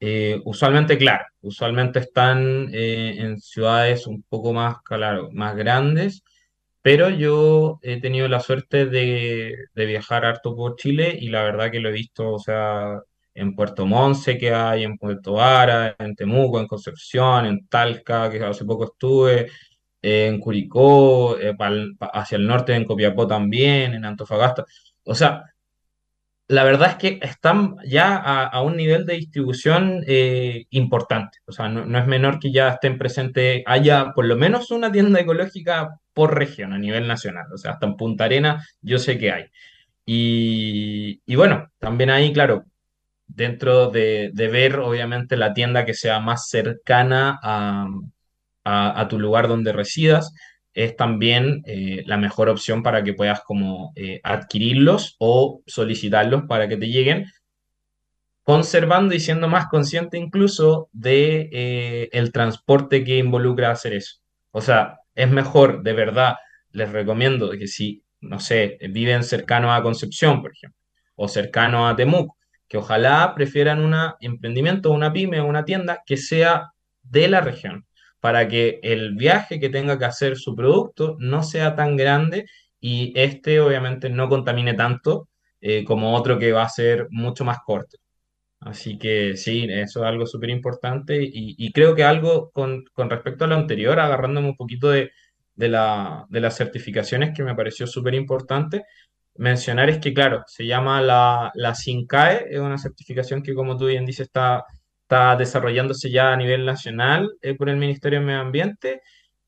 eh, 0.00 0.40
usualmente, 0.44 0.98
claro, 0.98 1.24
usualmente 1.42 2.00
están 2.00 2.70
eh, 2.74 3.16
en 3.18 3.40
ciudades 3.40 4.06
un 4.06 4.22
poco 4.28 4.52
más, 4.52 4.78
claro, 4.82 5.30
más 5.32 5.56
grandes, 5.56 6.22
pero 6.82 7.10
yo 7.10 7.78
he 7.82 8.00
tenido 8.00 8.28
la 8.28 8.40
suerte 8.40 8.86
de, 8.86 9.54
de 9.74 9.86
viajar 9.86 10.24
harto 10.24 10.56
por 10.56 10.76
Chile 10.76 11.16
y 11.20 11.28
la 11.28 11.42
verdad 11.44 11.70
que 11.70 11.80
lo 11.80 11.90
he 11.90 11.92
visto, 11.92 12.32
o 12.32 12.38
sea, 12.38 13.00
en 13.34 13.54
Puerto 13.54 13.86
Montt 13.86 14.24
que 14.38 14.52
hay, 14.52 14.84
en 14.84 14.96
Puerto 14.98 15.34
Vara, 15.34 15.94
en 15.98 16.14
Temuco, 16.14 16.60
en 16.60 16.66
Concepción, 16.66 17.46
en 17.46 17.66
Talca, 17.68 18.30
que 18.30 18.42
hace 18.44 18.64
poco 18.64 18.84
estuve, 18.84 19.50
en 20.02 20.38
Curicó, 20.40 21.38
eh, 21.38 21.54
hacia 22.12 22.36
el 22.36 22.46
norte 22.46 22.74
en 22.74 22.84
Copiapó 22.84 23.26
también, 23.26 23.94
en 23.94 24.04
Antofagasta. 24.04 24.64
O 25.04 25.14
sea, 25.14 25.44
la 26.48 26.64
verdad 26.64 26.90
es 26.90 26.96
que 26.96 27.20
están 27.22 27.76
ya 27.86 28.16
a, 28.16 28.62
un 28.62 28.76
nivel 28.76 29.06
de 29.06 29.14
distribución 29.14 30.02
eh, 30.06 30.66
importante. 30.70 31.38
O 31.46 31.52
sea, 31.52 31.68
no, 31.68 31.98
es 31.98 32.06
menor 32.06 32.40
que 32.40 32.50
ya 32.52 32.70
estén 32.70 32.98
presentes, 32.98 33.62
haya 33.66 34.12
por 34.14 34.24
lo 34.24 34.36
menos 34.36 34.70
una 34.72 34.90
tienda 34.90 35.20
ecológica 35.20 36.00
por 36.12 36.36
región 36.36 36.72
a 36.72 36.78
nivel 36.78 37.06
nacional. 37.06 37.46
O 37.52 37.58
sea, 37.58 37.72
hasta 37.72 37.86
en 37.86 37.96
Punta 37.96 38.24
Arena 38.24 38.64
yo 38.82 38.98
sé 38.98 39.16
que 39.18 39.30
hay. 39.32 39.44
Y, 40.04 41.22
y 41.24 41.36
bueno, 41.36 41.70
también 41.78 42.10
ahí, 42.10 42.32
claro, 42.32 42.64
dentro 43.28 43.90
de, 43.90 44.30
de, 44.34 44.48
ver 44.48 44.76
obviamente 44.80 45.36
la 45.36 45.54
tienda 45.54 45.84
que 45.84 45.94
sea 45.94 46.18
más 46.18 46.48
cercana 46.48 47.38
a, 47.42 47.86
a, 48.64 49.08
tu 49.08 49.18
lugar 49.18 49.48
donde 49.48 49.72
residas, 49.72 50.32
es 50.72 50.96
también 50.96 51.62
eh, 51.66 52.02
la 52.06 52.16
mejor 52.16 52.48
opción 52.48 52.82
para 52.82 53.02
que 53.02 53.14
puedas 53.14 53.40
como 53.42 53.92
eh, 53.96 54.20
adquirirlos 54.22 55.16
o 55.18 55.62
solicitarlos 55.66 56.44
para 56.48 56.68
que 56.68 56.76
te 56.76 56.88
lleguen, 56.88 57.26
conservando 58.42 59.14
y 59.14 59.20
siendo 59.20 59.48
más 59.48 59.66
consciente 59.68 60.18
incluso 60.18 60.88
de 60.92 61.48
eh, 61.52 62.08
el 62.12 62.32
transporte 62.32 63.04
que 63.04 63.18
involucra 63.18 63.70
hacer 63.70 63.94
eso. 63.94 64.20
O 64.52 64.60
sea, 64.60 65.00
es 65.14 65.30
mejor, 65.30 65.82
de 65.82 65.92
verdad, 65.92 66.36
les 66.72 66.90
recomiendo 66.90 67.50
que 67.50 67.66
si, 67.66 68.02
no 68.20 68.38
sé, 68.40 68.78
viven 68.90 69.24
cercano 69.24 69.72
a 69.72 69.82
Concepción, 69.82 70.40
por 70.40 70.52
ejemplo, 70.52 70.78
o 71.16 71.28
cercano 71.28 71.88
a 71.88 71.96
Temuco, 71.96 72.36
que 72.68 72.78
ojalá 72.78 73.34
prefieran 73.34 73.80
un 73.80 73.94
emprendimiento, 74.20 74.92
una 74.92 75.12
pyme 75.12 75.40
una 75.40 75.64
tienda 75.64 76.02
que 76.06 76.16
sea 76.16 76.70
de 77.02 77.28
la 77.28 77.40
región 77.40 77.84
para 78.20 78.48
que 78.48 78.80
el 78.82 79.14
viaje 79.16 79.60
que 79.60 79.70
tenga 79.70 79.98
que 79.98 80.04
hacer 80.04 80.36
su 80.36 80.54
producto 80.54 81.16
no 81.20 81.42
sea 81.42 81.74
tan 81.76 81.96
grande 81.96 82.46
y 82.80 83.12
este 83.18 83.60
obviamente 83.60 84.10
no 84.10 84.28
contamine 84.28 84.74
tanto 84.74 85.28
eh, 85.60 85.84
como 85.84 86.14
otro 86.14 86.38
que 86.38 86.52
va 86.52 86.64
a 86.64 86.68
ser 86.68 87.08
mucho 87.10 87.44
más 87.44 87.58
corto. 87.64 87.98
Así 88.60 88.98
que 88.98 89.36
sí, 89.36 89.66
eso 89.70 90.00
es 90.00 90.06
algo 90.06 90.26
súper 90.26 90.50
importante 90.50 91.22
y, 91.22 91.54
y, 91.58 91.72
creo 91.72 91.94
que 91.94 92.04
algo 92.04 92.50
con, 92.52 92.84
con, 92.92 93.08
respecto 93.08 93.44
a 93.44 93.48
lo 93.48 93.54
anterior, 93.56 93.98
agarrándome 93.98 94.48
un 94.48 94.56
poquito 94.56 94.90
de, 94.90 95.12
de, 95.54 95.68
la, 95.68 96.26
de 96.28 96.40
las 96.40 96.56
certificaciones 96.56 97.32
que 97.34 97.42
me 97.42 97.54
pareció 97.54 97.86
súper 97.86 98.14
importante, 98.14 98.84
mencionar 99.36 99.88
es 99.90 99.98
que, 99.98 100.12
claro, 100.14 100.44
se 100.46 100.66
llama 100.66 101.00
la, 101.00 101.50
la 101.54 101.74
SINCAE, 101.74 102.48
es 102.50 102.60
una 102.60 102.78
certificación 102.78 103.42
que, 103.42 103.54
como 103.54 103.76
tú 103.78 103.86
bien 103.86 104.04
dices, 104.06 104.26
está, 104.26 104.64
está 105.10 105.34
desarrollándose 105.36 106.10
ya 106.10 106.32
a 106.32 106.36
nivel 106.36 106.64
nacional 106.64 107.32
eh, 107.42 107.54
por 107.54 107.68
el 107.68 107.76
Ministerio 107.76 108.20
de 108.20 108.26
Medio 108.26 108.40
Ambiente. 108.40 109.02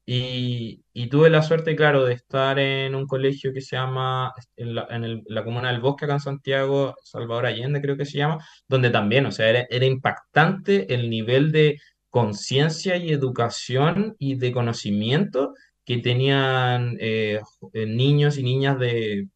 Y, 0.04 0.82
y, 0.92 1.06
tuve 1.08 1.30
la 1.30 1.42
suerte, 1.42 1.76
claro, 1.76 2.04
de 2.04 2.14
estar 2.14 2.58
en 2.58 2.96
un 2.96 3.06
colegio 3.06 3.52
que 3.52 3.60
se 3.60 3.76
llama, 3.76 4.32
en 4.56 4.74
la, 4.74 4.88
en 4.90 5.04
el, 5.04 5.22
la 5.26 5.44
comuna 5.44 5.70
del 5.70 5.80
Bosque, 5.80 6.06
acá 6.06 6.14
en 6.14 6.20
Santiago, 6.20 6.96
Salvador 7.04 7.46
Allende 7.46 7.80
creo 7.80 7.96
que 7.96 8.04
se 8.04 8.18
llama, 8.18 8.44
donde 8.66 8.90
también, 8.90 9.26
o 9.26 9.30
sea, 9.30 9.48
era, 9.48 9.66
era 9.70 9.86
impactante 9.86 10.92
el 10.92 11.08
nivel 11.08 11.52
de 11.52 11.78
conciencia 12.10 12.96
y 12.96 13.12
educación 13.12 14.16
y 14.18 14.34
de 14.34 14.52
conocimiento 14.52 15.54
que 15.84 15.98
tenían 15.98 16.96
eh, 17.00 17.40
eh 17.72 17.86
niños 17.86 18.38
y 18.38 18.42
niñas 18.42 18.78
de 18.80 19.28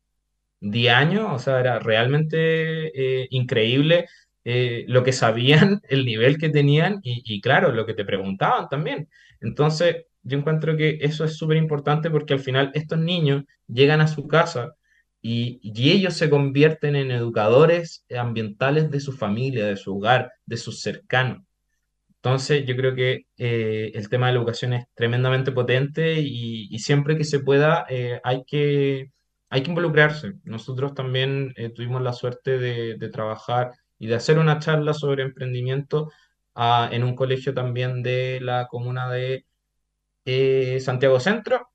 10 0.61 0.95
años, 0.95 1.27
o 1.33 1.39
sea, 1.39 1.61
era 1.61 1.79
realmente 1.79 3.22
eh, 3.22 3.29
increíble 3.31 4.07
eh, 4.49 4.84
lo 4.86 5.03
que 5.03 5.12
sabían, 5.12 5.80
el 5.88 6.07
nivel 6.07 6.38
que 6.38 6.49
tenían 6.51 7.01
y, 7.03 7.40
claro, 7.40 7.72
lo 7.72 7.84
que 7.84 7.94
te 7.94 8.05
preguntaban 8.05 8.68
también. 8.68 9.09
Entonces, 9.40 10.05
yo 10.22 10.38
encuentro 10.38 10.76
que 10.76 10.99
eso 11.01 11.24
es 11.24 11.36
súper 11.36 11.57
importante 11.57 12.11
porque 12.11 12.34
al 12.34 12.40
final 12.40 12.70
estos 12.74 12.99
niños 13.01 13.42
llegan 13.66 14.01
a 14.01 14.07
su 14.07 14.28
casa 14.28 14.74
y, 15.20 15.59
y, 15.62 15.90
ellos 15.90 16.14
se 16.14 16.30
convierten 16.30 16.94
en 16.94 17.11
educadores 17.11 18.05
ambientales 18.16 18.88
de 18.90 19.01
su 19.01 19.12
familia, 19.12 19.66
de 19.66 19.76
su 19.76 19.97
hogar, 19.97 20.30
de 20.47 20.57
sus 20.57 20.80
cercanos. 20.80 21.42
Entonces, 22.22 22.64
yo 22.66 22.76
creo 22.76 22.94
que 22.94 23.26
eh, 23.38 23.90
el 23.94 24.09
tema 24.09 24.28
de 24.28 24.34
la 24.34 24.38
educación 24.38 24.74
es 24.74 24.86
tremendamente 24.94 25.51
potente 25.53 26.20
y, 26.20 26.78
siempre 26.78 27.16
que 27.16 27.24
se 27.24 27.40
pueda 27.40 27.84
eh, 27.88 28.20
hay 28.22 28.44
que, 28.47 29.11
hay 29.51 29.62
que 29.62 29.70
involucrarse. 29.70 30.34
Nosotros 30.44 30.94
también 30.94 31.53
tuvimos 31.74 32.03
la 32.03 32.12
suerte 32.12 32.59
de, 32.59 33.09
trabajar 33.11 33.72
y 33.99 34.07
de 34.09 34.14
hacer 34.16 34.38
una 34.38 34.59
charla 34.59 34.94
sobre 34.94 35.22
emprendimiento 35.24 36.11
ah, 36.55 36.88
en 36.92 37.05
un 37.05 37.14
colegio 37.14 37.55
también 37.55 38.03
de 38.03 38.40
la 38.42 38.66
comuna 38.68 39.11
de 39.11 39.47
eh, 40.24 40.80
Santiago 40.80 41.20
Centro 41.20 41.68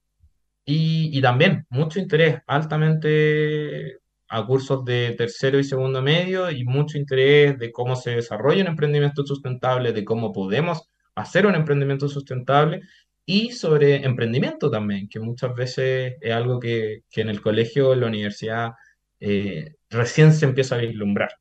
y, 0.66 1.18
y, 1.18 1.22
también 1.22 1.66
mucho 1.70 2.00
interés 2.00 2.42
altamente 2.48 4.00
a 4.30 4.46
cursos 4.46 4.86
de 4.86 5.14
tercero 5.18 5.60
y 5.60 5.64
segundo 5.64 6.02
medio 6.02 6.52
y 6.52 6.64
mucho 6.66 6.98
interés 6.98 7.58
de 7.60 7.72
cómo 7.72 7.96
se 7.96 8.12
desarrolla 8.12 8.62
un 8.62 8.70
emprendimiento 8.70 9.26
sustentable, 9.26 9.94
de 9.94 10.06
cómo 10.06 10.32
podemos 10.32 10.90
hacer 11.16 11.46
un 11.46 11.56
emprendimiento 11.56 12.08
sustentable 12.08 12.82
y 13.26 13.52
sobre 13.52 14.06
emprendimiento 14.06 14.70
también, 14.72 15.08
que 15.10 15.20
muchas 15.20 15.54
veces 15.56 16.16
es 16.22 16.34
algo 16.34 16.60
que, 16.60 17.04
que 17.10 17.22
en 17.22 17.30
el 17.30 17.42
colegio, 17.42 17.94
en 17.94 18.02
la 18.02 18.08
universidad, 18.08 18.72
eh, 19.20 19.76
recién 19.90 20.34
se 20.34 20.46
empieza 20.46 20.76
a 20.76 20.80
vislumbrar. 20.80 21.41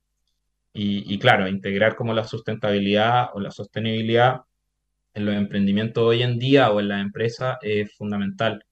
Y, 0.73 1.19
claro, 1.19 1.49
integrar 1.49 1.97
como 1.97 2.15
la 2.15 2.25
sustentabilidad 2.25 3.31
o 3.35 3.41
la 3.41 3.51
sostenibilidad 3.51 4.43
en 5.15 5.27
los 5.27 5.35
emprendimientos 5.35 6.05
hoy 6.05 6.23
en 6.23 6.39
día 6.39 6.71
o 6.71 6.81
en 6.81 6.89
la 6.89 7.01
empresa 7.01 7.59
es 7.63 7.93
fundamental. 7.97 8.65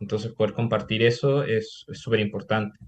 Entonces, 0.00 0.32
poder 0.32 0.54
compartir 0.54 1.02
eso 1.02 1.42
es 1.44 1.86
súper 1.92 2.20
importante. 2.20 2.78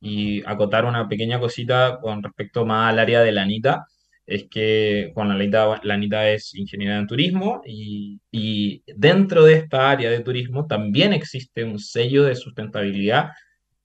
Y 0.00 0.42
acotar 0.46 0.84
una 0.84 1.08
pequeña 1.08 1.40
cosita 1.40 1.98
con 2.00 2.22
respecto 2.22 2.64
más 2.66 2.92
al 2.92 3.00
área 3.00 3.20
de 3.22 3.32
la 3.32 3.42
ANITA, 3.42 3.86
es 4.26 4.46
que 4.48 5.12
con 5.14 5.28
la 5.28 5.34
Anita, 5.34 5.80
la 5.82 5.94
Anita 5.94 6.28
es 6.30 6.54
ingeniera 6.54 6.98
en 6.98 7.06
turismo 7.06 7.62
y, 7.66 8.20
y, 8.30 8.82
dentro 8.86 9.44
de 9.44 9.54
esta 9.54 9.90
área 9.90 10.10
de 10.10 10.20
turismo 10.20 10.66
también 10.66 11.12
existe 11.12 11.64
un 11.64 11.78
sello 11.78 12.24
de 12.24 12.34
sustentabilidad 12.34 13.32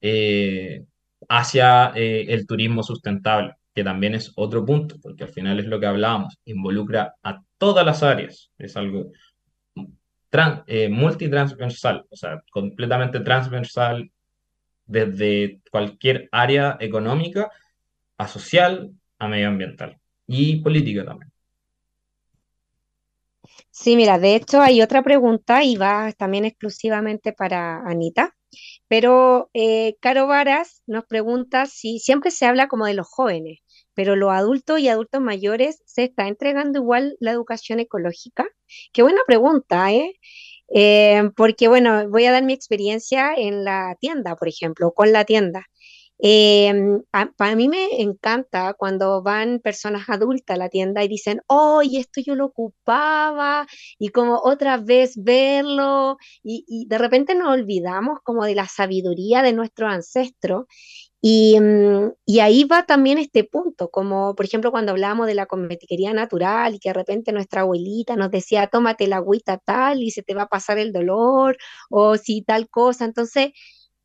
eh, 0.01 0.85
hacia 1.27 1.91
eh, 1.95 2.25
el 2.29 2.47
turismo 2.47 2.83
sustentable, 2.83 3.53
que 3.79 3.83
también 3.85 4.13
es 4.13 4.33
otro 4.35 4.65
punto, 4.65 4.97
porque 5.01 5.23
al 5.23 5.29
final 5.29 5.57
es 5.57 5.65
lo 5.65 5.79
que 5.79 5.85
hablábamos, 5.85 6.37
involucra 6.43 7.15
a 7.23 7.41
todas 7.57 7.85
las 7.85 8.03
áreas. 8.03 8.51
Es 8.57 8.75
algo 8.75 9.11
trans, 10.29 10.63
eh, 10.67 10.89
multitransversal, 10.89 12.05
o 12.09 12.15
sea, 12.17 12.43
completamente 12.51 13.21
transversal 13.21 14.11
desde 14.85 15.61
cualquier 15.71 16.27
área 16.33 16.75
económica 16.81 17.49
a 18.17 18.27
social 18.27 18.91
a 19.17 19.27
medioambiental 19.29 19.97
y 20.27 20.57
política 20.57 21.05
también. 21.05 21.31
Sí, 23.71 23.95
mira, 23.95 24.19
de 24.19 24.35
hecho 24.35 24.59
hay 24.59 24.81
otra 24.81 25.03
pregunta 25.03 25.63
y 25.63 25.77
va 25.77 26.11
también 26.11 26.43
exclusivamente 26.43 27.31
para 27.31 27.79
Anita, 27.87 28.35
pero 28.87 29.49
eh, 29.53 29.95
Caro 30.01 30.27
Varas 30.27 30.81
nos 30.87 31.05
pregunta 31.05 31.65
si 31.65 31.99
siempre 31.99 32.31
se 32.31 32.45
habla 32.45 32.67
como 32.67 32.85
de 32.85 32.95
los 32.95 33.07
jóvenes, 33.07 33.59
pero 33.99 34.15
los 34.15 34.31
adultos 34.31 34.79
y 34.79 34.87
adultos 34.87 35.19
mayores, 35.19 35.83
¿se 35.85 36.05
está 36.05 36.29
entregando 36.29 36.79
igual 36.79 37.17
la 37.19 37.31
educación 37.31 37.81
ecológica? 37.81 38.47
Qué 38.93 39.01
buena 39.01 39.19
pregunta, 39.27 39.91
¿eh? 39.91 40.13
Eh, 40.73 41.29
porque 41.35 41.67
bueno, 41.67 42.07
voy 42.09 42.23
a 42.23 42.31
dar 42.31 42.43
mi 42.45 42.53
experiencia 42.53 43.33
en 43.35 43.65
la 43.65 43.97
tienda, 43.99 44.37
por 44.37 44.47
ejemplo, 44.47 44.93
con 44.93 45.11
la 45.11 45.25
tienda. 45.25 45.65
Eh, 46.21 46.73
para 47.37 47.55
mí 47.55 47.69
me 47.69 48.01
encanta 48.01 48.73
cuando 48.73 49.21
van 49.23 49.59
personas 49.59 50.09
adultas 50.09 50.55
a 50.55 50.57
la 50.59 50.69
tienda 50.69 51.03
y 51.03 51.07
dicen, 51.07 51.41
oye, 51.47 51.99
esto 51.99 52.19
yo 52.21 52.35
lo 52.35 52.45
ocupaba, 52.47 53.65
y 53.97 54.09
como 54.09 54.39
otra 54.43 54.77
vez 54.77 55.13
verlo, 55.23 56.17
y, 56.43 56.85
de 56.87 56.97
repente 56.97 57.35
nos 57.35 57.49
olvidamos 57.49 58.19
como 58.23 58.43
de 58.45 58.55
la 58.55 58.67
sabiduría 58.67 59.41
de 59.41 59.53
nuestros 59.53 59.91
ancestros 59.93 60.65
y, 61.21 61.59
mm, 61.59 62.11
ahí 62.41 62.63
va 62.65 62.85
también 62.85 63.17
este 63.17 63.43
punto, 63.43 63.89
como 63.91 64.35
por 64.35 64.45
ejemplo 64.45 64.71
cuando 64.71 64.91
hablábamos 64.93 65.27
de 65.27 65.35
la 65.35 65.45
cosmetiquería 65.47 66.13
natural 66.13 66.75
y 66.75 66.79
que 66.79 66.89
de 66.89 66.93
repente 66.93 67.31
nuestra 67.33 67.61
abuelita 67.61 68.15
nos 68.15 68.31
decía, 68.31 68.67
tómate 68.67 69.07
la 69.07 69.17
agüita 69.17 69.57
tal 69.59 70.01
y 70.03 70.11
se 70.11 70.23
te 70.23 70.33
va 70.35 70.43
a 70.43 70.47
pasar 70.49 70.77
el 70.79 70.93
dolor, 70.93 71.57
o 71.89 72.17
si 72.17 72.41
tal 72.43 72.69
cosa. 72.69 73.05
Entonces, 73.05 73.51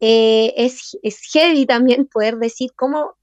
eh, 0.01 0.55
es, 0.57 0.99
es 1.03 1.21
heavy 1.33 1.67
también 1.67 2.07
poder 2.07 2.37
decir 2.37 2.71
cómo 2.77 3.17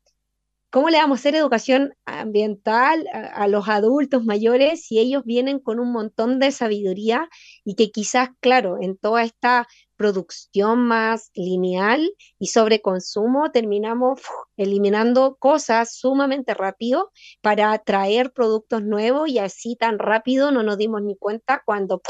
¿Cómo 0.71 0.89
le 0.89 0.99
vamos 0.99 1.19
a 1.19 1.19
hacer 1.19 1.35
educación 1.35 1.93
ambiental 2.05 3.05
a, 3.11 3.45
los 3.49 3.67
adultos 3.67 4.23
mayores 4.23 4.85
si 4.85 4.99
ellos 4.99 5.25
vienen 5.25 5.59
con 5.59 5.81
un 5.81 5.91
montón 5.91 6.39
de 6.39 6.53
sabiduría 6.53 7.27
y 7.65 7.75
que 7.75 7.91
quizás, 7.91 8.29
claro, 8.39 8.77
en 8.79 8.95
toda 8.95 9.23
esta 9.23 9.67
producción 9.97 10.79
más 10.87 11.29
lineal 11.35 12.09
y 12.39 12.47
sobre 12.47 12.81
consumo 12.81 13.51
terminamos 13.51 14.21
eliminando 14.55 15.35
cosas 15.35 15.93
sumamente 15.93 16.53
rápido 16.53 17.11
para 17.41 17.77
traer 17.79 18.31
productos 18.31 18.81
nuevos 18.81 19.27
y 19.27 19.39
así 19.39 19.75
tan 19.75 19.99
rápido 19.99 20.51
no 20.51 20.63
nos 20.63 20.77
dimos 20.77 21.01
ni 21.01 21.17
cuenta 21.17 21.63
cuando 21.65 22.01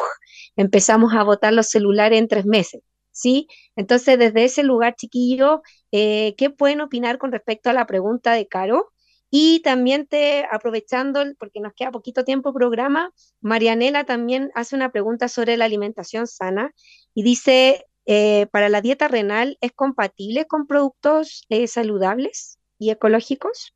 empezamos 0.56 1.16
a 1.16 1.24
botar 1.24 1.52
los 1.52 1.68
celulares 1.68 2.20
en 2.20 2.28
tres 2.28 2.46
meses? 2.46 2.84
¿Sí? 3.12 3.48
Entonces, 3.76 4.18
desde 4.18 4.46
ese 4.46 4.64
lugar, 4.64 4.96
chiquillo, 4.96 5.62
eh, 5.92 6.36
¿qué 6.38 6.50
pueden 6.50 6.82
opinar 6.82 7.18
con 7.18 7.32
respecto 7.32 7.70
a 7.70 7.74
la 7.74 7.86
pregunta 7.86 8.34
de 8.34 8.48
Caro? 8.48 8.92
Y 9.30 9.62
también 9.62 10.08
te, 10.08 10.46
aprovechando, 10.52 11.24
porque 11.40 11.62
nos 11.62 11.74
queda 11.74 11.92
poquito 11.92 12.26
tiempo 12.26 12.54
programa, 12.54 13.14
Marianela 13.40 14.04
también 14.04 14.52
hace 14.56 14.76
una 14.76 14.92
pregunta 14.92 15.30
sobre 15.30 15.56
la 15.56 15.66
alimentación 15.66 16.28
sana 16.28 16.74
y 17.14 17.24
dice, 17.24 17.86
eh, 18.06 18.48
¿para 18.52 18.68
la 18.68 18.82
dieta 18.82 19.08
renal 19.08 19.58
es 19.62 19.72
compatible 19.72 20.46
con 20.48 20.68
productos 20.68 21.46
eh, 21.50 21.68
saludables 21.68 22.60
y 22.78 22.90
ecológicos? 22.92 23.74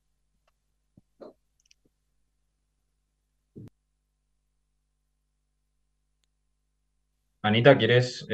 Anita, 7.42 7.78
¿quieres 7.78 8.26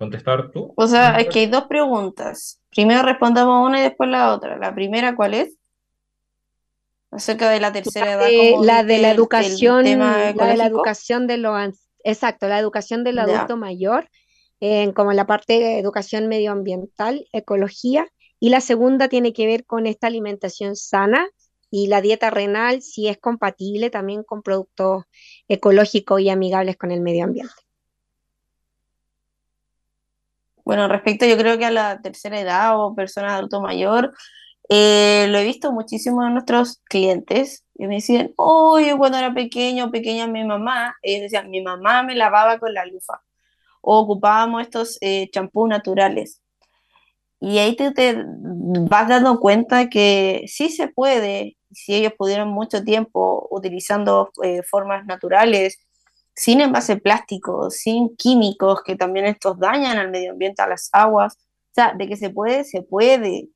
contestar 0.00 0.50
tú? 0.50 0.72
O 0.76 0.86
sea, 0.86 1.18
es 1.18 1.28
que 1.28 1.40
hay 1.40 1.46
dos 1.46 1.64
preguntas. 1.64 2.58
Primero 2.70 3.02
respondamos 3.02 3.68
una 3.68 3.80
y 3.80 3.82
después 3.82 4.08
la 4.08 4.34
otra. 4.34 4.56
La 4.56 4.74
primera, 4.74 5.14
¿cuál 5.14 5.34
es? 5.34 5.58
Acerca 7.10 7.50
de 7.50 7.60
la 7.60 7.70
tercera 7.70 8.16
la 8.16 8.30
edad. 8.30 8.50
Como 8.52 8.64
la 8.64 8.82
de 8.82 8.98
la 8.98 9.10
educación, 9.10 9.84
la 9.84 10.32
de 10.32 10.56
la 10.56 10.66
educación 10.66 11.26
de 11.26 11.36
los, 11.36 11.54
exacto, 12.02 12.48
la 12.48 12.58
educación 12.58 13.04
del 13.04 13.18
adulto 13.18 13.48
ya. 13.50 13.56
mayor, 13.56 14.08
eh, 14.60 14.90
como 14.94 15.12
la 15.12 15.26
parte 15.26 15.60
de 15.60 15.78
educación 15.78 16.28
medioambiental, 16.28 17.26
ecología, 17.32 18.08
y 18.38 18.48
la 18.48 18.62
segunda 18.62 19.08
tiene 19.08 19.34
que 19.34 19.46
ver 19.46 19.66
con 19.66 19.86
esta 19.86 20.06
alimentación 20.06 20.76
sana 20.76 21.28
y 21.70 21.88
la 21.88 22.00
dieta 22.00 22.30
renal 22.30 22.80
si 22.80 23.06
es 23.08 23.18
compatible 23.18 23.90
también 23.90 24.24
con 24.24 24.42
productos 24.42 25.04
ecológicos 25.46 26.22
y 26.22 26.30
amigables 26.30 26.78
con 26.78 26.90
el 26.90 27.02
medio 27.02 27.24
ambiente. 27.24 27.52
Bueno, 30.70 30.86
respecto 30.86 31.26
yo 31.26 31.36
creo 31.36 31.58
que 31.58 31.64
a 31.64 31.72
la 31.72 32.00
tercera 32.00 32.38
edad 32.38 32.80
o 32.80 32.94
personas 32.94 33.32
adulto 33.32 33.60
mayor, 33.60 34.14
eh, 34.68 35.26
lo 35.28 35.38
he 35.38 35.44
visto 35.44 35.72
muchísimo 35.72 36.24
en 36.24 36.34
nuestros 36.34 36.80
clientes 36.84 37.64
y 37.74 37.88
me 37.88 37.96
decían, 37.96 38.32
oh, 38.36 38.78
cuando 38.96 39.18
era 39.18 39.34
pequeño, 39.34 39.90
pequeña 39.90 40.28
mi 40.28 40.44
mamá, 40.44 40.94
ellos 41.02 41.22
decían, 41.22 41.50
mi 41.50 41.60
mamá 41.60 42.04
me 42.04 42.14
lavaba 42.14 42.60
con 42.60 42.72
la 42.72 42.86
lufa 42.86 43.20
o 43.80 43.98
ocupábamos 43.98 44.62
estos 44.62 44.96
eh, 45.00 45.28
champús 45.32 45.68
naturales. 45.68 46.40
Y 47.40 47.58
ahí 47.58 47.74
te, 47.74 47.90
te, 47.90 48.24
vas 48.24 49.08
dando 49.08 49.40
cuenta 49.40 49.88
que 49.88 50.44
sí 50.46 50.68
se 50.68 50.86
puede, 50.86 51.56
si 51.72 51.96
ellos 51.96 52.12
pudieron 52.16 52.48
mucho 52.48 52.84
tiempo 52.84 53.48
utilizando 53.50 54.30
eh, 54.44 54.62
formas 54.62 55.04
naturales, 55.04 55.78
sin 56.40 56.62
envase 56.62 56.96
plástico, 56.96 57.70
sin 57.70 58.16
químicos 58.16 58.80
que 58.82 58.96
también 58.96 59.26
estos 59.26 59.58
dañan 59.58 59.98
al 59.98 60.10
medio 60.10 60.32
ambiente, 60.32 60.62
a 60.62 60.66
las 60.66 60.88
aguas. 60.90 61.34
O 61.34 61.74
sea, 61.74 61.92
de 61.92 62.08
que 62.08 62.16
se 62.16 62.30
puede, 62.30 62.64
se 62.64 62.80
puede. 62.80 63.50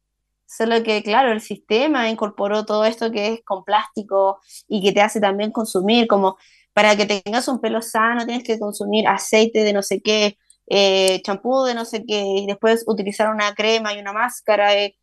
Solo 0.47 0.83
que, 0.83 1.03
claro, 1.03 1.33
el 1.33 1.41
sistema 1.41 2.11
incorporó 2.11 2.67
todo 2.67 2.85
esto 2.85 3.11
que 3.11 3.29
es 3.33 3.41
con 3.43 3.65
plástico 3.65 4.39
y 4.69 4.83
que 4.83 4.93
te 4.93 5.01
hace 5.01 5.19
también 5.19 5.51
consumir, 5.51 6.07
como 6.07 6.37
para 6.75 6.95
que 6.95 7.07
tengas 7.07 7.49
un 7.49 7.59
pelo 7.61 7.81
sano 7.81 8.27
tienes 8.27 8.45
que 8.45 8.59
consumir 8.59 9.09
aceite 9.09 9.65
de 9.65 9.73
no 9.73 9.83
sé 9.83 10.03
qué, 10.03 10.37
eh, 10.67 11.23
champú 11.23 11.65
de 11.65 11.75
no 11.75 11.87
sé 11.87 12.05
qué, 12.07 12.21
y 12.23 12.47
después 12.47 12.85
utilizar 12.87 13.31
una 13.33 13.55
crema 13.55 13.95
y 13.95 14.01
una 14.01 14.13
máscara. 14.13 14.75
Eh, 14.77 14.95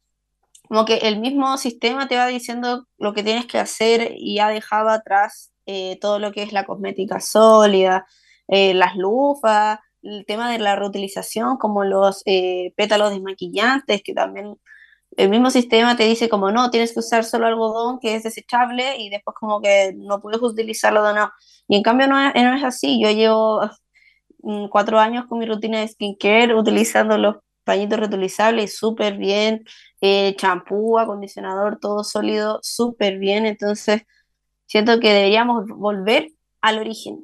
como 0.67 0.85
que 0.85 0.97
el 0.97 1.19
mismo 1.19 1.57
sistema 1.57 2.07
te 2.07 2.17
va 2.17 2.27
diciendo 2.27 2.87
lo 2.99 3.13
que 3.13 3.23
tienes 3.23 3.47
que 3.47 3.57
hacer 3.57 4.13
y 4.17 4.39
ha 4.39 4.49
dejado 4.49 4.89
atrás 4.89 5.50
eh, 5.65 5.97
todo 5.99 6.19
lo 6.19 6.31
que 6.31 6.43
es 6.43 6.53
la 6.53 6.65
cosmética 6.65 7.19
sólida, 7.19 8.05
las 8.47 8.97
lufas, 8.97 9.79
el 10.01 10.25
tema 10.25 10.51
de 10.51 10.59
la 10.59 10.75
reutilización, 10.75 11.57
como 11.57 11.85
los 11.85 12.23
pétalos 12.75 13.11
desmaquillantes, 13.11 14.01
que 14.03 14.13
también 14.13 14.57
el 15.17 15.29
mismo 15.29 15.49
sistema 15.51 15.95
te 15.95 16.03
dice 16.03 16.29
como 16.29 16.51
no, 16.51 16.69
tienes 16.71 16.93
que 16.93 16.99
usar 16.99 17.23
solo 17.25 17.47
algodón 17.47 17.99
que 17.99 18.15
es 18.15 18.23
desechable 18.23 18.97
y 18.97 19.09
después 19.09 19.35
como 19.39 19.61
que 19.61 19.93
no 19.95 20.21
puedes 20.21 20.41
utilizarlo 20.41 21.03
de 21.03 21.13
no. 21.13 21.31
Y 21.67 21.75
en 21.77 21.83
cambio 21.83 22.07
no 22.07 22.19
es, 22.19 22.33
no 22.35 22.55
es 22.55 22.63
así. 22.63 23.01
Yo 23.01 23.11
llevo 23.11 23.61
mm, 24.39 24.67
cuatro 24.69 24.99
años 24.99 25.25
con 25.27 25.39
mi 25.39 25.45
rutina 25.45 25.79
de 25.81 25.87
skincare 25.87 26.55
utilizando 26.55 27.17
los 27.17 27.37
pañitos 27.63 27.99
reutilizables 27.99 28.77
súper 28.77 29.17
bien, 29.17 29.65
eh, 30.01 30.35
champú, 30.37 30.97
acondicionador, 30.99 31.79
todo 31.79 32.03
sólido, 32.03 32.59
súper 32.63 33.19
bien. 33.19 33.45
Entonces 33.45 34.03
siento 34.71 35.01
que 35.01 35.11
deberíamos 35.11 35.65
volver 35.67 36.31
al 36.61 36.79
origen, 36.79 37.19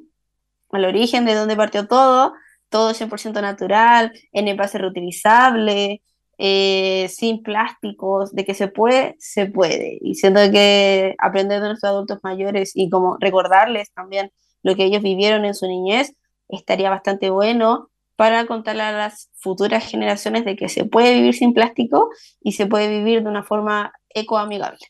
al 0.70 0.84
origen 0.84 1.24
de 1.24 1.32
donde 1.32 1.56
partió 1.56 1.88
todo, 1.88 2.34
todo 2.68 2.92
100% 2.92 3.40
natural, 3.40 4.12
en 4.32 4.48
envase 4.48 4.76
reutilizable, 4.76 6.02
eh, 6.36 7.08
sin 7.08 7.42
plásticos, 7.42 8.34
de 8.34 8.44
que 8.44 8.52
se 8.52 8.68
puede, 8.68 9.16
se 9.18 9.46
puede. 9.46 9.96
Y 10.02 10.16
siento 10.16 10.40
que 10.52 11.14
aprender 11.16 11.62
de 11.62 11.68
nuestros 11.68 11.90
adultos 11.90 12.18
mayores 12.22 12.72
y 12.74 12.90
como 12.90 13.16
recordarles 13.18 13.94
también 13.94 14.30
lo 14.62 14.76
que 14.76 14.84
ellos 14.84 15.02
vivieron 15.02 15.46
en 15.46 15.54
su 15.54 15.66
niñez, 15.66 16.12
estaría 16.50 16.90
bastante 16.90 17.30
bueno 17.30 17.88
para 18.16 18.44
contarle 18.46 18.82
a 18.82 18.92
las 18.92 19.30
futuras 19.32 19.86
generaciones 19.90 20.44
de 20.44 20.54
que 20.54 20.68
se 20.68 20.84
puede 20.84 21.14
vivir 21.14 21.34
sin 21.34 21.54
plástico 21.54 22.10
y 22.42 22.52
se 22.52 22.66
puede 22.66 22.90
vivir 22.90 23.22
de 23.22 23.30
una 23.30 23.42
forma 23.42 23.94
ecoamigable. 24.10 24.80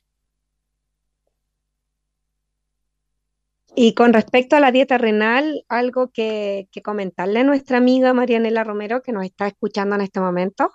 Y 3.81 3.95
con 3.95 4.13
respecto 4.13 4.57
a 4.57 4.61
la 4.61 4.73
dieta 4.73 4.99
renal, 4.99 5.65
algo 5.69 6.11
que, 6.11 6.69
comentarle 6.83 7.39
a 7.39 7.45
nuestra 7.45 7.79
amiga 7.79 8.13
Marianela 8.13 8.65
Romero, 8.65 9.03
que 9.03 9.13
nos 9.13 9.25
está 9.25 9.47
escuchando 9.47 9.95
en 9.95 10.01
este 10.01 10.19
momento. 10.19 10.73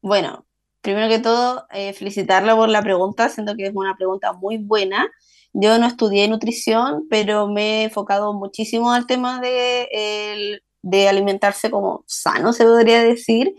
Bueno, 0.00 0.46
primero 0.80 1.08
que 1.08 1.18
todo, 1.18 1.66
eh, 1.72 1.92
felicitarla 1.94 2.54
por 2.54 2.68
la 2.68 2.80
pregunta, 2.80 3.28
siento 3.28 3.56
que 3.56 3.66
es 3.66 3.72
una 3.74 3.96
pregunta 3.96 4.34
muy 4.34 4.58
buena. 4.58 5.10
Yo 5.52 5.80
no 5.80 5.88
estudié 5.88 6.28
nutrición, 6.28 7.08
pero 7.10 7.48
me 7.48 7.80
he 7.80 7.84
enfocado 7.86 8.32
muchísimo 8.32 8.92
al 8.92 9.08
tema 9.08 9.40
de, 9.40 10.60
de 10.80 11.08
alimentarse 11.08 11.72
como 11.72 12.04
sano, 12.06 12.52
se 12.52 12.62
podría 12.62 13.02
decir, 13.02 13.52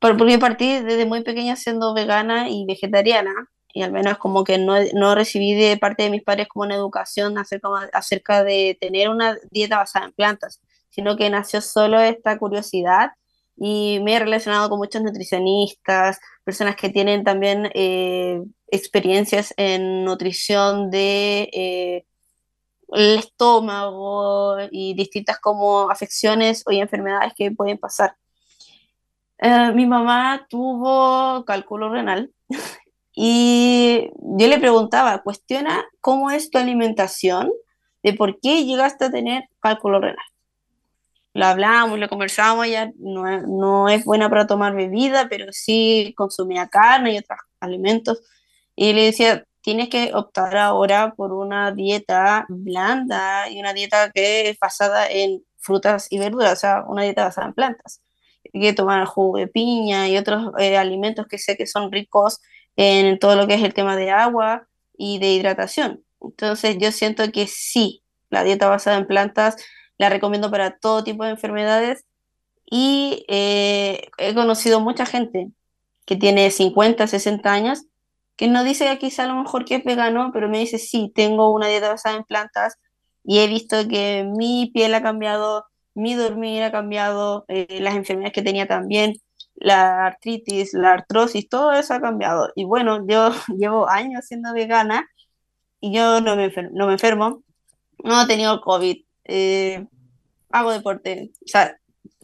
porque 0.00 0.38
partí 0.40 0.80
desde 0.80 1.06
muy 1.06 1.22
pequeña 1.22 1.54
siendo 1.54 1.94
vegana 1.94 2.50
y 2.50 2.64
vegetariana, 2.66 3.32
y 3.78 3.82
al 3.82 3.92
menos 3.92 4.18
como 4.18 4.42
que 4.42 4.58
no, 4.58 4.74
no 4.94 5.14
recibí 5.14 5.54
de 5.54 5.76
parte 5.76 6.02
de 6.02 6.10
mis 6.10 6.24
padres 6.24 6.48
como 6.48 6.64
una 6.64 6.74
educación 6.74 7.38
acerca, 7.38 7.68
acerca 7.92 8.42
de 8.42 8.76
tener 8.80 9.08
una 9.08 9.38
dieta 9.52 9.76
basada 9.76 10.06
en 10.06 10.12
plantas, 10.14 10.60
sino 10.90 11.16
que 11.16 11.30
nació 11.30 11.60
solo 11.60 12.00
esta 12.00 12.36
curiosidad 12.40 13.12
y 13.56 14.00
me 14.02 14.14
he 14.14 14.18
relacionado 14.18 14.68
con 14.68 14.80
muchos 14.80 15.00
nutricionistas, 15.00 16.18
personas 16.42 16.74
que 16.74 16.88
tienen 16.88 17.22
también 17.22 17.70
eh, 17.72 18.42
experiencias 18.66 19.54
en 19.56 20.04
nutrición 20.04 20.90
de 20.90 21.48
eh, 21.52 22.04
el 22.88 23.18
estómago 23.20 24.56
y 24.72 24.94
distintas 24.94 25.38
como 25.38 25.88
afecciones 25.88 26.64
o 26.66 26.72
enfermedades 26.72 27.32
que 27.36 27.52
pueden 27.52 27.78
pasar. 27.78 28.16
Eh, 29.38 29.70
mi 29.72 29.86
mamá 29.86 30.48
tuvo 30.50 31.44
cálculo 31.44 31.90
renal 31.90 32.32
y 33.20 34.10
yo 34.20 34.46
le 34.46 34.58
preguntaba, 34.60 35.22
cuestiona 35.22 35.84
cómo 36.00 36.30
es 36.30 36.50
tu 36.50 36.58
alimentación, 36.58 37.50
de 38.02 38.12
por 38.12 38.38
qué 38.40 38.64
llegaste 38.64 39.06
a 39.06 39.10
tener 39.10 39.44
cálculo 39.60 40.00
renal 40.00 40.24
lo 41.38 41.46
hablamos, 41.46 41.98
lo 42.00 42.08
conversamos, 42.08 42.66
ella 42.66 42.90
no, 42.98 43.40
no, 43.42 43.88
es 43.88 44.04
buena 44.04 44.28
para 44.28 44.48
tomar 44.48 44.74
bebida, 44.74 45.28
pero 45.28 45.52
sí 45.52 46.12
consumía 46.16 46.68
carne 46.68 47.14
y 47.14 47.18
otros 47.18 47.38
alimentos. 47.60 48.20
Y 48.74 48.92
le 48.92 49.04
decía, 49.04 49.44
tienes 49.60 49.88
que 49.88 50.12
optar 50.14 50.56
ahora 50.56 51.14
por 51.16 51.32
una 51.32 51.70
dieta 51.72 52.44
blanda 52.48 53.48
y 53.50 53.60
una 53.60 53.72
dieta 53.72 54.10
que 54.10 54.50
es 54.50 54.58
basada 54.58 55.08
en 55.08 55.44
frutas 55.58 56.08
y 56.10 56.18
verduras, 56.18 56.54
o 56.54 56.56
sea, 56.56 56.84
una 56.88 57.02
dieta 57.04 57.24
basada 57.24 57.46
en 57.48 57.54
plantas. 57.54 58.02
Hay 58.52 58.60
que 58.60 58.72
tomar 58.72 59.04
jugo 59.06 59.38
de 59.38 59.46
piña 59.46 60.08
y 60.08 60.16
otros 60.16 60.52
eh, 60.58 60.76
alimentos 60.76 61.26
que 61.28 61.38
sé 61.38 61.56
que 61.56 61.66
son 61.68 61.92
ricos 61.92 62.40
en 62.78 63.18
todo 63.18 63.34
lo 63.34 63.48
que 63.48 63.54
es 63.54 63.62
el 63.64 63.74
tema 63.74 63.96
de 63.96 64.10
agua 64.12 64.68
y 64.96 65.18
de 65.18 65.32
hidratación. 65.32 66.04
Entonces 66.20 66.78
yo 66.78 66.92
siento 66.92 67.30
que 67.32 67.48
sí, 67.48 68.04
la 68.30 68.44
dieta 68.44 68.68
basada 68.68 68.96
en 68.98 69.06
plantas 69.06 69.56
la 69.98 70.08
recomiendo 70.08 70.50
para 70.50 70.78
todo 70.78 71.02
tipo 71.02 71.24
de 71.24 71.30
enfermedades 71.30 72.04
y 72.70 73.24
eh, 73.28 74.08
he 74.18 74.32
conocido 74.34 74.80
mucha 74.80 75.06
gente 75.06 75.50
que 76.06 76.14
tiene 76.14 76.52
50, 76.52 77.08
60 77.08 77.52
años 77.52 77.84
que 78.36 78.46
no 78.46 78.62
dice 78.62 78.86
que 78.86 78.98
quizá 78.98 79.24
a 79.24 79.26
lo 79.26 79.34
mejor 79.34 79.64
que 79.64 79.74
es 79.76 79.84
vegano, 79.84 80.30
pero 80.32 80.48
me 80.48 80.60
dice, 80.60 80.78
sí, 80.78 81.10
tengo 81.12 81.52
una 81.52 81.66
dieta 81.66 81.88
basada 81.88 82.16
en 82.16 82.24
plantas 82.24 82.76
y 83.24 83.40
he 83.40 83.48
visto 83.48 83.88
que 83.88 84.24
mi 84.24 84.70
piel 84.72 84.94
ha 84.94 85.02
cambiado, 85.02 85.64
mi 85.94 86.14
dormir 86.14 86.62
ha 86.62 86.70
cambiado, 86.70 87.44
eh, 87.48 87.80
las 87.80 87.96
enfermedades 87.96 88.34
que 88.34 88.42
tenía 88.42 88.68
también, 88.68 89.16
la 89.60 90.06
artritis, 90.06 90.72
la 90.74 90.92
artrosis, 90.92 91.48
todo 91.48 91.72
eso 91.72 91.94
ha 91.94 92.00
cambiado. 92.00 92.50
Y 92.54 92.64
bueno, 92.64 93.06
yo 93.06 93.30
llevo 93.56 93.88
años 93.88 94.24
siendo 94.26 94.52
vegana 94.52 95.08
y 95.80 95.92
yo 95.92 96.20
no 96.20 96.36
me 96.36 96.44
enfermo, 96.44 96.70
no, 96.74 96.86
me 96.86 96.92
enfermo, 96.94 97.42
no 98.02 98.22
he 98.22 98.26
tenido 98.26 98.60
COVID, 98.60 98.96
eh, 99.24 99.86
hago 100.50 100.72
deporte. 100.72 101.30
O 101.44 101.48
sea, 101.48 101.76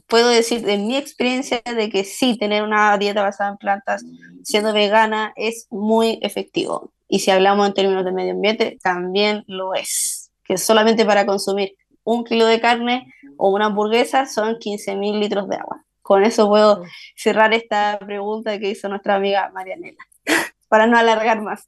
puedo 0.07 0.29
decir 0.29 0.63
de 0.63 0.79
mi 0.79 0.97
experiencia 0.97 1.63
de 1.65 1.91
que 1.91 2.05
sí, 2.05 2.37
tener 2.39 2.63
una 2.63 2.97
dieta 2.99 3.23
basada 3.23 3.51
en 3.51 3.57
plantas 3.57 4.05
siendo 4.43 4.73
vegana 4.73 5.33
es 5.37 5.67
muy 5.71 6.19
efectivo. 6.23 6.93
Y 7.09 7.21
si 7.21 7.31
hablamos 7.31 7.67
en 7.67 7.75
términos 7.75 8.05
de 8.05 8.13
medio 8.13 8.33
ambiente, 8.33 8.79
también 8.83 9.45
lo 9.47 9.75
es. 9.75 10.31
Que 10.45 10.59
solamente 10.59 11.05
para 11.05 11.27
consumir 11.27 11.77
un 12.03 12.25
kilo 12.25 12.47
de 12.47 12.61
carne 12.61 13.13
o 13.37 13.51
una 13.51 13.67
hamburguesa 13.67 14.27
son 14.27 14.59
15 14.59 14.97
mil 14.97 15.21
litros 15.21 15.49
de 15.49 15.57
agua. 15.57 15.85
Con 16.05 16.23
eso 16.23 16.49
puedo 16.49 16.85
cerrar 17.17 17.55
esta 17.55 17.99
pregunta 17.99 18.59
que 18.59 18.69
hizo 18.69 18.91
nuestra 18.91 19.15
amiga 19.15 19.51
Marianela 19.55 19.97
para 20.69 20.87
no 20.87 20.99
alargar 20.99 21.41
más. 21.41 21.67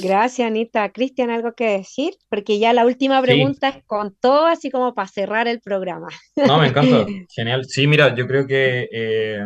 Gracias, 0.00 0.46
Anita. 0.46 0.88
Cristian, 0.92 1.30
¿algo 1.30 1.52
que 1.54 1.78
decir? 1.78 2.14
Porque 2.28 2.60
ya 2.60 2.72
la 2.72 2.86
última 2.86 3.20
pregunta 3.20 3.70
es 3.70 3.84
con 3.86 4.14
todo, 4.20 4.46
así 4.46 4.70
como 4.70 4.94
para 4.94 5.08
cerrar 5.08 5.48
el 5.48 5.60
programa. 5.60 6.06
No, 6.36 6.60
me 6.60 6.68
encanta. 6.68 7.04
Genial. 7.34 7.64
Sí, 7.64 7.88
mira, 7.88 8.14
yo 8.14 8.28
creo 8.28 8.46
que 8.46 8.88
eh, 8.92 9.44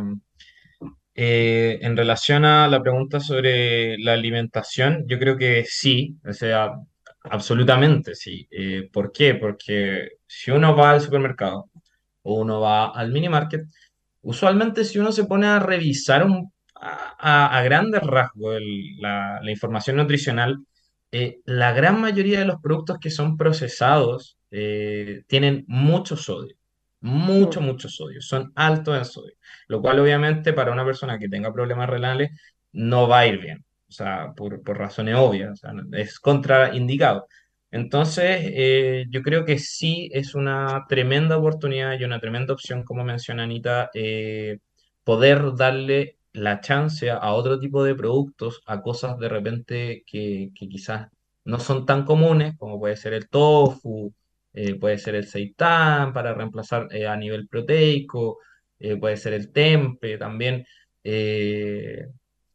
eh, 1.14 1.78
en 1.80 1.96
relación 1.96 2.44
a 2.44 2.68
la 2.68 2.82
pregunta 2.82 3.20
sobre 3.20 3.96
la 3.96 4.12
alimentación, 4.12 5.04
yo 5.06 5.18
creo 5.18 5.38
que 5.38 5.64
sí, 5.66 6.18
o 6.28 6.34
sea, 6.34 6.72
absolutamente 7.22 8.14
sí. 8.14 8.46
Eh, 8.50 8.90
¿por 8.92 9.12
qué? 9.12 9.34
Porque 9.34 10.18
si 10.26 10.50
uno 10.50 10.76
va 10.76 10.90
al 10.90 11.00
supermercado 11.00 11.70
o 12.20 12.34
uno 12.34 12.60
va 12.60 12.90
al 12.90 13.10
mini 13.12 13.30
market, 13.30 13.62
usualmente 14.24 14.84
si 14.84 14.98
uno 14.98 15.12
se 15.12 15.24
pone 15.24 15.46
a 15.46 15.60
revisar 15.60 16.24
un 16.24 16.52
a, 16.84 17.62
grandes 17.62 18.02
rasgos 18.02 18.60
la, 18.98 19.40
información 19.46 19.96
nutricional, 19.96 20.58
eh, 21.12 21.38
la 21.44 21.72
gran 21.72 22.00
mayoría 22.00 22.40
de 22.40 22.44
los 22.44 22.60
productos 22.60 22.98
que 22.98 23.10
son 23.10 23.36
procesados 23.36 24.36
eh, 24.50 25.22
tienen 25.26 25.64
mucho 25.68 26.16
sodio, 26.16 26.56
mucho, 27.00 27.60
Mm, 27.60 27.64
mucho 27.64 27.88
sodio, 27.88 28.20
son 28.20 28.52
altos 28.54 28.98
en 28.98 29.04
sodio, 29.04 29.34
lo 29.68 29.80
cual 29.80 30.00
obviamente 30.00 30.52
para 30.52 30.72
una 30.72 30.84
persona 30.84 31.18
que 31.18 31.28
tenga 31.28 31.52
problemas 31.52 31.88
renales 31.88 32.30
no 32.72 33.08
va 33.08 33.20
a 33.20 33.26
ir 33.26 33.40
bien, 33.40 33.64
o 33.88 33.92
sea, 33.92 34.32
por, 34.36 34.62
por 34.62 34.76
razones 34.78 35.14
obvias, 35.16 35.52
o 35.52 35.56
sea, 35.56 35.72
es 35.92 36.18
contraindicado. 36.18 37.28
Entonces, 37.74 38.40
eh, 38.54 39.06
yo 39.10 39.22
creo 39.22 39.44
que 39.44 39.58
sí 39.58 40.08
es 40.12 40.36
una 40.36 40.84
tremenda 40.88 41.36
oportunidad 41.38 41.98
y 41.98 42.04
una 42.04 42.20
tremenda 42.20 42.54
opción, 42.54 42.84
como 42.84 43.02
menciona 43.02 43.42
Anita, 43.42 43.90
eh, 43.94 44.58
poder 45.02 45.56
darle 45.56 46.18
la 46.32 46.60
chance 46.60 47.10
a 47.10 47.32
otro 47.32 47.58
tipo 47.58 47.82
de 47.82 47.96
productos, 47.96 48.62
a 48.66 48.80
cosas 48.80 49.18
de 49.18 49.28
repente 49.28 50.04
que, 50.06 50.50
quizás 50.54 51.08
no 51.44 51.58
son 51.58 51.84
tan 51.84 52.04
comunes, 52.04 52.56
como 52.58 52.78
puede 52.78 52.96
ser 52.96 53.12
el 53.12 53.28
tofu, 53.28 54.12
eh, 54.52 54.76
puede 54.76 54.96
ser 54.98 55.16
el 55.16 55.26
seitán 55.26 56.12
para 56.12 56.32
reemplazar 56.32 56.88
a 57.08 57.16
nivel 57.16 57.48
proteico, 57.48 58.38
puede 59.00 59.16
ser 59.16 59.32
el 59.32 59.50
tempe 59.52 60.16
también. 60.16 60.64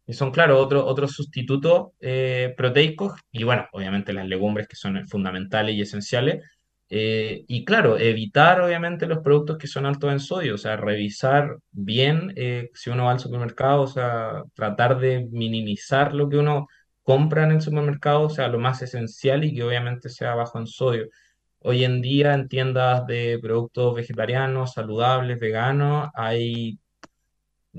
Y 0.10 0.14
son, 0.14 0.32
claro, 0.32 0.60
otro- 0.60 0.86
otros 0.86 1.12
sustitutos 1.14 1.90
eh, 2.00 2.54
proteicos 2.58 3.14
y, 3.32 3.44
bueno, 3.44 3.68
obviamente 3.74 4.14
las 4.14 4.28
legumbres 4.28 4.68
que 4.68 4.76
son 4.76 5.08
fundamentales 5.08 5.76
y 5.76 5.82
esenciales. 5.82 6.44
Eh, 6.92 7.44
y 7.48 7.66
claro, 7.66 8.00
evitar 8.00 8.62
obviamente 8.62 9.06
los 9.06 9.20
productos 9.20 9.58
que 9.60 9.68
son 9.68 9.86
altos 9.86 10.12
en 10.12 10.20
sodio, 10.20 10.56
o 10.56 10.58
sea, 10.58 10.76
revisar 10.78 11.58
bien 11.72 12.34
eh, 12.36 12.70
si 12.74 12.90
uno 12.90 13.06
va 13.06 13.12
al 13.12 13.20
supermercado, 13.20 13.82
o 13.84 13.88
sea, 13.88 14.44
tratar 14.56 15.00
de 15.00 15.28
minimizar 15.32 16.16
lo 16.16 16.28
que 16.30 16.38
uno 16.38 16.68
compra 17.04 17.44
en 17.44 17.52
el 17.52 17.62
supermercado, 17.62 18.22
o 18.24 18.30
sea, 18.32 18.48
lo 18.48 18.58
más 18.60 18.82
esencial 18.82 19.44
y 19.44 19.54
que 19.54 19.64
obviamente 19.64 20.10
sea 20.10 20.34
bajo 20.36 20.58
en 20.60 20.66
sodio. 20.68 21.06
Hoy 21.60 21.84
en 21.84 22.02
día 22.02 22.34
en 22.34 22.48
tiendas 22.48 23.06
de 23.06 23.38
productos 23.42 23.94
vegetarianos, 23.96 24.74
saludables, 24.74 25.40
veganos, 25.40 26.10
hay 26.16 26.80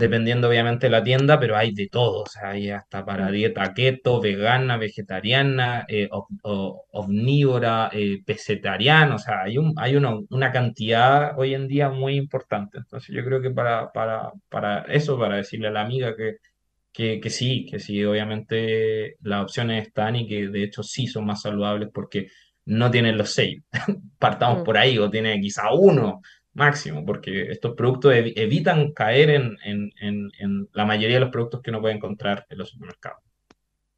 dependiendo 0.01 0.49
obviamente 0.49 0.87
de 0.87 0.91
la 0.93 1.03
tienda, 1.05 1.39
pero 1.41 1.57
hay 1.57 1.73
de 1.75 1.89
todo, 1.89 2.23
o 2.23 2.27
sea, 2.27 2.51
hay 2.51 2.71
hasta 2.71 3.05
para 3.05 3.29
mm. 3.29 3.33
dieta 3.33 3.75
keto, 3.75 4.21
vegana, 4.21 4.77
vegetariana, 4.79 5.85
eh, 5.89 6.09
ov- 6.11 6.83
omnívora, 6.93 7.91
eh, 7.93 8.19
pescetariana, 8.25 9.15
o 9.17 9.19
sea, 9.19 9.43
hay 9.45 9.59
un, 9.59 9.73
hay 9.77 9.97
una, 9.97 10.13
una 10.31 10.53
cantidad 10.53 11.39
hoy 11.39 11.55
en 11.55 11.69
día 11.69 11.89
muy 11.91 12.17
importante. 12.17 12.79
Entonces 12.79 13.15
yo 13.15 13.25
creo 13.25 13.41
que 13.43 13.51
para, 13.51 13.91
para, 13.93 14.33
para 14.49 14.83
eso, 14.85 15.19
para 15.19 15.37
decirle 15.37 15.69
a 15.69 15.71
la 15.73 15.83
amiga 15.83 16.15
que, 16.17 16.37
que, 16.93 17.21
que 17.21 17.31
sí, 17.31 17.67
que 17.71 17.79
sí, 17.79 18.05
obviamente 18.05 19.17
las 19.23 19.43
opciones 19.45 19.87
están 19.87 20.17
y 20.17 20.27
que 20.29 20.49
de 20.49 20.65
hecho 20.65 20.83
sí 20.83 21.07
son 21.07 21.27
más 21.27 21.43
saludables 21.43 21.89
porque 21.93 22.29
no 22.67 22.91
tienen 22.91 23.17
los 23.19 23.31
seis 23.33 23.63
partamos 24.19 24.61
Mm. 24.61 24.65
por 24.65 24.77
ahí, 24.79 24.99
o 24.99 25.11
tiene 25.11 25.41
quizá 25.41 25.73
uno 25.73 26.21
máximo, 26.55 27.05
porque 27.07 27.51
estos 27.53 27.75
productos 27.77 28.13
ev- 28.15 28.33
evitan 28.37 28.93
caer 28.93 29.31
en, 29.31 29.57
en- 29.65 29.93
en- 30.01 30.31
en 30.39 30.69
la 30.73 30.85
mayoría 30.85 31.17
de 31.17 31.21
los 31.21 31.31
productos 31.31 31.63
que 31.63 31.71
uno 31.71 31.81
puede 31.81 31.95
encontrar 31.97 32.47
en 32.51 32.59
los 32.59 32.71
supermercados. 32.71 33.23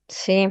Sí, 0.09 0.49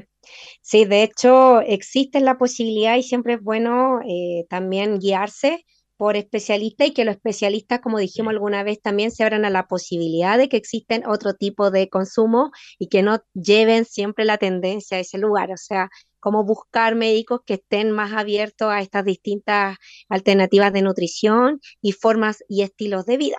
sí, 0.61 0.85
de 0.85 1.03
hecho 1.03 1.61
existe 1.61 2.19
la 2.21 2.37
posibilidad 2.37 2.97
y 2.97 3.03
siempre 3.03 3.35
es 3.35 3.41
bueno 3.43 3.99
eh, 4.07 4.45
también 4.49 4.99
guiarse 4.99 5.65
por 5.97 6.15
especialistas 6.17 6.87
y 6.87 6.93
que 6.93 7.05
los 7.05 7.15
especialistas, 7.15 7.79
como 7.81 7.99
dijimos 7.99 8.31
Sí, 8.31 8.33
alguna 8.33 8.63
vez, 8.63 8.81
también 8.81 9.11
se 9.11 9.23
abran 9.23 9.45
a 9.45 9.51
la 9.51 9.67
posibilidad 9.67 10.37
de 10.37 10.49
que 10.49 10.57
existen 10.57 11.05
otro 11.07 11.35
tipo 11.35 11.71
de 11.71 11.89
consumo 11.89 12.51
y 12.79 12.89
que 12.89 13.03
no 13.03 13.19
lleven 13.33 13.85
siempre 13.85 14.25
la 14.25 14.37
tendencia 14.39 14.97
a 14.97 15.01
ese 15.01 15.19
lugar. 15.19 15.51
O 15.51 15.57
sea, 15.57 15.89
como 16.21 16.45
buscar 16.45 16.95
médicos 16.95 17.41
que 17.45 17.55
estén 17.55 17.91
más 17.91 18.13
abiertos 18.13 18.69
a 18.71 18.79
estas 18.79 19.03
distintas 19.03 19.77
alternativas 20.07 20.71
de 20.71 20.83
nutrición 20.83 21.59
y 21.81 21.91
formas 21.91 22.43
y 22.47 22.61
estilos 22.61 23.05
de 23.05 23.17
vida. 23.17 23.37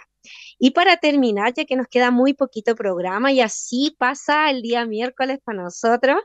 Y 0.59 0.73
para 0.73 0.99
terminar, 0.99 1.55
ya 1.55 1.65
que 1.65 1.77
nos 1.77 1.89
queda 1.89 2.11
muy 2.11 2.35
poquito 2.35 2.77
programa 2.77 3.33
y 3.33 3.41
así 3.41 3.97
pasa 3.99 4.51
el 4.51 4.63
día 4.63 4.85
miércoles 4.87 5.39
para 5.43 5.63
nosotros, 5.63 6.19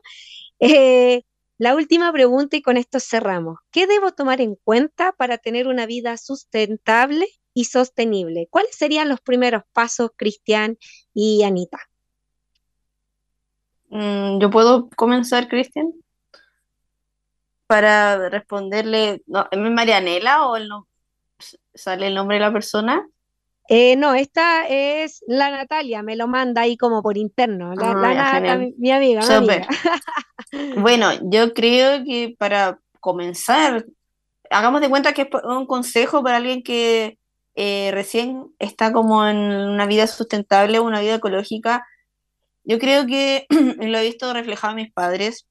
eh, 0.60 1.24
la 1.58 1.76
última 1.76 2.12
pregunta 2.12 2.58
y 2.58 2.62
con 2.62 2.78
esto 2.78 3.00
cerramos. 3.00 3.58
¿Qué 3.72 3.88
debo 3.88 4.12
tomar 4.12 4.42
en 4.42 4.56
cuenta 4.56 5.14
para 5.14 5.38
tener 5.38 5.68
una 5.68 5.86
vida 5.86 6.18
sustentable 6.18 7.28
y 7.54 7.66
sostenible? 7.66 8.48
¿Cuáles 8.50 8.76
serían 8.76 9.10
los 9.10 9.22
primeros 9.22 9.64
pasos, 9.74 10.12
Cristian 10.16 10.78
y 11.14 11.44
Anita? 11.44 11.80
Mm, 13.90 14.40
¿yo 14.40 14.50
puedo 14.52 14.90
comenzar, 14.96 15.48
Cristian? 15.48 15.94
Para 17.68 18.30
responderle, 18.30 19.22
no, 19.28 19.48
¿es 19.52 19.58
Marianela 19.60 20.48
o 20.48 20.56
el 20.56 20.68
no- 20.70 20.88
sale 21.74 22.08
el 22.08 22.16
nombre 22.16 22.38
de 22.38 22.42
la 22.42 22.52
persona? 22.54 23.06
Eh, 23.70 23.98
no, 23.98 24.14
esta 24.16 24.66
es 24.68 25.22
la 25.28 25.52
Natalia, 25.52 26.02
me 26.02 26.16
lo 26.16 26.28
manda 26.28 26.62
ahí 26.62 26.78
como 26.78 27.04
por 27.04 27.18
interno. 27.18 27.76
La, 27.76 27.92
Ah, 27.92 27.96
la 27.96 28.14
ya, 28.14 28.20
Nata, 28.24 28.36
genial. 28.38 28.60
mi, 28.60 28.74
mi 28.78 28.92
amiga, 28.92 29.22
mi 29.28 29.34
amiga. 29.36 29.68
Súper. 29.68 29.68
Bueno, 30.78 31.10
yo 31.30 31.54
creo 31.54 32.06
que 32.06 32.34
para 32.40 32.80
comenzar, 33.02 33.86
hagamos 34.50 34.80
de 34.80 34.90
cuenta 34.90 35.12
que 35.14 35.24
es 35.24 35.28
un 35.44 35.66
consejo 35.66 36.24
para 36.24 36.38
alguien 36.38 36.64
que 36.64 37.20
eh, 37.56 37.90
recién 37.92 38.46
está 38.60 38.94
como 38.94 39.28
en 39.28 39.38
una 39.38 39.86
vida 39.88 40.08
sustentable, 40.08 40.80
una 40.80 41.02
vida 41.02 41.16
ecológica. 41.16 41.86
Yo 42.64 42.80
creo 42.80 43.06
que 43.06 43.46
lo 43.50 43.98
he 43.98 44.04
visto 44.04 44.32
reflejado 44.34 44.72
en 44.72 44.84
mis 44.84 44.94
padres, 44.94 45.47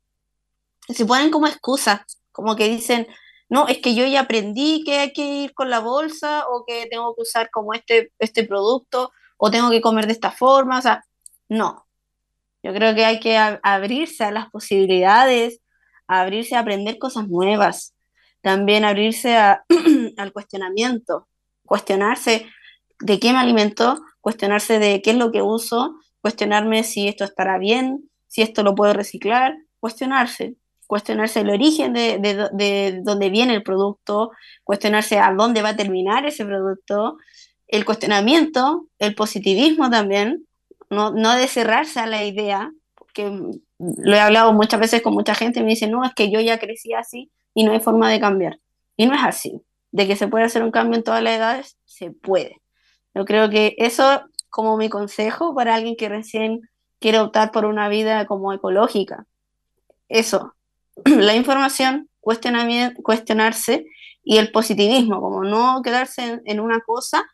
se 0.89 1.07
ponen 1.07 1.31
como 1.31 1.47
excusas, 1.47 2.01
como 2.33 2.57
que 2.57 2.69
dicen, 2.69 3.07
no, 3.49 3.69
es 3.69 3.79
que 3.79 3.95
yo 3.95 4.07
ya 4.07 4.21
aprendí 4.23 4.83
que 4.85 4.99
hay 4.99 5.13
que 5.13 5.25
ir 5.27 5.55
con 5.55 5.71
la 5.71 5.81
bolsa 5.81 6.45
o 6.49 6.65
que 6.67 6.87
tengo 6.91 7.15
que 7.15 7.23
usar 7.23 7.51
como 7.51 7.75
este, 7.75 8.13
este 8.19 8.45
producto 8.45 9.13
o 9.39 9.51
tengo 9.51 9.71
que 9.71 9.81
comer 9.81 10.07
de 10.07 10.13
esta 10.13 10.31
forma, 10.31 10.79
o 10.79 10.83
sea, 10.83 11.05
no. 11.49 11.87
Yo 12.63 12.73
creo 12.75 12.95
que 12.95 13.05
hay 13.05 13.21
que 13.21 13.39
abrirse 13.39 14.25
a 14.25 14.33
las 14.33 14.51
posibilidades, 14.51 15.61
abrirse 16.09 16.57
a 16.57 16.61
aprender 16.61 16.99
cosas 16.99 17.29
nuevas, 17.29 17.95
también 18.41 18.85
abrirse 18.85 19.37
a- 19.37 19.65
al 20.17 20.33
cuestionamiento, 20.33 21.29
cuestionarse 21.65 22.47
de 23.01 23.21
qué 23.21 23.33
me 23.33 23.39
alimento, 23.39 24.01
cuestionarse 24.21 24.79
de 24.79 25.03
qué 25.03 25.11
es 25.11 25.17
lo 25.17 25.31
que 25.31 25.43
uso, 25.43 25.97
cuestionarme 26.21 26.83
si 26.83 27.09
esto 27.09 27.25
estará 27.25 27.59
bien, 27.59 28.11
si 28.27 28.43
esto 28.43 28.63
lo 28.63 28.75
puedo 28.75 28.93
reciclar, 28.93 29.57
cuestionarse, 29.79 30.57
cuestionarse 30.87 31.41
el 31.41 31.51
origen 31.51 31.93
de, 31.93 32.19
de, 32.19 32.49
de 32.53 33.01
dónde 33.03 33.31
viene 33.31 33.55
el 33.55 33.63
producto, 33.63 34.31
cuestionarse 34.65 35.19
a 35.19 35.33
dónde 35.33 35.63
va 35.63 35.71
a 35.71 35.77
terminar 35.77 36.27
ese 36.27 36.45
producto, 36.45 37.19
el 37.69 37.85
cuestionamiento, 37.85 38.87
el 38.99 39.15
positivismo 39.15 39.91
también, 39.91 40.47
no, 40.91 41.11
no 41.11 41.35
de 41.35 41.49
cerrarse 41.49 42.01
a 42.01 42.07
la 42.07 42.25
idea, 42.25 42.71
porque 42.95 43.31
lo 43.79 44.15
he 44.15 44.21
hablado 44.21 44.53
muchas 44.53 44.81
veces 44.81 45.03
con 45.03 45.15
mucha 45.15 45.35
gente 45.35 45.61
y 45.61 45.63
me 45.63 45.71
dice, 45.71 45.89
no, 45.89 46.05
es 46.05 46.15
que 46.15 46.31
yo 46.31 46.41
ya 46.41 46.59
crecí 46.59 46.93
así 46.93 47.31
y 47.55 47.65
no 47.65 47.73
hay 47.73 47.81
forma 47.81 48.11
de 48.11 48.21
cambiar. 48.21 48.61
Y 48.97 49.07
no 49.07 49.15
es 49.15 49.23
así. 49.23 49.61
De 49.91 50.07
que 50.07 50.17
se 50.17 50.29
puede 50.29 50.45
hacer 50.45 50.63
un 50.63 50.71
cambio 50.71 50.99
en 50.99 51.05
todas 51.05 51.23
las 51.23 51.37
edades, 51.37 51.77
se 51.85 52.11
puede. 52.11 52.61
Yo 53.15 53.25
creo 53.25 53.51
que 53.51 53.75
eso 53.79 54.23
como 54.51 54.77
mi 54.77 54.89
consejo 54.89 55.55
para 55.55 55.75
alguien 55.75 55.97
que 55.97 56.09
recién 56.09 56.61
quiere 56.99 57.19
optar 57.19 57.51
por 57.51 57.65
una 57.65 57.89
vida 57.89 58.27
como 58.27 58.53
ecológica. 58.53 59.27
Eso, 60.09 60.55
la 61.05 61.35
información, 61.35 62.09
cuestionarse 62.21 63.87
y 64.23 64.39
el 64.39 64.51
positivismo, 64.51 65.21
como 65.21 65.45
no 65.45 65.83
quedarse 65.83 66.25
en, 66.25 66.43
en 66.45 66.61
una 66.61 66.81
cosa 66.81 67.25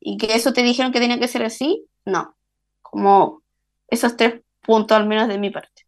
y 0.00 0.16
que 0.16 0.34
eso 0.34 0.52
te 0.52 0.62
dijeron 0.62 0.92
que 0.92 1.00
tenía 1.00 1.20
que 1.20 1.28
ser 1.28 1.44
así, 1.44 1.86
no, 2.04 2.36
como 2.82 3.42
esos 3.88 4.16
tres 4.16 4.40
puntos 4.60 4.96
al 4.96 5.06
menos 5.06 5.28
de 5.28 5.38
mi 5.38 5.50
parte. 5.50 5.82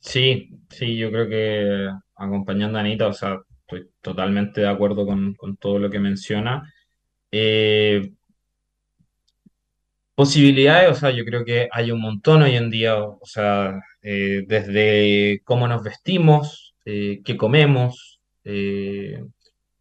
sí, 0.00 0.48
sí, 0.70 0.96
yo 0.96 1.10
creo 1.10 1.28
que 1.28 1.90
acompañando 2.16 2.78
a 2.78 2.80
Anita, 2.80 3.06
o 3.06 3.12
sea, 3.12 3.40
estoy 3.60 3.90
totalmente 4.00 4.62
de 4.62 4.68
acuerdo 4.68 5.06
con, 5.06 5.34
con 5.34 5.56
todo 5.56 5.78
lo 5.78 5.90
que 5.90 5.98
menciona. 6.00 6.72
Eh, 7.30 8.12
Posibilidades, 10.20 10.90
o 10.90 10.94
sea, 10.94 11.10
yo 11.12 11.24
creo 11.24 11.44
que 11.44 11.68
hay 11.72 11.90
un 11.92 12.00
montón 12.00 12.42
hoy 12.42 12.54
en 12.56 12.68
día, 12.70 12.98
o 13.02 13.20
sea, 13.24 13.80
eh, 14.02 14.42
desde 14.46 15.40
cómo 15.44 15.66
nos 15.66 15.82
vestimos, 15.82 16.74
eh, 16.84 17.20
qué 17.24 17.36
comemos, 17.38 18.20
eh, 18.44 19.22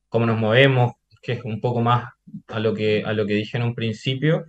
cómo 0.09 0.25
nos 0.27 0.37
movemos, 0.39 0.93
que 1.21 1.33
es 1.33 1.45
un 1.45 1.61
poco 1.61 1.81
más 1.81 2.11
a 2.47 2.59
lo 2.59 2.73
que, 2.75 3.03
a 3.05 3.13
lo 3.13 3.25
que 3.27 3.33
dije 3.35 3.57
en 3.57 3.63
un 3.63 3.75
principio. 3.75 4.45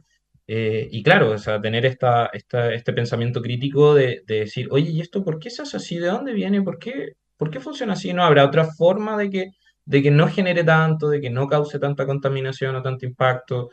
Y 0.47 1.03
claro, 1.05 1.30
o 1.32 1.38
sea, 1.38 1.61
tener 1.61 1.86
esta, 1.86 2.26
esta- 2.32 2.72
este 2.74 2.93
pensamiento 2.93 3.41
crítico 3.43 3.95
de, 3.95 4.22
de 4.26 4.41
decir, 4.41 4.68
oye, 4.70 4.91
¿y 4.91 5.01
esto 5.01 5.24
por 5.24 5.38
qué 5.38 5.51
se 5.51 5.62
hace 5.62 5.76
así? 5.76 5.99
¿De 5.99 6.09
dónde 6.09 6.32
viene? 6.34 6.62
¿Por 6.62 6.78
qué, 6.78 7.12
por 7.36 7.51
qué 7.51 7.61
funciona 7.61 7.93
así? 7.95 8.12
¿No 8.12 8.24
habrá 8.24 8.45
otra 8.47 8.64
forma 8.66 9.16
de 9.16 9.30
que, 9.30 9.51
de 9.84 10.03
que 10.03 10.11
no 10.11 10.28
genere 10.28 10.64
tanto, 10.64 11.09
de 11.09 11.20
que 11.20 11.30
no 11.30 11.47
cause 11.49 11.78
tanta 11.78 12.07
contaminación 12.07 12.74
o 12.76 12.82
tanto 12.82 13.07
impacto? 13.07 13.70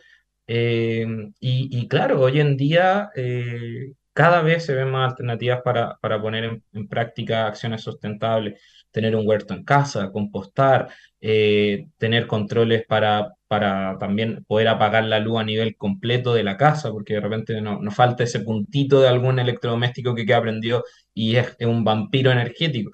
Eh, 0.47 1.05
y, 1.39 1.79
y 1.79 1.87
claro, 1.87 2.21
hoy 2.21 2.39
en 2.39 2.57
día, 2.57 3.09
eh, 3.15 3.93
cada 4.17 4.41
vez 4.41 4.65
se 4.65 4.73
ven 4.73 4.89
más 4.89 5.11
alternativas 5.11 5.61
para, 5.63 5.97
para 6.01 6.19
poner 6.19 6.61
en, 6.73 6.87
práctica 6.87 7.45
acciones 7.47 7.83
sustentables, 7.83 8.59
tener 8.91 9.15
un 9.15 9.27
huerto 9.27 9.53
en 9.53 9.63
casa, 9.63 10.11
compostar, 10.11 10.89
eh, 11.21 11.87
tener 11.97 12.25
controles 12.25 12.83
para, 12.87 13.33
para 13.47 13.97
también 13.99 14.43
poder 14.45 14.69
apagar 14.69 15.03
la 15.03 15.19
luz 15.19 15.39
a 15.39 15.43
nivel 15.43 15.75
completo 15.77 16.33
de 16.33 16.43
la 16.43 16.57
casa, 16.57 16.91
porque 16.91 17.13
de 17.15 17.19
repente 17.21 17.61
no 17.61 17.91
falta 17.91 18.23
ese 18.23 18.39
puntito 18.39 19.01
de 19.01 19.07
algún 19.07 19.37
electrodoméstico 19.37 20.15
que 20.15 20.25
queda 20.25 20.41
prendido 20.41 20.83
y 21.13 21.35
es, 21.35 21.55
un 21.61 21.83
vampiro 21.83 22.31
energético. 22.31 22.91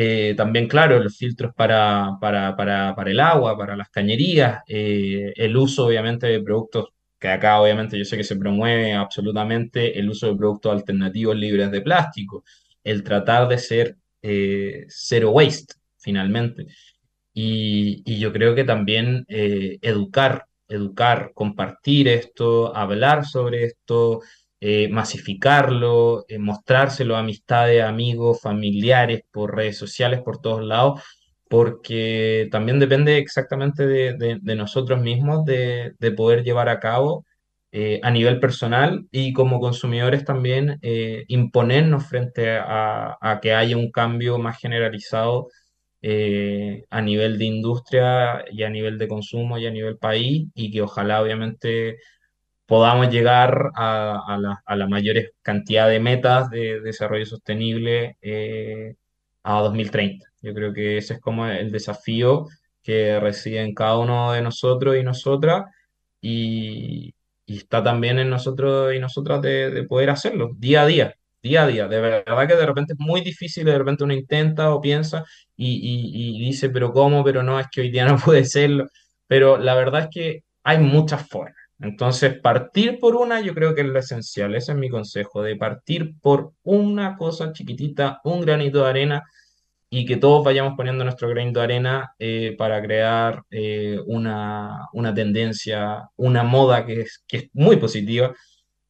Eh, 0.00 0.34
también, 0.36 0.68
claro, 0.68 1.00
los 1.00 1.16
filtros 1.16 1.52
para, 1.56 2.18
para, 2.20 2.54
para, 2.54 2.94
para, 2.94 3.10
el 3.10 3.18
agua, 3.18 3.58
para 3.58 3.76
las 3.76 3.88
cañerías, 3.90 4.62
eh, 4.68 5.32
el 5.34 5.56
uso 5.56 5.86
obviamente 5.86 6.28
de 6.28 6.40
productos 6.40 6.90
que 7.18 7.26
acá 7.26 7.60
obviamente 7.60 7.98
yo 7.98 8.04
sé 8.04 8.16
que 8.16 8.22
se 8.22 8.36
promueve 8.36 8.92
absolutamente 8.94 9.98
el 9.98 10.08
uso 10.08 10.28
de 10.28 10.36
productos 10.36 10.72
alternativos 10.72 11.34
libres 11.34 11.72
de 11.72 11.80
plástico, 11.80 12.44
el 12.84 13.02
tratar 13.02 13.48
de 13.48 13.58
ser 13.58 13.96
eh, 14.22 14.84
zero 14.88 15.30
waste, 15.32 15.74
finalmente. 15.98 16.66
Y, 17.34 18.18
yo 18.20 18.32
creo 18.32 18.54
que 18.54 18.62
también 18.64 19.24
eh, 19.28 19.78
educar, 19.82 20.46
educar, 20.68 21.32
compartir 21.34 22.06
esto, 22.06 22.76
hablar 22.76 23.24
sobre 23.24 23.64
esto, 23.64 24.20
eh, 24.60 24.88
masificarlo, 24.88 26.24
mostrárselo 26.38 27.16
a 27.16 27.20
amistades, 27.20 27.82
amigos, 27.82 28.40
familiares, 28.40 29.22
por 29.30 29.54
redes 29.56 29.78
sociales, 29.78 30.20
por 30.24 30.40
todos 30.40 30.64
lados, 30.64 31.02
porque 31.48 32.48
también 32.50 32.78
depende 32.78 33.18
exactamente 33.18 33.86
de, 33.86 34.56
nosotros 34.56 35.00
mismos 35.00 35.44
de, 35.44 35.92
de, 35.98 36.12
poder 36.12 36.44
llevar 36.44 36.68
a 36.68 36.80
cabo 36.80 37.24
eh, 37.70 38.00
a 38.02 38.10
nivel 38.10 38.40
personal 38.40 39.06
y 39.12 39.34
como 39.34 39.60
consumidores 39.60 40.24
también 40.24 40.78
eh, 40.80 41.24
imponernos 41.28 42.06
frente 42.06 42.56
a, 42.58 43.38
que 43.42 43.52
haya 43.52 43.76
un 43.76 43.90
cambio 43.90 44.38
más 44.38 44.58
generalizado 44.58 45.48
eh, 46.00 46.84
a 46.88 47.02
nivel 47.02 47.38
de 47.38 47.44
industria 47.44 48.44
y 48.50 48.62
a 48.62 48.70
nivel 48.70 48.96
de 48.96 49.08
consumo 49.08 49.58
y 49.58 49.66
a 49.66 49.70
nivel 49.70 49.98
país 49.98 50.48
y 50.54 50.70
que 50.70 50.80
ojalá 50.82 51.20
obviamente 51.22 51.98
podamos 52.68 53.10
llegar 53.10 53.72
a, 53.74 54.22
a 54.28 54.38
la, 54.38 54.62
a 54.66 54.76
la 54.76 54.86
mayor 54.86 55.16
cantidad 55.42 55.88
de 55.88 56.00
metas 56.00 56.50
de 56.50 56.80
desarrollo 56.80 57.26
sostenible 57.26 58.16
a 59.42 59.60
2030. 59.62 60.26
Yo 60.42 60.54
creo 60.54 60.72
que 60.72 60.98
ese 60.98 61.14
es 61.14 61.20
como 61.20 61.46
el 61.46 61.72
desafío 61.72 62.46
que 62.82 63.18
reside 63.20 63.62
en 63.62 63.74
cada 63.74 63.98
uno 63.98 64.32
de 64.32 64.42
nosotros 64.42 64.96
y 64.96 65.02
nosotras 65.02 65.66
y, 66.20 67.14
y 67.46 67.56
está 67.58 67.82
también 67.82 68.18
en 68.18 68.30
nosotros 68.30 68.94
y 68.94 68.98
nosotras 69.00 69.42
de, 69.42 69.70
de, 69.70 69.84
poder 69.84 70.10
hacerlo 70.10 70.50
día 70.58 70.82
a 70.82 70.86
día, 70.86 71.14
día 71.42 71.64
a 71.64 71.66
día. 71.66 71.88
De 71.88 72.00
verdad 72.00 72.48
que 72.48 72.56
de 72.56 72.66
repente 72.66 72.94
es 72.94 72.98
muy 73.00 73.20
difícil, 73.22 73.64
de 73.64 73.78
repente 73.78 74.04
uno 74.04 74.14
intenta 74.14 74.74
o 74.74 74.80
piensa 74.80 75.24
y, 75.56 75.66
y, 75.76 76.36
y 76.36 76.46
dice, 76.46 76.70
pero 76.70 76.92
¿cómo? 76.92 77.24
Pero 77.24 77.42
no, 77.42 77.58
es 77.60 77.66
que 77.70 77.80
hoy 77.82 77.90
día 77.90 78.06
no 78.06 78.16
puede 78.24 78.44
serlo. 78.44 78.86
Pero 79.26 79.58
la 79.58 79.74
verdad 79.74 80.02
es 80.04 80.08
que 80.12 80.44
hay 80.62 80.78
muchas 80.78 81.28
formas. 81.28 81.54
Entonces, 81.80 82.38
partir 82.40 82.98
por 82.98 83.14
una 83.14 83.40
yo 83.40 83.54
creo 83.54 83.74
que 83.74 83.82
es 83.82 83.86
lo 83.86 83.98
esencial. 83.98 84.54
Ese 84.54 84.72
es 84.72 84.78
mi 84.78 84.88
consejo, 84.88 85.42
de 85.42 85.56
partir 85.56 86.14
por 86.20 86.52
una 86.62 87.16
cosa 87.16 87.52
chiquitita, 87.52 88.20
un 88.24 88.40
granito 88.40 88.82
de 88.82 88.90
arena 88.90 89.24
y 89.90 90.04
que 90.04 90.16
todos 90.16 90.44
vayamos 90.44 90.74
poniendo 90.76 91.04
nuestro 91.04 91.28
granito 91.28 91.60
de 91.60 91.64
arena 91.64 92.14
eh, 92.18 92.54
para 92.58 92.82
crear 92.82 93.44
eh, 93.50 93.98
una, 94.06 94.86
una, 94.92 95.14
tendencia, 95.14 96.10
una 96.16 96.42
moda 96.42 96.84
que 96.84 97.02
es, 97.02 97.24
muy 97.54 97.76
positiva 97.76 98.34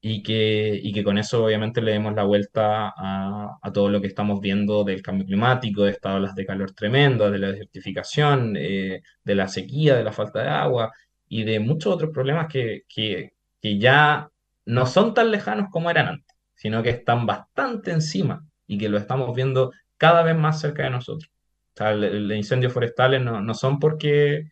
y 0.01 0.23
que, 0.23 0.79
y 0.83 0.93
que 0.93 1.05
con 1.05 1.19
eso 1.19 1.45
obviamente 1.45 1.83
le 1.83 1.93
demos 1.93 2.15
la 2.15 2.25
vuelta 2.25 2.93
a, 2.97 3.59
a, 3.63 3.73
todo 3.73 3.89
lo 3.91 4.01
que 4.01 4.07
estamos 4.09 4.41
viendo 4.41 4.85
del 4.85 5.03
cambio 5.03 5.27
climático, 5.27 5.85
de 5.85 5.93
estas 5.93 6.17
olas 6.17 6.35
de 6.35 6.47
calor 6.47 6.73
tremendas, 6.73 7.31
de 7.33 7.39
la 7.39 7.53
desertificación, 7.53 8.57
eh, 8.57 9.03
de 9.25 9.35
la 9.35 9.49
sequía, 9.49 9.97
de 9.97 10.05
la 10.05 10.13
falta 10.13 10.43
de 10.43 10.49
agua 10.49 10.93
y 11.29 11.45
de 11.45 11.61
muchos 11.61 11.95
otros 11.95 12.11
problemas 12.13 12.49
que, 12.49 12.83
que, 12.89 13.33
que 13.61 13.79
ya 13.79 14.31
no 14.67 14.87
son 14.87 15.15
tan 15.15 15.31
lejanos 15.31 15.69
como 15.71 15.91
eran 15.91 16.09
antes, 16.09 16.37
sino 16.55 16.83
que 16.83 16.91
están 16.91 17.27
bastante 17.27 17.91
encima 17.91 18.45
y 18.67 18.79
que 18.79 18.89
lo 18.89 18.99
estamos 18.99 19.35
viendo 19.35 19.73
cada 19.97 20.23
vez 20.23 20.37
más 20.37 20.61
cerca 20.61 20.85
de 20.85 20.91
nosotros. 20.91 21.31
O 21.75 21.79
sea, 21.79 21.95
los 21.95 22.37
incendios 22.37 22.73
forestales 22.73 23.23
no, 23.23 23.41
no, 23.41 23.55
son 23.55 23.79
porque, 23.79 24.49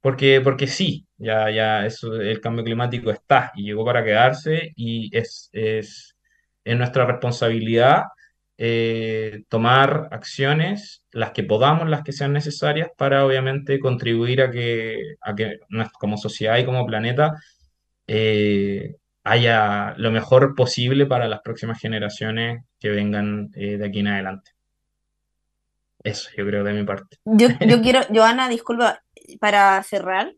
porque, 0.00 0.40
porque 0.42 0.66
sí, 0.66 1.06
ya, 1.16 1.50
ya 1.50 1.86
eso, 1.86 2.14
el 2.20 2.40
cambio 2.40 2.64
climático 2.64 3.10
está 3.10 3.52
y 3.54 3.64
llegó 3.64 3.84
para 3.84 4.04
quedarse 4.04 4.72
y 4.76 5.10
es, 5.16 5.48
es, 5.52 6.16
es 6.64 6.76
nuestra 6.76 7.06
responsabilidad 7.06 8.04
eh, 8.60 9.44
tomar 9.48 10.08
acciones, 10.10 11.04
las 11.12 11.30
que 11.30 11.44
podamos, 11.44 11.88
las 11.88 12.02
que 12.02 12.10
sean 12.10 12.32
necesarias, 12.32 12.90
para 12.96 13.24
obviamente 13.24 13.78
contribuir 13.78 14.42
a 14.42 14.50
que, 14.50 15.14
a 15.20 15.36
que 15.36 15.60
como 16.00 16.16
sociedad 16.16 16.58
y 16.58 16.64
como 16.64 16.84
planeta 16.84 17.40
eh, 18.08 18.96
haya 19.22 19.94
lo 19.96 20.10
mejor 20.10 20.56
posible 20.56 21.06
para 21.06 21.28
las 21.28 21.40
próximas 21.42 21.78
generaciones 21.78 22.64
que 22.80 22.88
vengan 22.88 23.50
eh, 23.54 23.76
de 23.76 23.86
aquí 23.86 24.00
en 24.00 24.08
adelante. 24.08 24.50
Eso, 26.02 26.28
yo 26.36 26.44
creo 26.44 26.64
de 26.64 26.72
mi 26.72 26.84
parte. 26.84 27.18
Yo, 27.26 27.46
yo 27.60 27.80
quiero, 27.82 28.00
Joana, 28.12 28.48
disculpa, 28.48 29.04
para 29.38 29.80
cerrar, 29.84 30.32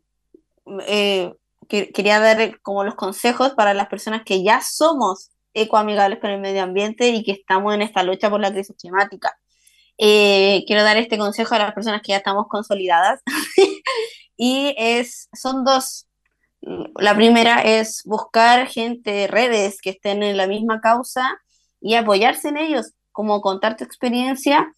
que, 1.68 1.90
quería 1.90 2.20
dar 2.20 2.60
como 2.60 2.84
los 2.84 2.96
consejos 2.96 3.52
para 3.52 3.72
las 3.72 3.88
personas 3.88 4.24
que 4.26 4.42
ya 4.42 4.60
somos 4.60 5.30
ecoamigables 5.54 6.18
con 6.20 6.30
el 6.30 6.40
medio 6.40 6.62
ambiente 6.62 7.08
y 7.08 7.22
que 7.22 7.32
estamos 7.32 7.74
en 7.74 7.82
esta 7.82 8.02
lucha 8.02 8.30
por 8.30 8.40
la 8.40 8.52
crisis 8.52 8.76
climática. 8.78 9.38
Eh, 9.98 10.64
quiero 10.66 10.82
dar 10.82 10.96
este 10.96 11.18
consejo 11.18 11.54
a 11.54 11.58
las 11.58 11.74
personas 11.74 12.02
que 12.02 12.12
ya 12.12 12.18
estamos 12.18 12.46
consolidadas 12.48 13.20
y 14.36 14.74
es, 14.78 15.28
son 15.32 15.64
dos. 15.64 16.06
La 16.60 17.14
primera 17.14 17.60
es 17.62 18.02
buscar 18.04 18.66
gente, 18.66 19.26
redes 19.26 19.80
que 19.80 19.90
estén 19.90 20.22
en 20.22 20.36
la 20.36 20.46
misma 20.46 20.80
causa 20.80 21.38
y 21.80 21.94
apoyarse 21.94 22.48
en 22.48 22.58
ellos, 22.58 22.92
como 23.12 23.40
contar 23.40 23.76
tu 23.76 23.84
experiencia 23.84 24.74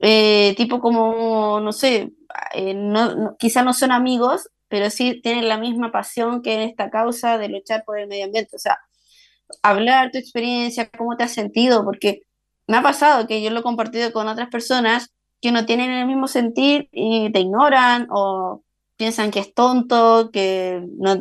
eh, 0.00 0.54
tipo 0.56 0.80
como, 0.80 1.60
no 1.60 1.72
sé, 1.72 2.12
eh, 2.54 2.74
no, 2.74 3.36
quizá 3.38 3.62
no 3.62 3.72
son 3.72 3.92
amigos, 3.92 4.50
pero 4.68 4.90
sí 4.90 5.20
tienen 5.22 5.48
la 5.48 5.58
misma 5.58 5.92
pasión 5.92 6.42
que 6.42 6.54
en 6.54 6.60
esta 6.60 6.90
causa 6.90 7.38
de 7.38 7.48
luchar 7.48 7.84
por 7.84 7.98
el 7.98 8.08
medio 8.08 8.26
ambiente. 8.26 8.56
O 8.56 8.58
sea, 8.58 8.78
hablar 9.62 10.10
tu 10.10 10.18
experiencia, 10.18 10.88
cómo 10.90 11.16
te 11.16 11.24
has 11.24 11.32
sentido, 11.32 11.84
porque 11.84 12.22
me 12.66 12.76
ha 12.76 12.82
pasado 12.82 13.26
que 13.26 13.42
yo 13.42 13.50
lo 13.50 13.60
he 13.60 13.62
compartido 13.62 14.12
con 14.12 14.28
otras 14.28 14.48
personas 14.48 15.12
que 15.40 15.52
no 15.52 15.66
tienen 15.66 15.90
el 15.90 16.06
mismo 16.06 16.28
sentir 16.28 16.88
y 16.92 17.30
te 17.32 17.40
ignoran 17.40 18.08
o 18.10 18.62
piensan 18.96 19.30
que 19.30 19.40
es 19.40 19.54
tonto, 19.54 20.30
que 20.32 20.82
no, 20.98 21.14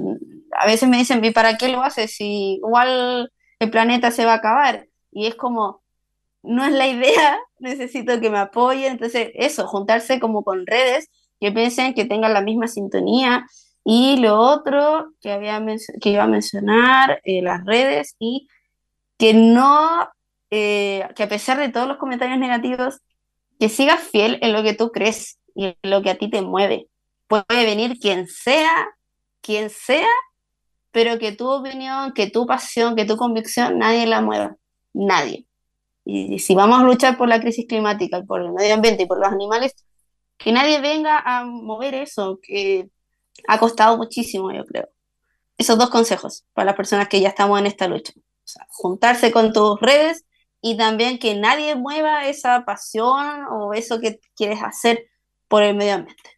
a 0.60 0.66
veces 0.66 0.90
me 0.90 0.98
dicen, 0.98 1.24
¿y 1.24 1.32
para 1.32 1.58
qué 1.58 1.68
lo 1.70 1.82
haces 1.84 2.16
si 2.16 2.56
igual 2.56 3.32
el 3.60 3.72
planeta 3.72 4.12
se 4.12 4.26
va 4.26 4.34
a 4.34 4.38
acabar? 4.38 4.88
Y 5.12 5.28
es 5.28 5.36
como, 5.36 5.84
no 6.44 6.66
es 6.66 6.72
la 6.72 6.88
idea, 6.88 7.38
necesito 7.60 8.20
que 8.20 8.30
me 8.30 8.40
apoyen. 8.40 8.94
Entonces, 8.94 9.32
eso, 9.36 9.68
juntarse 9.68 10.20
como 10.20 10.44
con 10.44 10.66
redes 10.66 11.10
que 11.40 11.52
piensen 11.52 11.94
que 11.94 12.06
tengan 12.06 12.34
la 12.34 12.42
misma 12.42 12.68
sintonía. 12.68 13.46
Y 13.88 14.18
lo 14.18 14.40
otro 14.40 15.14
que, 15.22 15.32
había 15.32 15.64
que 16.02 16.10
iba 16.10 16.24
a 16.24 16.28
mencionar, 16.28 17.22
eh, 17.24 17.44
las 17.44 17.64
redes, 17.66 18.16
y 18.18 18.50
que 19.20 19.36
no, 19.36 20.10
eh, 20.50 21.08
que 21.16 21.24
a 21.24 21.30
pesar 21.30 21.60
de 21.60 21.70
todos 21.70 21.88
los 21.88 21.98
comentarios 21.98 22.40
negativos, 22.40 23.02
que 23.60 23.70
sigas 23.70 24.02
fiel 24.02 24.40
en 24.42 24.54
lo 24.54 24.64
que 24.64 24.74
tú 24.74 24.92
crees 24.92 25.38
y 25.54 25.66
en 25.66 25.76
lo 25.84 26.02
que 26.02 26.10
a 26.10 26.18
ti 26.18 26.32
te 26.32 26.42
mueve. 26.42 26.88
Puede 27.28 27.46
venir 27.66 28.00
quien 28.00 28.28
sea, 28.28 28.88
quien 29.42 29.70
sea, 29.70 30.10
pero 30.92 31.20
que 31.20 31.32
tu 31.32 31.48
opinión, 31.48 32.14
que 32.14 32.28
tu 32.28 32.48
pasión, 32.48 32.96
que 32.96 33.06
tu 33.06 33.18
convicción, 33.18 33.78
nadie 33.78 34.08
la 34.08 34.22
mueva. 34.22 34.56
Nadie. 34.94 35.46
Y 36.06 36.40
si 36.40 36.56
vamos 36.56 36.80
a 36.80 36.84
luchar 36.84 37.18
por 37.18 37.30
la 37.30 37.40
crisis 37.40 37.68
climática, 37.68 38.24
por 38.24 38.42
el 38.42 38.52
medio 38.52 38.74
ambiente 38.74 39.04
y 39.04 39.06
por 39.06 39.20
los 39.20 39.32
animales, 39.32 39.76
que 40.38 40.52
nadie 40.52 40.82
venga 40.82 41.20
a 41.20 41.46
mover 41.46 41.94
eso, 41.94 42.40
que 42.42 42.90
ha 43.48 43.60
costado 43.60 43.98
muchísimo, 43.98 44.52
yo 44.52 44.66
creo. 44.66 44.90
Esos 45.58 45.78
dos 45.78 45.90
consejos 45.90 46.46
para 46.54 46.68
las 46.68 46.76
personas 46.76 47.08
que 47.08 47.22
ya 47.22 47.30
estamos 47.30 47.60
en 47.60 47.66
esta 47.66 47.88
lucha. 47.88 48.14
O 48.16 48.48
sea, 48.48 48.66
juntarse 48.70 49.32
con 49.32 49.54
tus 49.54 49.80
redes 49.80 50.26
y 50.62 50.78
también 50.78 51.20
que 51.20 51.36
nadie 51.36 51.76
mueva 51.76 52.28
esa 52.28 52.66
pasión 52.66 53.46
o 53.52 53.74
eso 53.74 54.00
que 54.00 54.20
quieres 54.36 54.62
hacer 54.62 55.08
por 55.48 55.64
el 55.64 55.76
medio 55.76 55.96
ambiente. 55.96 56.35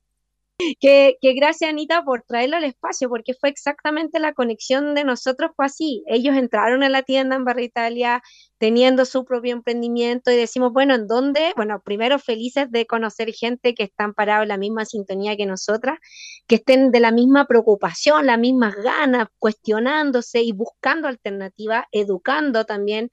Que, 0.79 1.17
que, 1.21 1.33
gracias 1.33 1.69
Anita 1.69 2.03
por 2.03 2.23
traerlo 2.23 2.57
al 2.57 2.63
espacio, 2.63 3.09
porque 3.09 3.33
fue 3.33 3.49
exactamente 3.49 4.19
la 4.19 4.33
conexión 4.33 4.95
de 4.95 5.03
nosotros, 5.03 5.51
fue 5.55 5.65
así. 5.65 6.03
Ellos 6.07 6.35
entraron 6.35 6.83
a 6.83 6.89
la 6.89 7.03
tienda 7.03 7.35
en 7.35 7.45
Barra 7.45 7.61
Italia 7.61 8.23
teniendo 8.57 9.05
su 9.05 9.23
propio 9.23 9.53
emprendimiento 9.53 10.31
y 10.31 10.35
decimos, 10.35 10.73
bueno, 10.73 10.95
¿en 10.95 11.07
dónde? 11.07 11.53
Bueno, 11.55 11.81
primero 11.83 12.17
felices 12.17 12.71
de 12.71 12.87
conocer 12.87 13.31
gente 13.33 13.75
que 13.75 13.83
están 13.83 14.13
parados 14.13 14.43
en 14.43 14.49
la 14.49 14.57
misma 14.57 14.85
sintonía 14.85 15.37
que 15.37 15.45
nosotras, 15.45 15.99
que 16.47 16.55
estén 16.55 16.91
de 16.91 16.99
la 16.99 17.11
misma 17.11 17.45
preocupación, 17.45 18.25
las 18.25 18.39
mismas 18.39 18.75
ganas, 18.75 19.27
cuestionándose 19.37 20.41
y 20.41 20.53
buscando 20.53 21.07
alternativas, 21.07 21.85
educando 21.91 22.65
también 22.65 23.11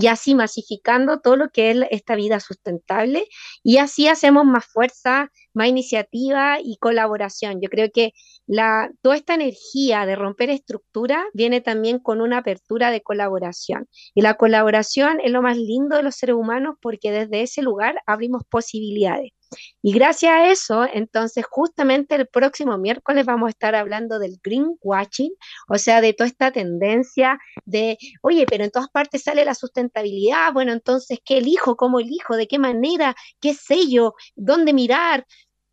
y 0.00 0.06
así 0.06 0.34
masificando 0.36 1.18
todo 1.20 1.36
lo 1.36 1.50
que 1.50 1.72
es 1.72 1.78
esta 1.90 2.14
vida 2.14 2.38
sustentable 2.38 3.24
y 3.64 3.78
así 3.78 4.06
hacemos 4.06 4.44
más 4.44 4.64
fuerza, 4.66 5.30
más 5.54 5.68
iniciativa 5.68 6.58
y 6.62 6.76
colaboración. 6.78 7.60
Yo 7.60 7.68
creo 7.68 7.88
que 7.92 8.12
la, 8.46 8.90
toda 9.02 9.16
esta 9.16 9.34
energía 9.34 10.06
de 10.06 10.14
romper 10.14 10.50
estructura 10.50 11.24
viene 11.34 11.60
también 11.60 11.98
con 11.98 12.20
una 12.20 12.38
apertura 12.38 12.92
de 12.92 13.02
colaboración 13.02 13.88
y 14.14 14.22
la 14.22 14.34
colaboración 14.34 15.18
es 15.20 15.32
lo 15.32 15.42
más 15.42 15.56
lindo 15.56 15.96
de 15.96 16.04
los 16.04 16.14
seres 16.14 16.36
humanos 16.36 16.76
porque 16.80 17.10
desde 17.10 17.42
ese 17.42 17.62
lugar 17.62 18.00
abrimos 18.06 18.42
posibilidades. 18.48 19.37
Y 19.82 19.92
gracias 19.92 20.32
a 20.32 20.50
eso, 20.50 20.86
entonces 20.92 21.44
justamente 21.48 22.14
el 22.14 22.26
próximo 22.26 22.76
miércoles 22.78 23.24
vamos 23.26 23.48
a 23.48 23.50
estar 23.50 23.74
hablando 23.74 24.18
del 24.18 24.38
greenwashing, 24.42 25.32
o 25.68 25.78
sea, 25.78 26.00
de 26.00 26.12
toda 26.12 26.28
esta 26.28 26.50
tendencia 26.50 27.38
de, 27.64 27.98
oye, 28.22 28.46
pero 28.46 28.64
en 28.64 28.70
todas 28.70 28.88
partes 28.88 29.22
sale 29.22 29.44
la 29.44 29.54
sustentabilidad, 29.54 30.52
bueno, 30.52 30.72
entonces, 30.72 31.18
¿qué 31.24 31.38
elijo? 31.38 31.76
¿Cómo 31.76 32.00
elijo? 32.00 32.36
¿De 32.36 32.48
qué 32.48 32.58
manera? 32.58 33.14
¿Qué 33.40 33.54
sello? 33.54 34.14
¿Dónde 34.36 34.72
mirar? 34.72 35.26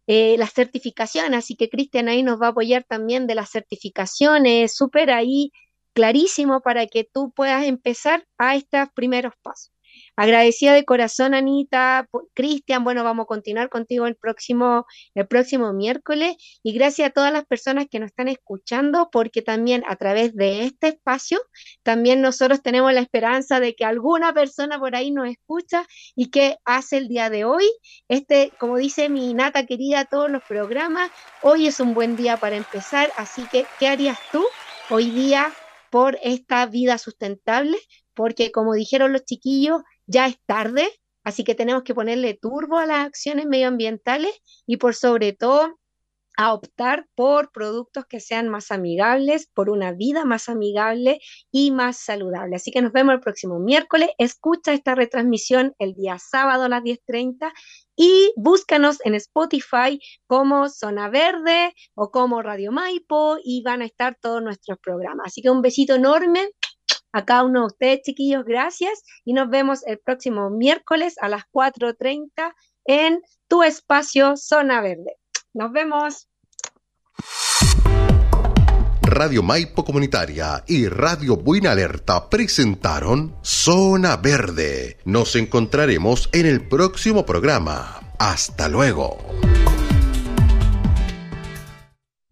Eh, 0.08 0.36
las 0.38 0.54
certificaciones, 0.54 1.40
así 1.40 1.56
que 1.56 1.70
Cristian 1.70 2.08
ahí 2.10 2.22
nos 2.22 2.40
va 2.40 2.48
a 2.48 2.50
apoyar 2.52 2.84
también 2.84 3.26
de 3.26 3.34
las 3.36 3.50
certificaciones, 3.50 4.76
súper 4.76 5.10
ahí 5.10 5.52
clarísimo 5.94 6.62
para 6.62 6.86
que 6.88 7.06
tú 7.12 7.32
puedas 7.32 7.66
empezar 7.66 8.28
a 8.38 8.56
estos 8.56 8.90
primeros 8.94 9.34
pasos. 9.42 9.75
Agradecida 10.16 10.74
de 10.74 10.86
corazón, 10.86 11.34
Anita, 11.34 12.08
Cristian, 12.34 12.84
bueno, 12.84 13.04
vamos 13.04 13.24
a 13.26 13.28
continuar 13.28 13.70
contigo 13.70 14.08
el 14.08 14.16
próximo, 14.16 14.86
el 15.14 15.28
próximo 15.28 15.74
miércoles 15.74 16.38
y 16.64 16.74
gracias 16.74 17.10
a 17.10 17.12
todas 17.12 17.34
las 17.34 17.46
personas 17.46 17.88
que 17.90 18.00
nos 18.00 18.08
están 18.08 18.30
escuchando, 18.30 19.10
porque 19.12 19.42
también 19.42 19.84
a 19.88 19.96
través 19.98 20.34
de 20.36 20.64
este 20.64 20.88
espacio, 20.90 21.40
también 21.84 22.22
nosotros 22.22 22.62
tenemos 22.62 22.94
la 22.94 23.02
esperanza 23.02 23.60
de 23.60 23.76
que 23.76 23.84
alguna 23.84 24.34
persona 24.34 24.80
por 24.80 24.96
ahí 24.96 25.12
nos 25.12 25.28
escucha 25.28 25.86
y 26.16 26.30
que 26.30 26.58
hace 26.64 26.98
el 26.98 27.08
día 27.10 27.30
de 27.30 27.44
hoy, 27.44 27.70
este, 28.08 28.52
como 28.58 28.78
dice 28.78 29.10
mi 29.10 29.34
Nata 29.34 29.66
querida, 29.66 30.06
todos 30.06 30.32
los 30.32 30.44
programas, 30.44 31.12
hoy 31.42 31.68
es 31.68 31.80
un 31.80 31.94
buen 31.94 32.16
día 32.16 32.38
para 32.38 32.56
empezar, 32.56 33.12
así 33.18 33.44
que, 33.52 33.66
¿qué 33.80 33.88
harías 33.88 34.20
tú 34.32 34.44
hoy 34.90 35.10
día 35.12 35.52
por 35.90 36.18
esta 36.24 36.66
vida 36.68 36.98
sustentable? 36.98 37.78
Porque 38.14 38.52
como 38.52 38.74
dijeron 38.74 39.12
los 39.12 39.26
chiquillos, 39.26 39.82
ya 40.08 40.28
es 40.28 40.38
tarde, 40.46 40.88
así 41.24 41.44
que 41.44 41.56
tenemos 41.56 41.84
que 41.84 41.96
ponerle 41.96 42.36
turbo 42.36 42.78
a 42.78 42.86
las 42.86 43.06
acciones 43.06 43.46
medioambientales 43.46 44.32
y 44.66 44.78
por 44.78 44.96
sobre 44.96 45.34
todo 45.34 45.80
a 46.38 46.54
optar 46.54 47.08
por 47.16 47.52
productos 47.52 48.06
que 48.06 48.20
sean 48.20 48.50
más 48.50 48.72
amigables, 48.72 49.50
por 49.54 49.70
una 49.70 49.92
vida 49.94 50.26
más 50.26 50.50
amigable 50.50 51.20
y 51.52 51.72
más 51.72 51.98
saludable. 51.98 52.56
Así 52.56 52.72
que 52.72 52.82
nos 52.82 52.92
vemos 52.92 53.14
el 53.14 53.22
próximo 53.22 53.60
miércoles. 53.60 54.10
Escucha 54.18 54.74
esta 54.74 54.96
retransmisión 54.96 55.74
el 55.80 55.94
día 55.94 56.18
sábado 56.20 56.64
a 56.64 56.70
las 56.70 56.84
10.30 56.84 57.52
y 57.96 58.34
búscanos 58.36 58.98
en 59.06 59.16
Spotify 59.16 60.00
como 60.28 60.70
Zona 60.70 61.10
Verde 61.10 61.74
o 61.96 62.12
como 62.12 62.42
Radio 62.42 62.72
Maipo 62.72 63.38
y 63.44 63.64
van 63.64 63.82
a 63.82 63.86
estar 63.86 64.18
todos 64.20 64.42
nuestros 64.42 64.78
programas. 64.80 65.28
Así 65.28 65.42
que 65.42 65.50
un 65.50 65.62
besito 65.62 65.96
enorme 65.96 66.50
a 67.16 67.24
cada 67.24 67.46
uno 67.46 67.62
de 67.62 67.66
ustedes, 67.68 68.02
chiquillos, 68.02 68.44
gracias 68.44 69.02
y 69.24 69.32
nos 69.32 69.50
vemos 69.50 69.88
el 69.88 70.00
próximo 70.00 70.50
miércoles 70.50 71.16
a 71.22 71.30
las 71.30 71.44
4.30 71.54 72.54
en 72.84 73.22
tu 73.48 73.64
espacio 73.64 74.36
Zona 74.36 74.82
Verde. 74.82 75.16
Nos 75.54 75.72
vemos. 75.72 76.28
Radio 79.02 79.42
Maipo 79.44 79.86
Comunitaria 79.86 80.66
y 80.68 80.90
Radio 80.90 81.38
Buena 81.38 81.72
Alerta 81.72 82.30
presentaron 82.30 83.38
Zona 83.44 84.18
Verde. 84.18 84.98
Nos 85.06 85.38
encontraremos 85.38 86.30
en 86.34 86.46
el 86.46 86.68
próximo 86.68 87.26
programa. 87.26 88.14
Hasta 88.20 88.68
luego. 88.68 89.18